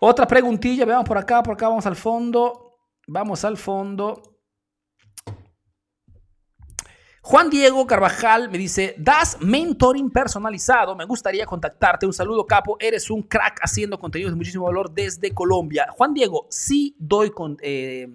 Otra 0.00 0.26
preguntilla, 0.26 0.84
veamos 0.84 1.06
por 1.06 1.18
acá, 1.18 1.42
por 1.42 1.54
acá, 1.54 1.68
vamos 1.68 1.86
al 1.86 1.96
fondo. 1.96 2.76
Vamos 3.06 3.44
al 3.44 3.56
fondo. 3.56 4.27
Juan 7.30 7.50
Diego 7.50 7.86
Carvajal 7.86 8.48
me 8.50 8.56
dice, 8.56 8.94
das 8.96 9.36
mentoring 9.38 10.08
personalizado, 10.08 10.96
me 10.96 11.04
gustaría 11.04 11.44
contactarte. 11.44 12.06
Un 12.06 12.14
saludo, 12.14 12.46
capo, 12.46 12.78
eres 12.80 13.10
un 13.10 13.22
crack 13.22 13.58
haciendo 13.60 13.98
contenidos 13.98 14.32
de 14.32 14.36
muchísimo 14.36 14.64
valor 14.64 14.90
desde 14.90 15.34
Colombia. 15.34 15.88
Juan 15.90 16.14
Diego, 16.14 16.46
sí 16.48 16.96
doy 16.98 17.30
eh, 17.60 18.08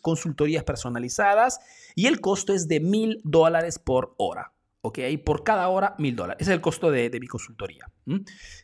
consultorías 0.00 0.64
personalizadas 0.64 1.60
y 1.94 2.08
el 2.08 2.20
costo 2.20 2.52
es 2.52 2.66
de 2.66 2.80
mil 2.80 3.20
dólares 3.22 3.78
por 3.78 4.16
hora. 4.16 4.52
¿ok? 4.80 4.98
Por 5.24 5.44
cada 5.44 5.68
hora, 5.68 5.94
mil 5.98 6.16
dólares. 6.16 6.42
Ese 6.42 6.50
es 6.50 6.54
el 6.56 6.60
costo 6.60 6.90
de, 6.90 7.08
mi 7.20 7.28
consultoría. 7.28 7.88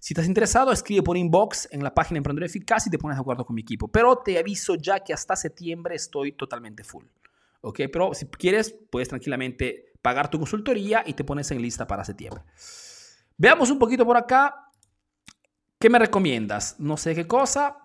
Si 0.00 0.14
estás 0.14 0.26
interesado, 0.26 0.72
escribe 0.72 1.04
por 1.04 1.16
inbox 1.16 1.68
en 1.70 1.84
la 1.84 1.94
página 1.94 2.18
Emprendedor 2.18 2.48
Eficaz 2.48 2.88
y 2.88 2.90
te 2.90 2.98
pones 2.98 3.18
de 3.18 3.20
acuerdo 3.20 3.44
con 3.44 3.54
mi 3.54 3.62
equipo. 3.62 3.86
Pero 3.86 4.16
te 4.16 4.36
aviso 4.36 4.74
ya 4.74 4.98
que 4.98 5.12
hasta 5.12 5.36
septiembre 5.36 5.94
estoy 5.94 6.32
totalmente 6.32 6.82
full. 6.82 7.04
¿Ok? 7.66 7.80
Pero 7.92 8.14
si 8.14 8.26
quieres, 8.26 8.74
puedes 8.90 9.08
tranquilamente 9.08 9.92
pagar 10.02 10.30
tu 10.30 10.38
consultoría 10.38 11.02
y 11.06 11.14
te 11.14 11.24
pones 11.24 11.50
en 11.50 11.60
lista 11.60 11.86
para 11.86 12.04
septiembre. 12.04 12.42
Veamos 13.36 13.70
un 13.70 13.78
poquito 13.78 14.06
por 14.06 14.16
acá. 14.16 14.70
¿Qué 15.78 15.90
me 15.90 15.98
recomiendas? 15.98 16.76
No 16.78 16.96
sé 16.96 17.14
qué 17.14 17.26
cosa. 17.26 17.76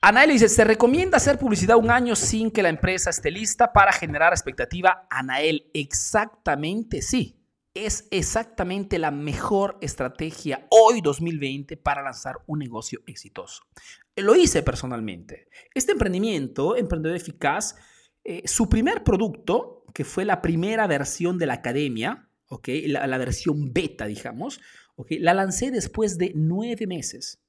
Anael 0.00 0.30
dice, 0.30 0.48
¿se 0.48 0.64
recomienda 0.64 1.16
hacer 1.16 1.38
publicidad 1.38 1.76
un 1.76 1.90
año 1.90 2.14
sin 2.14 2.50
que 2.50 2.62
la 2.62 2.68
empresa 2.68 3.10
esté 3.10 3.30
lista 3.30 3.72
para 3.72 3.92
generar 3.92 4.32
expectativa? 4.32 5.06
Anael, 5.10 5.70
exactamente 5.72 7.02
sí 7.02 7.37
es 7.86 8.08
exactamente 8.10 8.98
la 8.98 9.10
mejor 9.10 9.78
estrategia 9.80 10.66
hoy 10.70 11.00
2020 11.00 11.76
para 11.76 12.02
lanzar 12.02 12.36
un 12.46 12.58
negocio 12.58 13.00
exitoso. 13.06 13.62
Lo 14.16 14.34
hice 14.34 14.62
personalmente. 14.62 15.48
Este 15.74 15.92
emprendimiento, 15.92 16.76
Emprendedor 16.76 17.16
Eficaz, 17.16 17.76
eh, 18.24 18.42
su 18.46 18.68
primer 18.68 19.04
producto, 19.04 19.84
que 19.94 20.04
fue 20.04 20.24
la 20.24 20.42
primera 20.42 20.86
versión 20.86 21.38
de 21.38 21.46
la 21.46 21.54
academia, 21.54 22.28
¿okay? 22.48 22.88
la, 22.88 23.18
versión 23.18 23.72
beta, 23.72 24.06
digamos, 24.06 24.60
¿ok? 24.96 25.12
La 25.20 25.34
lancé 25.34 25.70
después 25.70 26.18
de 26.18 26.32
nueve 26.34 26.86
meses. 26.86 27.42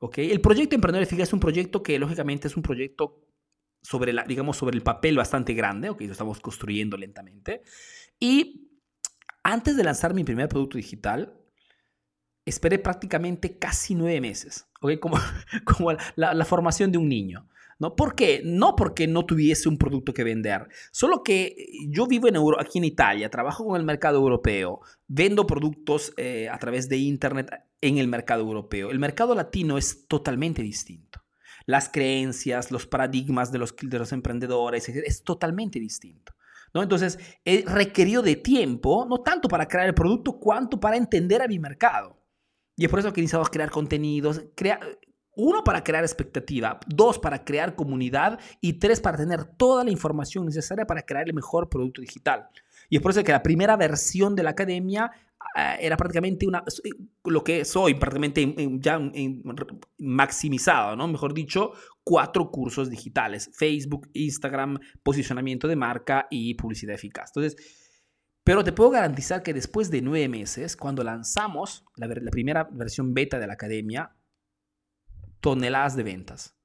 ¿ok? 0.00 0.18
El 0.18 0.40
proyecto 0.40 0.74
Emprendedor 0.74 1.04
Eficaz 1.04 1.28
es 1.28 1.32
un 1.32 1.40
proyecto 1.40 1.82
que 1.82 1.98
lógicamente 1.98 2.48
es 2.48 2.56
un 2.56 2.62
proyecto 2.62 3.26
sobre, 3.82 4.12
la, 4.12 4.24
digamos, 4.24 4.56
sobre 4.56 4.76
el 4.76 4.82
papel 4.82 5.16
bastante 5.16 5.54
grande. 5.54 5.88
Lo 5.88 5.96
estamos 5.98 6.40
construyendo 6.40 6.96
lentamente. 6.96 7.62
Y 8.20 8.71
antes 9.42 9.76
de 9.76 9.84
lanzar 9.84 10.14
mi 10.14 10.24
primer 10.24 10.48
producto 10.48 10.76
digital, 10.76 11.34
esperé 12.44 12.78
prácticamente 12.78 13.58
casi 13.58 13.94
nueve 13.94 14.20
meses, 14.20 14.68
¿ok? 14.80 14.98
Como, 15.00 15.16
como 15.64 15.92
la, 16.16 16.34
la 16.34 16.44
formación 16.44 16.92
de 16.92 16.98
un 16.98 17.08
niño. 17.08 17.48
¿No? 17.78 17.96
¿Por 17.96 18.14
qué? 18.14 18.42
No 18.44 18.76
porque 18.76 19.08
no 19.08 19.26
tuviese 19.26 19.68
un 19.68 19.76
producto 19.76 20.14
que 20.14 20.22
vender, 20.22 20.68
solo 20.92 21.24
que 21.24 21.56
yo 21.88 22.06
vivo 22.06 22.28
en 22.28 22.36
Euro, 22.36 22.60
aquí 22.60 22.78
en 22.78 22.84
Italia, 22.84 23.28
trabajo 23.28 23.66
con 23.66 23.76
el 23.76 23.84
mercado 23.84 24.18
europeo, 24.18 24.82
vendo 25.08 25.48
productos 25.48 26.12
eh, 26.16 26.48
a 26.48 26.58
través 26.58 26.88
de 26.88 26.98
Internet 26.98 27.50
en 27.80 27.98
el 27.98 28.06
mercado 28.06 28.42
europeo. 28.42 28.90
El 28.92 29.00
mercado 29.00 29.34
latino 29.34 29.78
es 29.78 30.06
totalmente 30.06 30.62
distinto. 30.62 31.24
Las 31.66 31.88
creencias, 31.88 32.70
los 32.70 32.86
paradigmas 32.86 33.50
de 33.50 33.58
los, 33.58 33.74
de 33.76 33.98
los 33.98 34.12
emprendedores, 34.12 34.88
es 34.88 35.24
totalmente 35.24 35.80
distinto. 35.80 36.34
¿No? 36.74 36.82
Entonces, 36.82 37.18
he 37.44 37.64
requerido 37.66 38.22
de 38.22 38.36
tiempo, 38.36 39.06
no 39.08 39.18
tanto 39.22 39.48
para 39.48 39.66
crear 39.66 39.86
el 39.86 39.94
producto, 39.94 40.38
cuanto 40.38 40.80
para 40.80 40.96
entender 40.96 41.42
a 41.42 41.48
mi 41.48 41.58
mercado. 41.58 42.18
Y 42.76 42.84
es 42.84 42.90
por 42.90 42.98
eso 42.98 43.12
que 43.12 43.20
he 43.20 43.22
iniciado 43.22 43.44
a 43.44 43.50
crear 43.50 43.70
contenidos, 43.70 44.42
crea, 44.54 44.80
uno, 45.34 45.64
para 45.64 45.82
crear 45.82 46.04
expectativa. 46.04 46.78
Dos, 46.86 47.18
para 47.18 47.44
crear 47.44 47.74
comunidad. 47.74 48.38
Y 48.60 48.74
tres, 48.74 49.00
para 49.00 49.16
tener 49.16 49.44
toda 49.44 49.84
la 49.84 49.90
información 49.90 50.44
necesaria 50.44 50.86
para 50.86 51.02
crear 51.02 51.26
el 51.26 51.34
mejor 51.34 51.68
producto 51.68 52.00
digital. 52.00 52.48
Y 52.88 52.96
es 52.96 53.02
por 53.02 53.12
eso 53.12 53.24
que 53.24 53.32
la 53.32 53.42
primera 53.42 53.76
versión 53.76 54.34
de 54.34 54.42
la 54.42 54.50
academia 54.50 55.10
era 55.54 55.96
prácticamente 55.96 56.46
una, 56.46 56.64
lo 57.24 57.44
que 57.44 57.64
soy, 57.64 57.94
prácticamente 57.94 58.54
ya 58.78 59.00
maximizado, 59.98 60.96
¿no? 60.96 61.08
Mejor 61.08 61.34
dicho, 61.34 61.72
cuatro 62.04 62.50
cursos 62.50 62.90
digitales. 62.90 63.50
Facebook, 63.54 64.08
Instagram, 64.14 64.78
posicionamiento 65.02 65.68
de 65.68 65.76
marca 65.76 66.26
y 66.30 66.54
publicidad 66.54 66.94
eficaz. 66.94 67.30
Entonces, 67.34 67.56
pero 68.44 68.64
te 68.64 68.72
puedo 68.72 68.90
garantizar 68.90 69.42
que 69.42 69.54
después 69.54 69.90
de 69.90 70.02
nueve 70.02 70.28
meses, 70.28 70.76
cuando 70.76 71.04
lanzamos 71.04 71.84
la, 71.96 72.06
la 72.06 72.30
primera 72.30 72.68
versión 72.72 73.14
beta 73.14 73.38
de 73.38 73.46
la 73.46 73.52
academia, 73.52 74.16
toneladas 75.40 75.96
de 75.96 76.02
ventas. 76.02 76.56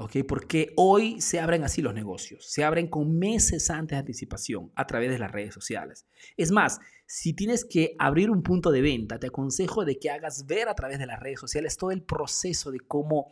¿Ok? 0.00 0.16
Porque 0.26 0.72
hoy 0.76 1.20
se 1.20 1.40
abren 1.40 1.62
así 1.62 1.82
los 1.82 1.92
negocios, 1.92 2.46
se 2.50 2.64
abren 2.64 2.88
con 2.88 3.18
meses 3.18 3.68
antes 3.68 3.96
de 3.96 4.00
anticipación 4.00 4.72
a 4.74 4.86
través 4.86 5.10
de 5.10 5.18
las 5.18 5.30
redes 5.30 5.52
sociales. 5.52 6.06
Es 6.38 6.50
más, 6.50 6.80
si 7.06 7.34
tienes 7.34 7.66
que 7.66 7.96
abrir 7.98 8.30
un 8.30 8.42
punto 8.42 8.70
de 8.70 8.80
venta, 8.80 9.18
te 9.18 9.26
aconsejo 9.26 9.84
de 9.84 9.98
que 9.98 10.10
hagas 10.10 10.46
ver 10.46 10.68
a 10.70 10.74
través 10.74 10.98
de 10.98 11.06
las 11.06 11.20
redes 11.20 11.38
sociales 11.38 11.76
todo 11.76 11.90
el 11.90 12.02
proceso 12.02 12.70
de 12.70 12.80
cómo 12.80 13.30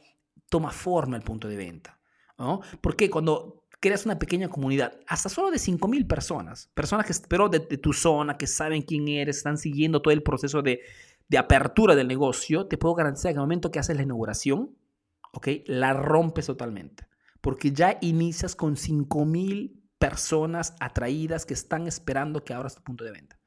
toma 0.51 0.71
forma 0.71 1.17
el 1.17 1.23
punto 1.23 1.49
de 1.49 1.57
venta. 1.57 1.99
¿no? 2.39 2.61
Porque 2.83 3.09
cuando 3.09 3.65
creas 3.81 4.05
una 4.05 4.19
pequeña 4.19 4.51
comunidad, 4.51 5.01
hasta 5.07 5.31
solo 5.31 5.51
de 5.51 5.57
5.000 5.57 6.07
personas, 6.07 6.71
personas 6.75 7.07
que 7.07 7.15
pero 7.29 7.49
de, 7.49 7.61
de 7.61 7.79
tu 7.79 7.95
zona, 7.95 8.37
que 8.37 8.47
saben 8.47 8.83
quién 8.83 9.09
eres, 9.09 9.39
están 9.39 9.57
siguiendo 9.57 10.03
todo 10.03 10.13
el 10.13 10.23
proceso 10.23 10.61
de, 10.61 10.81
de 11.29 11.39
apertura 11.39 11.95
del 11.95 12.09
negocio, 12.09 12.67
te 12.67 12.77
puedo 12.77 12.95
garantizar 12.95 13.33
que 13.33 13.37
el 13.37 13.41
momento 13.41 13.71
que 13.71 13.79
haces 13.79 13.97
la 13.97 14.03
inauguración, 14.03 14.77
¿ok? 15.33 15.49
La 15.67 15.93
rompes 15.93 16.47
totalmente. 16.47 17.07
Porque 17.41 17.73
ya 17.73 17.99
inicias 18.01 18.57
con 18.57 18.77
5.000 18.77 19.79
personas 19.99 20.75
atraídas 20.81 21.45
que 21.45 21.55
están 21.55 21.87
esperando 21.87 22.45
que 22.45 22.55
abras 22.55 22.75
tu 22.75 22.83
punto 22.83 23.05
de 23.05 23.13
venta. 23.13 23.39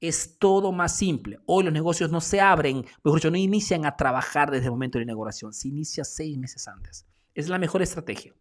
Es 0.00 0.38
todo 0.38 0.72
más 0.72 0.96
simple. 0.96 1.38
Hoy 1.46 1.64
los 1.64 1.72
negocios 1.72 2.10
no 2.10 2.20
se 2.20 2.40
abren, 2.40 2.84
mejor 3.02 3.18
dicho, 3.18 3.30
no 3.30 3.38
inician 3.38 3.86
a 3.86 3.96
trabajar 3.96 4.50
desde 4.50 4.66
el 4.66 4.72
momento 4.72 4.98
de 4.98 5.04
la 5.04 5.10
inauguración. 5.10 5.52
Se 5.52 5.68
inicia 5.68 6.04
seis 6.04 6.36
meses 6.36 6.68
antes. 6.68 7.06
Es 7.34 7.48
la 7.48 7.58
mejor 7.58 7.82
estrategia. 7.82 8.34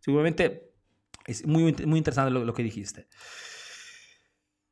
Seguramente 0.00 0.72
es 1.26 1.46
muy, 1.46 1.72
muy 1.86 1.98
interesante 1.98 2.30
lo, 2.30 2.54
que 2.54 2.62
dijiste. 2.62 3.08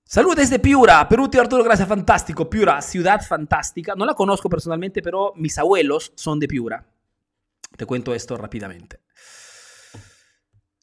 Salud 0.04 0.36
desde 0.36 0.58
Piura, 0.58 1.08
Perú, 1.08 1.28
tío 1.28 1.40
Arturo, 1.40 1.62
gracias, 1.62 1.88
fantástico. 1.88 2.50
Piura, 2.50 2.80
ciudad 2.82 3.20
fantástica. 3.24 3.94
No 3.94 4.04
la 4.04 4.14
conozco 4.14 4.48
personalmente, 4.48 5.02
pero 5.02 5.32
mis 5.36 5.56
abuelos 5.58 6.12
son 6.16 6.40
de 6.40 6.48
Piura. 6.48 6.84
Te 7.80 7.86
cuento 7.86 8.14
esto 8.14 8.36
rápidamente. 8.36 9.00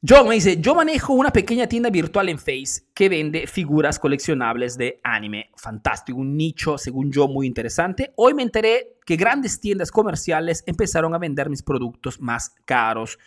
John 0.01 0.27
me 0.27 0.33
dice, 0.33 0.59
yo 0.59 0.73
manejo 0.73 1.13
una 1.13 1.29
pequeña 1.29 1.67
tienda 1.67 1.91
virtual 1.91 2.27
en 2.27 2.39
Face 2.39 2.87
que 2.95 3.07
vende 3.07 3.45
figuras 3.45 3.99
coleccionables 3.99 4.79
de 4.79 4.99
anime. 5.03 5.51
Fantástico, 5.57 6.17
un 6.17 6.35
nicho, 6.35 6.75
según 6.79 7.11
yo, 7.11 7.27
muy 7.27 7.45
interesante. 7.45 8.13
Hoy 8.15 8.33
me 8.33 8.41
enteré 8.41 8.97
que 9.05 9.15
grandes 9.15 9.59
tiendas 9.59 9.91
comerciales 9.91 10.63
empezaron 10.65 11.13
a 11.13 11.19
vender 11.19 11.51
mis 11.51 11.61
productos 11.61 12.19
más 12.19 12.55
caros. 12.65 13.19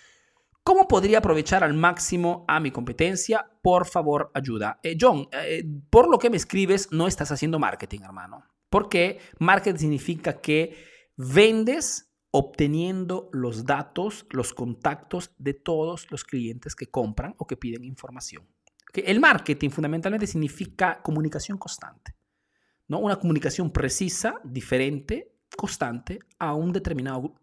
¿Cómo 0.64 0.88
podría 0.88 1.18
aprovechar 1.18 1.62
al 1.62 1.74
máximo 1.74 2.44
a 2.48 2.58
mi 2.58 2.72
competencia? 2.72 3.48
Por 3.62 3.86
favor, 3.86 4.32
ayuda. 4.34 4.80
Eh, 4.82 4.96
John, 5.00 5.28
eh, 5.30 5.64
por 5.90 6.10
lo 6.10 6.18
que 6.18 6.28
me 6.28 6.38
escribes, 6.38 6.90
no 6.90 7.06
estás 7.06 7.30
haciendo 7.30 7.60
marketing, 7.60 8.00
hermano. 8.02 8.42
Porque 8.68 9.20
marketing 9.38 9.78
significa 9.78 10.40
que 10.40 10.74
vendes 11.16 12.09
obteniendo 12.32 13.28
los 13.32 13.64
datos, 13.64 14.26
los 14.30 14.54
contactos 14.54 15.32
de 15.38 15.54
todos 15.54 16.10
los 16.10 16.24
clientes 16.24 16.76
que 16.76 16.86
compran 16.86 17.34
o 17.38 17.46
que 17.46 17.56
piden 17.56 17.84
información. 17.84 18.46
El 18.92 19.20
marketing 19.20 19.70
fundamentalmente 19.70 20.26
significa 20.26 21.00
comunicación 21.02 21.58
constante. 21.58 22.14
¿no? 22.88 22.98
Una 22.98 23.16
comunicación 23.16 23.70
precisa, 23.70 24.40
diferente, 24.44 25.32
constante 25.56 26.20
a 26.38 26.54
un 26.54 26.72
determinado, 26.72 27.34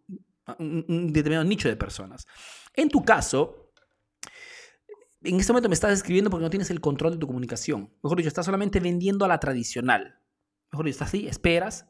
un 0.59 1.11
determinado 1.11 1.45
nicho 1.45 1.67
de 1.67 1.75
personas. 1.75 2.25
En 2.73 2.89
tu 2.89 3.03
caso, 3.03 3.71
en 5.21 5.39
este 5.39 5.51
momento 5.51 5.69
me 5.69 5.75
estás 5.75 5.93
escribiendo 5.93 6.29
porque 6.29 6.43
no 6.43 6.49
tienes 6.49 6.69
el 6.69 6.79
control 6.79 7.13
de 7.13 7.17
tu 7.17 7.27
comunicación. 7.27 7.93
Mejor 8.03 8.17
dicho, 8.17 8.29
estás 8.29 8.45
solamente 8.45 8.79
vendiendo 8.79 9.25
a 9.25 9.27
la 9.27 9.39
tradicional. 9.39 10.19
Mejor 10.71 10.85
dicho, 10.85 10.95
estás 10.95 11.09
así, 11.09 11.27
esperas 11.27 11.87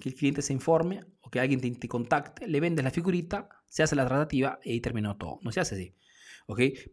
que 0.00 0.08
el 0.08 0.14
cliente 0.16 0.42
se 0.42 0.52
informe 0.52 1.04
o 1.20 1.30
que 1.30 1.38
alguien 1.38 1.60
te, 1.60 1.88
contacte, 1.88 2.48
le 2.48 2.58
vendes 2.60 2.84
la 2.84 2.90
figurita, 2.90 3.48
se 3.68 3.82
hace 3.82 3.94
la 3.94 4.06
tratativa 4.06 4.58
y 4.64 4.80
terminó 4.80 5.16
todo. 5.16 5.38
No 5.42 5.52
se 5.52 5.60
hace 5.60 5.74
así. 5.76 5.94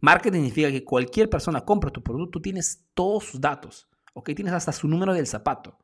Marketing 0.01 0.37
significa 0.37 0.69
que 0.69 0.83
cualquier 0.83 1.29
persona 1.29 1.61
compra 1.61 1.89
tu 1.89 2.03
producto, 2.03 2.39
tienes 2.39 2.85
todos 2.93 3.23
sus 3.23 3.41
datos. 3.41 3.89
¿ok? 4.17 4.31
Tienes 4.35 4.53
hasta 4.53 4.71
su 4.71 4.87
número 4.87 5.13
del 5.13 5.27
zapato. 5.27 5.77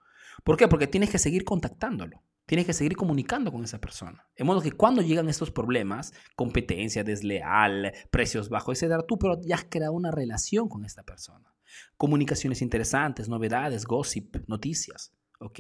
¿Por 0.44 0.58
qué? 0.58 0.68
Porque 0.68 0.88
tienes 0.88 1.12
que 1.12 1.20
seguir 1.20 1.44
contactándolo. 1.46 2.24
Tienes 2.46 2.66
que 2.66 2.74
seguir 2.74 2.98
comunicando 2.98 3.52
con 3.52 3.64
esa 3.64 3.80
persona. 3.80 4.28
De 4.36 4.44
modo 4.44 4.60
que 4.60 4.72
cuando 4.72 5.02
llegan 5.02 5.30
estos 5.30 5.52
problemas, 5.52 6.14
competencia 6.36 7.04
desleal, 7.04 7.94
precios 8.10 8.50
bajos, 8.50 8.82
etc., 8.82 9.06
tú 9.08 9.18
pero 9.18 9.40
ya 9.42 9.56
has 9.56 9.66
creado 9.70 9.94
una 9.94 10.12
relación 10.12 10.68
con 10.68 10.84
esta 10.84 11.04
persona. 11.04 11.54
Comunicaciones 11.96 12.62
interesantes, 12.62 13.30
novedades, 13.30 13.86
gossip, 13.86 14.36
noticias, 14.48 15.14
¿ok? 15.40 15.60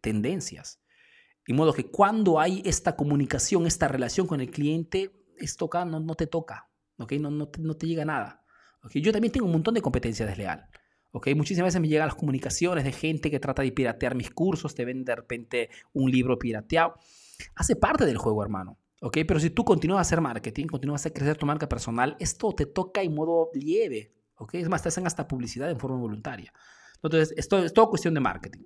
Tendencias. 0.00 0.80
De 1.46 1.54
modo 1.54 1.72
que 1.72 1.90
cuando 1.90 2.40
hay 2.40 2.62
esta 2.64 2.96
comunicación, 2.96 3.66
esta 3.66 3.88
relación 3.88 4.26
con 4.26 4.40
el 4.40 4.50
cliente, 4.50 5.12
esto 5.36 5.68
no, 5.86 6.00
no 6.00 6.14
te 6.14 6.26
toca, 6.26 6.70
¿ok? 6.98 7.12
No, 7.14 7.30
no, 7.30 7.50
no 7.58 7.76
te 7.76 7.86
llega 7.86 8.04
nada. 8.04 8.44
¿ok? 8.82 8.92
Yo 8.94 9.12
también 9.12 9.32
tengo 9.32 9.46
un 9.46 9.52
montón 9.52 9.74
de 9.74 9.82
competencia 9.82 10.26
desleal. 10.26 10.68
Muchísimas 11.36 11.68
veces 11.68 11.80
me 11.80 11.88
llegan 11.88 12.08
las 12.08 12.16
comunicaciones 12.16 12.82
de 12.82 12.90
gente 12.90 13.30
que 13.30 13.38
trata 13.38 13.62
de 13.62 13.70
piratear 13.70 14.16
mis 14.16 14.30
cursos, 14.30 14.74
te 14.74 14.84
ven 14.84 15.04
de 15.04 15.14
repente 15.14 15.70
un 15.92 16.10
libro 16.10 16.38
pirateado. 16.38 16.94
Hace 17.54 17.76
parte 17.76 18.04
del 18.04 18.18
juego, 18.18 18.42
hermano. 18.42 18.78
¿ok? 19.00 19.18
Pero 19.26 19.38
si 19.38 19.50
tú 19.50 19.64
continúas 19.64 19.98
a 19.98 20.00
hacer 20.00 20.20
marketing, 20.20 20.66
continúas 20.66 21.06
a 21.06 21.10
crecer 21.10 21.36
tu 21.36 21.46
marca 21.46 21.68
personal, 21.68 22.16
esto 22.18 22.52
te 22.52 22.66
toca 22.66 23.02
en 23.02 23.14
modo 23.14 23.50
lieve. 23.54 24.12
¿ok? 24.36 24.54
Es 24.54 24.68
más, 24.68 24.82
te 24.82 24.88
hacen 24.88 25.06
hasta 25.06 25.28
publicidad 25.28 25.70
en 25.70 25.78
forma 25.78 25.98
voluntaria. 25.98 26.52
Entonces, 27.00 27.32
esto 27.36 27.58
es 27.58 27.72
todo 27.72 27.90
cuestión 27.90 28.14
de 28.14 28.20
marketing. 28.20 28.64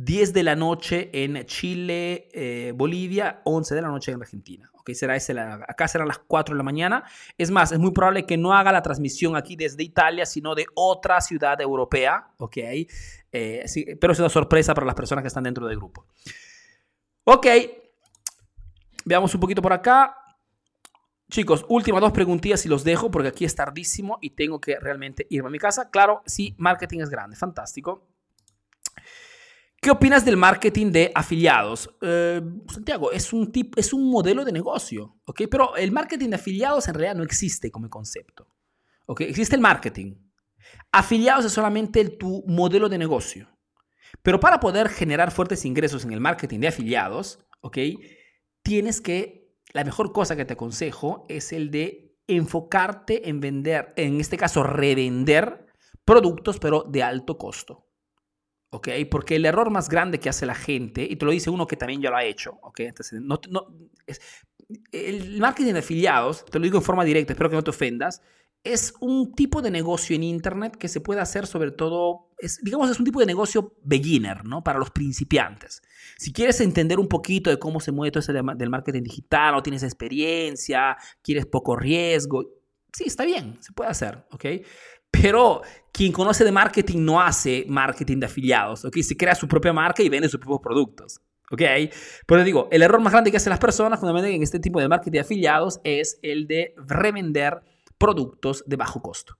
10 0.00 0.32
de 0.32 0.42
la 0.44 0.54
noche 0.54 1.10
en 1.12 1.44
Chile, 1.44 2.28
eh, 2.32 2.72
Bolivia, 2.74 3.42
11 3.44 3.74
de 3.74 3.82
la 3.82 3.88
noche 3.88 4.12
en 4.12 4.20
Argentina. 4.20 4.70
Okay, 4.74 4.94
será 4.94 5.16
ese 5.16 5.38
acá 5.38 5.88
serán 5.88 6.06
las 6.06 6.18
4 6.18 6.54
de 6.54 6.56
la 6.56 6.62
mañana. 6.62 7.04
Es 7.36 7.50
más, 7.50 7.72
es 7.72 7.80
muy 7.80 7.90
probable 7.90 8.24
que 8.24 8.36
no 8.36 8.54
haga 8.54 8.70
la 8.70 8.80
transmisión 8.80 9.34
aquí 9.34 9.56
desde 9.56 9.82
Italia, 9.82 10.24
sino 10.24 10.54
de 10.54 10.66
otra 10.76 11.20
ciudad 11.20 11.60
europea. 11.60 12.28
Okay, 12.38 12.86
eh, 13.32 13.64
pero 14.00 14.12
es 14.12 14.18
una 14.20 14.28
sorpresa 14.28 14.72
para 14.72 14.86
las 14.86 14.94
personas 14.94 15.22
que 15.22 15.28
están 15.28 15.42
dentro 15.42 15.66
del 15.66 15.76
grupo. 15.76 16.06
Ok, 17.24 17.46
veamos 19.04 19.34
un 19.34 19.40
poquito 19.40 19.60
por 19.60 19.72
acá. 19.72 20.14
Chicos, 21.30 21.66
últimas 21.68 22.00
dos 22.00 22.12
preguntillas 22.12 22.64
y 22.64 22.70
los 22.70 22.84
dejo 22.84 23.10
porque 23.10 23.28
aquí 23.28 23.44
es 23.44 23.54
tardísimo 23.54 24.18
y 24.22 24.30
tengo 24.30 24.60
que 24.60 24.78
realmente 24.80 25.26
irme 25.28 25.48
a 25.48 25.50
mi 25.50 25.58
casa. 25.58 25.90
Claro, 25.90 26.22
sí, 26.24 26.54
marketing 26.58 27.00
es 27.00 27.10
grande, 27.10 27.36
fantástico. 27.36 28.08
¿Qué 29.80 29.90
opinas 29.90 30.24
del 30.24 30.36
marketing 30.36 30.90
de 30.90 31.12
afiliados? 31.14 31.94
Eh, 32.00 32.40
Santiago, 32.72 33.12
es 33.12 33.32
un, 33.32 33.52
tipo, 33.52 33.78
es 33.78 33.92
un 33.92 34.10
modelo 34.10 34.44
de 34.44 34.52
negocio, 34.52 35.20
¿ok? 35.24 35.42
Pero 35.50 35.76
el 35.76 35.92
marketing 35.92 36.30
de 36.30 36.36
afiliados 36.36 36.88
en 36.88 36.94
realidad 36.94 37.14
no 37.14 37.22
existe 37.22 37.70
como 37.70 37.88
concepto, 37.88 38.48
¿ok? 39.06 39.20
Existe 39.20 39.54
el 39.54 39.60
marketing. 39.60 40.16
Afiliados 40.90 41.44
es 41.44 41.52
solamente 41.52 42.04
tu 42.08 42.42
modelo 42.46 42.88
de 42.88 42.98
negocio. 42.98 43.48
Pero 44.22 44.40
para 44.40 44.58
poder 44.58 44.88
generar 44.88 45.30
fuertes 45.30 45.64
ingresos 45.64 46.04
en 46.04 46.12
el 46.12 46.20
marketing 46.20 46.60
de 46.60 46.68
afiliados, 46.68 47.38
¿ok? 47.60 47.78
Tienes 48.62 49.00
que 49.00 49.37
la 49.72 49.84
mejor 49.84 50.12
cosa 50.12 50.36
que 50.36 50.44
te 50.44 50.54
aconsejo 50.54 51.26
es 51.28 51.52
el 51.52 51.70
de 51.70 52.16
enfocarte 52.26 53.28
en 53.28 53.40
vender, 53.40 53.92
en 53.96 54.20
este 54.20 54.36
caso 54.36 54.62
revender 54.62 55.66
productos, 56.04 56.58
pero 56.58 56.84
de 56.88 57.02
alto 57.02 57.38
costo. 57.38 57.86
¿Ok? 58.70 58.88
Porque 59.10 59.36
el 59.36 59.46
error 59.46 59.70
más 59.70 59.88
grande 59.88 60.20
que 60.20 60.28
hace 60.28 60.44
la 60.44 60.54
gente, 60.54 61.06
y 61.08 61.16
te 61.16 61.24
lo 61.24 61.32
dice 61.32 61.48
uno 61.48 61.66
que 61.66 61.76
también 61.76 62.02
ya 62.02 62.10
lo 62.10 62.16
ha 62.16 62.24
hecho, 62.24 62.58
¿ok? 62.62 62.80
Entonces, 62.80 63.20
no, 63.22 63.40
el 64.92 65.40
marketing 65.40 65.72
de 65.72 65.78
afiliados, 65.78 66.44
te 66.44 66.58
lo 66.58 66.64
digo 66.64 66.76
en 66.76 66.84
forma 66.84 67.04
directa, 67.04 67.32
espero 67.32 67.48
que 67.48 67.56
no 67.56 67.64
te 67.64 67.70
ofendas, 67.70 68.20
es 68.64 68.94
un 69.00 69.32
tipo 69.32 69.62
de 69.62 69.70
negocio 69.70 70.16
en 70.16 70.22
Internet 70.22 70.76
que 70.76 70.88
se 70.88 71.00
puede 71.00 71.20
hacer 71.20 71.46
sobre 71.46 71.70
todo, 71.70 72.30
digamos, 72.62 72.90
es 72.90 72.98
un 72.98 73.04
tipo 73.04 73.20
de 73.20 73.26
negocio 73.26 73.74
beginner, 73.82 74.44
¿no? 74.44 74.62
Para 74.62 74.78
los 74.78 74.90
principiantes. 74.90 75.82
Si 76.16 76.32
quieres 76.32 76.60
entender 76.60 76.98
un 76.98 77.08
poquito 77.08 77.50
de 77.50 77.58
cómo 77.58 77.80
se 77.80 77.92
mueve 77.92 78.12
todo 78.12 78.20
eso 78.20 78.32
del 78.32 78.70
marketing 78.70 79.02
digital, 79.02 79.54
no 79.54 79.62
tienes 79.62 79.82
experiencia, 79.82 80.96
quieres 81.22 81.46
poco 81.46 81.76
riesgo, 81.76 82.44
sí, 82.92 83.04
está 83.06 83.24
bien, 83.24 83.58
se 83.60 83.72
puede 83.72 83.90
hacer, 83.90 84.26
¿ok? 84.32 84.44
Pero 85.10 85.62
quien 85.92 86.12
conoce 86.12 86.44
de 86.44 86.52
marketing 86.52 87.04
no 87.04 87.20
hace 87.20 87.64
marketing 87.68 88.18
de 88.18 88.26
afiliados, 88.26 88.84
¿ok? 88.84 88.98
Se 88.98 89.16
crea 89.16 89.34
su 89.34 89.48
propia 89.48 89.72
marca 89.72 90.02
y 90.02 90.08
vende 90.08 90.28
sus 90.28 90.40
propios 90.40 90.60
productos. 90.62 91.20
¿Ok? 91.50 91.62
Pero 92.26 92.44
digo, 92.44 92.68
el 92.70 92.82
error 92.82 93.00
más 93.00 93.12
grande 93.12 93.30
que 93.30 93.38
hacen 93.38 93.48
las 93.48 93.58
personas, 93.58 93.98
fundamentalmente 93.98 94.36
en 94.36 94.42
este 94.42 94.60
tipo 94.60 94.80
de 94.80 94.88
marketing 94.88 95.12
de 95.12 95.20
afiliados, 95.20 95.80
es 95.82 96.18
el 96.20 96.46
de 96.46 96.74
revender 96.76 97.62
productos 97.98 98.64
de 98.66 98.76
bajo 98.76 99.02
costo. 99.02 99.38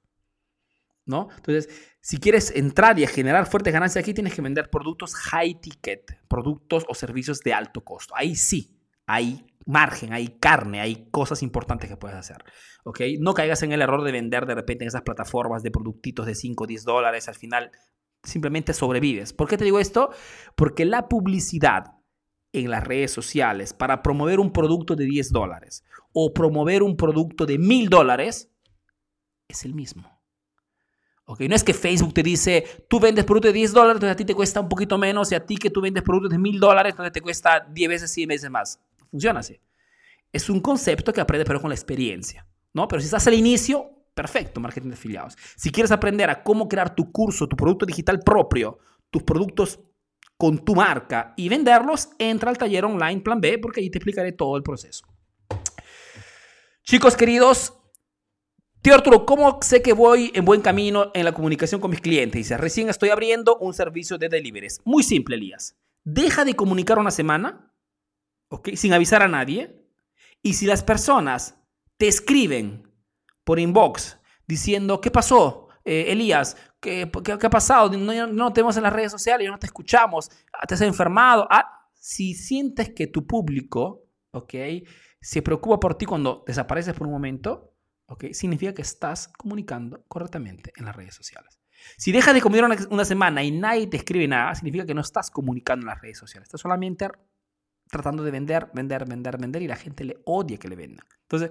¿No? 1.06 1.28
Entonces, 1.34 1.70
si 2.02 2.18
quieres 2.18 2.54
entrar 2.54 2.98
y 2.98 3.06
generar 3.06 3.46
fuertes 3.46 3.72
ganancias 3.72 4.02
aquí, 4.02 4.12
tienes 4.12 4.34
que 4.34 4.42
vender 4.42 4.68
productos 4.68 5.14
high 5.14 5.58
ticket, 5.58 6.18
productos 6.28 6.84
o 6.86 6.94
servicios 6.94 7.40
de 7.40 7.54
alto 7.54 7.82
costo. 7.82 8.14
Ahí 8.14 8.36
sí, 8.36 8.78
hay 9.06 9.46
margen, 9.64 10.12
hay 10.12 10.38
carne, 10.38 10.80
hay 10.80 11.08
cosas 11.10 11.42
importantes 11.42 11.88
que 11.88 11.96
puedes 11.96 12.16
hacer. 12.16 12.44
¿Ok? 12.84 13.00
No 13.20 13.32
caigas 13.32 13.62
en 13.62 13.72
el 13.72 13.80
error 13.80 14.02
de 14.04 14.12
vender 14.12 14.44
de 14.44 14.54
repente 14.54 14.84
en 14.84 14.88
esas 14.88 15.02
plataformas 15.02 15.62
de 15.62 15.70
productitos 15.70 16.26
de 16.26 16.34
5 16.34 16.64
o 16.64 16.66
10 16.66 16.84
dólares. 16.84 17.28
Al 17.28 17.34
final, 17.34 17.70
simplemente 18.22 18.72
sobrevives. 18.72 19.32
¿Por 19.32 19.48
qué 19.48 19.56
te 19.56 19.64
digo 19.64 19.78
esto? 19.80 20.10
Porque 20.56 20.84
la 20.84 21.08
publicidad 21.08 21.97
en 22.52 22.70
las 22.70 22.84
redes 22.84 23.10
sociales 23.10 23.72
para 23.72 24.02
promover 24.02 24.40
un 24.40 24.52
producto 24.52 24.96
de 24.96 25.04
10 25.04 25.32
dólares 25.32 25.84
o 26.12 26.32
promover 26.32 26.82
un 26.82 26.96
producto 26.96 27.46
de 27.46 27.58
1000 27.58 27.88
dólares 27.88 28.50
es 29.48 29.64
el 29.64 29.74
mismo. 29.74 30.18
¿Ok? 31.24 31.40
No 31.42 31.54
es 31.54 31.62
que 31.62 31.74
Facebook 31.74 32.14
te 32.14 32.22
dice, 32.22 32.86
tú 32.88 33.00
vendes 33.00 33.24
productos 33.24 33.50
de 33.50 33.58
10 33.58 33.72
dólares, 33.72 33.96
entonces 33.96 34.14
a 34.14 34.16
ti 34.16 34.24
te 34.24 34.34
cuesta 34.34 34.60
un 34.60 34.68
poquito 34.68 34.96
menos 34.96 35.30
y 35.30 35.34
a 35.34 35.44
ti 35.44 35.56
que 35.56 35.68
tú 35.68 35.82
vendes 35.82 36.02
productos 36.02 36.30
de 36.30 36.38
1000 36.38 36.58
dólares, 36.58 36.92
entonces 36.92 37.12
te 37.12 37.20
cuesta 37.20 37.66
10 37.70 37.88
veces, 37.88 38.10
100 38.10 38.28
veces 38.28 38.50
más. 38.50 38.80
Funciona 39.10 39.40
así. 39.40 39.60
Es 40.32 40.48
un 40.48 40.60
concepto 40.60 41.12
que 41.12 41.20
aprendes 41.20 41.46
pero 41.46 41.60
con 41.60 41.68
la 41.68 41.74
experiencia. 41.74 42.46
¿no? 42.72 42.88
Pero 42.88 43.00
si 43.00 43.06
estás 43.06 43.26
al 43.26 43.34
inicio, 43.34 43.90
perfecto, 44.14 44.60
marketing 44.60 44.88
de 44.88 44.94
afiliados. 44.94 45.36
Si 45.56 45.70
quieres 45.70 45.90
aprender 45.90 46.30
a 46.30 46.42
cómo 46.42 46.68
crear 46.68 46.94
tu 46.94 47.10
curso, 47.12 47.48
tu 47.48 47.56
producto 47.56 47.86
digital 47.86 48.20
propio, 48.20 48.78
tus 49.10 49.22
productos 49.22 49.80
con 50.38 50.64
tu 50.64 50.76
marca 50.76 51.34
y 51.36 51.48
venderlos, 51.48 52.10
entra 52.18 52.50
al 52.50 52.56
taller 52.56 52.84
online 52.84 53.20
Plan 53.20 53.40
B 53.40 53.58
porque 53.58 53.80
ahí 53.80 53.90
te 53.90 53.98
explicaré 53.98 54.32
todo 54.32 54.56
el 54.56 54.62
proceso. 54.62 55.04
Chicos 56.84 57.16
queridos, 57.16 57.74
tío 58.80 58.94
Arturo, 58.94 59.26
¿cómo 59.26 59.58
sé 59.60 59.82
que 59.82 59.92
voy 59.92 60.30
en 60.34 60.44
buen 60.44 60.62
camino 60.62 61.10
en 61.12 61.24
la 61.24 61.32
comunicación 61.32 61.80
con 61.80 61.90
mis 61.90 62.00
clientes? 62.00 62.38
Dice, 62.38 62.56
recién 62.56 62.88
estoy 62.88 63.10
abriendo 63.10 63.58
un 63.58 63.74
servicio 63.74 64.16
de 64.16 64.28
deliveries. 64.28 64.80
Muy 64.84 65.02
simple, 65.02 65.36
Elías. 65.36 65.76
Deja 66.04 66.44
de 66.44 66.54
comunicar 66.54 66.98
una 66.98 67.10
semana, 67.10 67.74
¿ok? 68.48 68.70
Sin 68.74 68.92
avisar 68.94 69.22
a 69.22 69.28
nadie. 69.28 69.84
Y 70.40 70.54
si 70.54 70.64
las 70.64 70.84
personas 70.84 71.58
te 71.96 72.06
escriben 72.06 72.90
por 73.42 73.58
inbox 73.58 74.18
diciendo, 74.46 75.00
¿qué 75.00 75.10
pasó? 75.10 75.68
Eh, 75.84 76.12
Elías, 76.12 76.56
¿qué, 76.80 77.10
qué, 77.24 77.32
ha 77.32 77.50
pasado? 77.50 77.90
No, 77.96 78.26
no, 78.26 78.52
te 78.52 78.60
vemos 78.60 78.76
en 78.76 78.82
las 78.82 78.92
redes 78.92 79.12
sociales, 79.12 79.48
no 79.48 79.58
te 79.58 79.66
escuchamos, 79.66 80.30
ah, 80.52 80.66
te 80.66 80.74
has 80.74 80.80
enfermado. 80.80 81.46
Ah, 81.50 81.88
si 81.94 82.34
sientes 82.34 82.90
que 82.90 83.06
tu 83.06 83.26
público, 83.26 84.04
¿ok? 84.30 84.54
Se 85.20 85.42
preocupa 85.42 85.80
por 85.80 85.96
ti 85.96 86.06
cuando 86.06 86.44
desapareces 86.46 86.94
por 86.94 87.06
un 87.06 87.12
momento, 87.12 87.74
¿ok? 88.06 88.32
Significa 88.32 88.72
que 88.72 88.82
estás 88.82 89.28
comunicando 89.28 90.04
correctamente 90.08 90.72
en 90.76 90.84
las 90.84 90.94
redes 90.94 91.14
sociales. 91.14 91.58
Si 91.96 92.12
dejas 92.12 92.34
de 92.34 92.40
comer 92.40 92.64
una, 92.64 92.76
una 92.90 93.04
semana 93.04 93.42
y 93.42 93.50
nadie 93.50 93.86
te 93.86 93.96
escribe 93.96 94.26
nada, 94.26 94.54
significa 94.54 94.86
que 94.86 94.94
no 94.94 95.00
estás 95.00 95.30
comunicando 95.30 95.84
en 95.84 95.88
las 95.88 96.00
redes 96.00 96.18
sociales. 96.18 96.46
Estás 96.46 96.60
solamente 96.60 97.08
tratando 97.88 98.22
de 98.22 98.30
vender, 98.30 98.70
vender, 98.74 99.04
vender, 99.06 99.38
vender 99.38 99.62
y 99.62 99.68
la 99.68 99.76
gente 99.76 100.04
le 100.04 100.20
odia 100.24 100.58
que 100.58 100.68
le 100.68 100.76
vendan. 100.76 101.06
Entonces, 101.22 101.50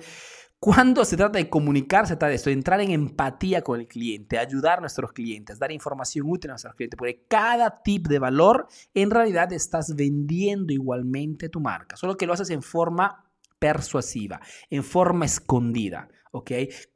cuando 0.60 1.06
se 1.06 1.18
trata 1.18 1.38
de 1.38 1.50
comunicar, 1.50 2.08
se 2.08 2.16
trata 2.16 2.36
de 2.36 2.52
entrar 2.52 2.82
en 2.82 2.92
empatía 2.92 3.62
con 3.62 3.80
el 3.80 3.88
cliente, 3.88 4.40
ayudar 4.40 4.80
a 4.80 4.82
nuestros 4.82 5.14
clientes, 5.14 5.60
dar 5.60 5.72
información 5.72 6.26
útil 6.30 6.50
a 6.50 6.54
nuestros 6.54 6.74
clientes, 6.74 6.98
porque 6.98 7.26
cada 7.28 7.84
tip 7.84 8.08
de 8.08 8.18
valor 8.18 8.68
en 8.96 9.12
realidad 9.12 9.54
estás 9.54 9.96
vendiendo 9.96 10.74
igualmente 10.74 11.50
tu 11.50 11.60
marca, 11.60 11.96
solo 11.96 12.18
que 12.18 12.26
lo 12.26 12.34
haces 12.34 12.50
en 12.50 12.64
forma 12.64 13.24
persuasiva, 13.60 14.42
en 14.70 14.84
forma 14.84 15.26
escondida, 15.26 16.10
¿ok? 16.32 16.52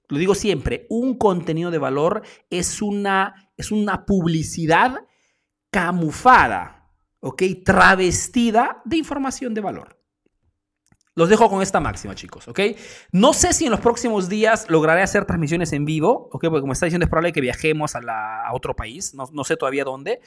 Lo 0.10 0.18
digo 0.18 0.36
siempre, 0.36 0.88
un 0.90 1.18
contenido 1.18 1.70
de 1.70 1.78
valor 1.78 2.24
es 2.50 2.82
una, 2.82 3.52
es 3.56 3.72
una 3.72 4.06
publicidad 4.06 5.06
camufada, 5.70 6.90
¿ok? 7.20 7.44
Travestida 7.64 8.82
de 8.86 8.98
información 8.98 9.54
de 9.54 9.62
valor. 9.62 10.01
Los 11.14 11.28
dejo 11.28 11.50
con 11.50 11.62
esta 11.62 11.82
máxima, 11.82 12.16
chicos, 12.16 12.48
¿ok? 12.48 12.60
No 13.12 13.34
sé 13.34 13.52
si 13.52 13.66
en 13.66 13.72
los 13.72 13.82
próximos 13.82 14.30
días 14.30 14.70
lograré 14.70 15.02
hacer 15.02 15.26
transmisiones 15.26 15.74
en 15.74 15.84
vivo, 15.84 16.30
¿ok? 16.32 16.46
Porque 16.46 16.62
como 16.62 16.72
está 16.72 16.86
diciendo, 16.86 17.04
es 17.04 17.10
probable 17.10 17.34
que 17.34 17.42
viajemos 17.42 17.96
a, 17.96 18.02
la, 18.02 18.44
otro 18.54 18.76
país, 18.76 19.14
no, 19.14 19.26
no, 19.34 19.44
sé 19.44 19.58
todavía 19.58 19.84
dónde. 19.84 20.22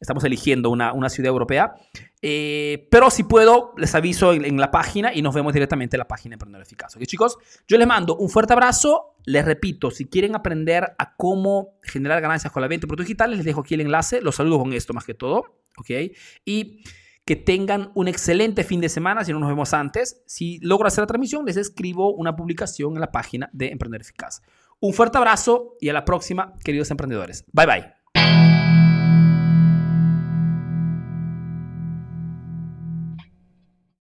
Estamos 0.00 0.24
eligiendo 0.24 0.70
una, 0.70 0.92
una 0.94 1.10
ciudad 1.10 1.28
europea. 1.28 1.74
Eh, 2.22 2.88
pero 2.90 3.10
si 3.10 3.22
puedo, 3.22 3.74
les 3.76 3.94
aviso 3.94 4.32
en, 4.32 4.56
la 4.56 4.70
página 4.70 5.14
y 5.14 5.22
nos 5.22 5.34
vemos 5.34 5.52
directamente 5.52 5.96
en 5.96 5.98
la 5.98 6.08
página 6.08 6.32
de 6.32 6.34
Emprendedor 6.36 6.66
Eficaz. 6.66 6.96
¿Ok, 6.96 7.02
chicos? 7.04 7.36
Yo 7.68 7.78
les 7.78 7.86
mando 7.86 8.16
un 8.16 8.30
fuerte 8.30 8.54
abrazo. 8.54 9.14
Les 9.26 9.44
repito, 9.44 9.90
si 9.90 10.06
quieren 10.06 10.34
aprender 10.34 10.94
a 10.98 11.14
cómo 11.16 11.74
generar 11.82 12.20
ganancias 12.20 12.52
con 12.52 12.62
la 12.62 12.68
venta 12.68 12.82
de 12.82 12.88
productos 12.88 13.06
digitales, 13.06 13.36
les 13.36 13.44
dejo 13.44 13.60
aquí 13.60 13.74
el 13.74 13.82
enlace. 13.82 14.22
Los 14.22 14.36
saludo 14.36 14.58
con 14.60 14.72
esto 14.72 14.94
más 14.94 15.04
que 15.04 15.14
todo, 15.14 15.44
¿ok? 15.76 15.90
Y 16.46 16.82
que 17.30 17.36
tengan 17.36 17.92
un 17.94 18.08
excelente 18.08 18.64
fin 18.64 18.80
de 18.80 18.88
semana, 18.88 19.24
si 19.24 19.32
no 19.32 19.38
nos 19.38 19.48
vemos 19.48 19.72
antes. 19.72 20.20
Si 20.26 20.58
logro 20.62 20.88
hacer 20.88 21.02
la 21.02 21.06
transmisión, 21.06 21.46
les 21.46 21.56
escribo 21.56 22.12
una 22.12 22.34
publicación 22.34 22.94
en 22.94 23.00
la 23.00 23.12
página 23.12 23.48
de 23.52 23.68
Emprender 23.68 24.00
Eficaz. 24.00 24.42
Un 24.80 24.92
fuerte 24.92 25.16
abrazo 25.16 25.76
y 25.80 25.90
a 25.90 25.92
la 25.92 26.04
próxima, 26.04 26.54
queridos 26.64 26.90
emprendedores. 26.90 27.44
Bye 27.52 27.66
bye. 27.66 27.99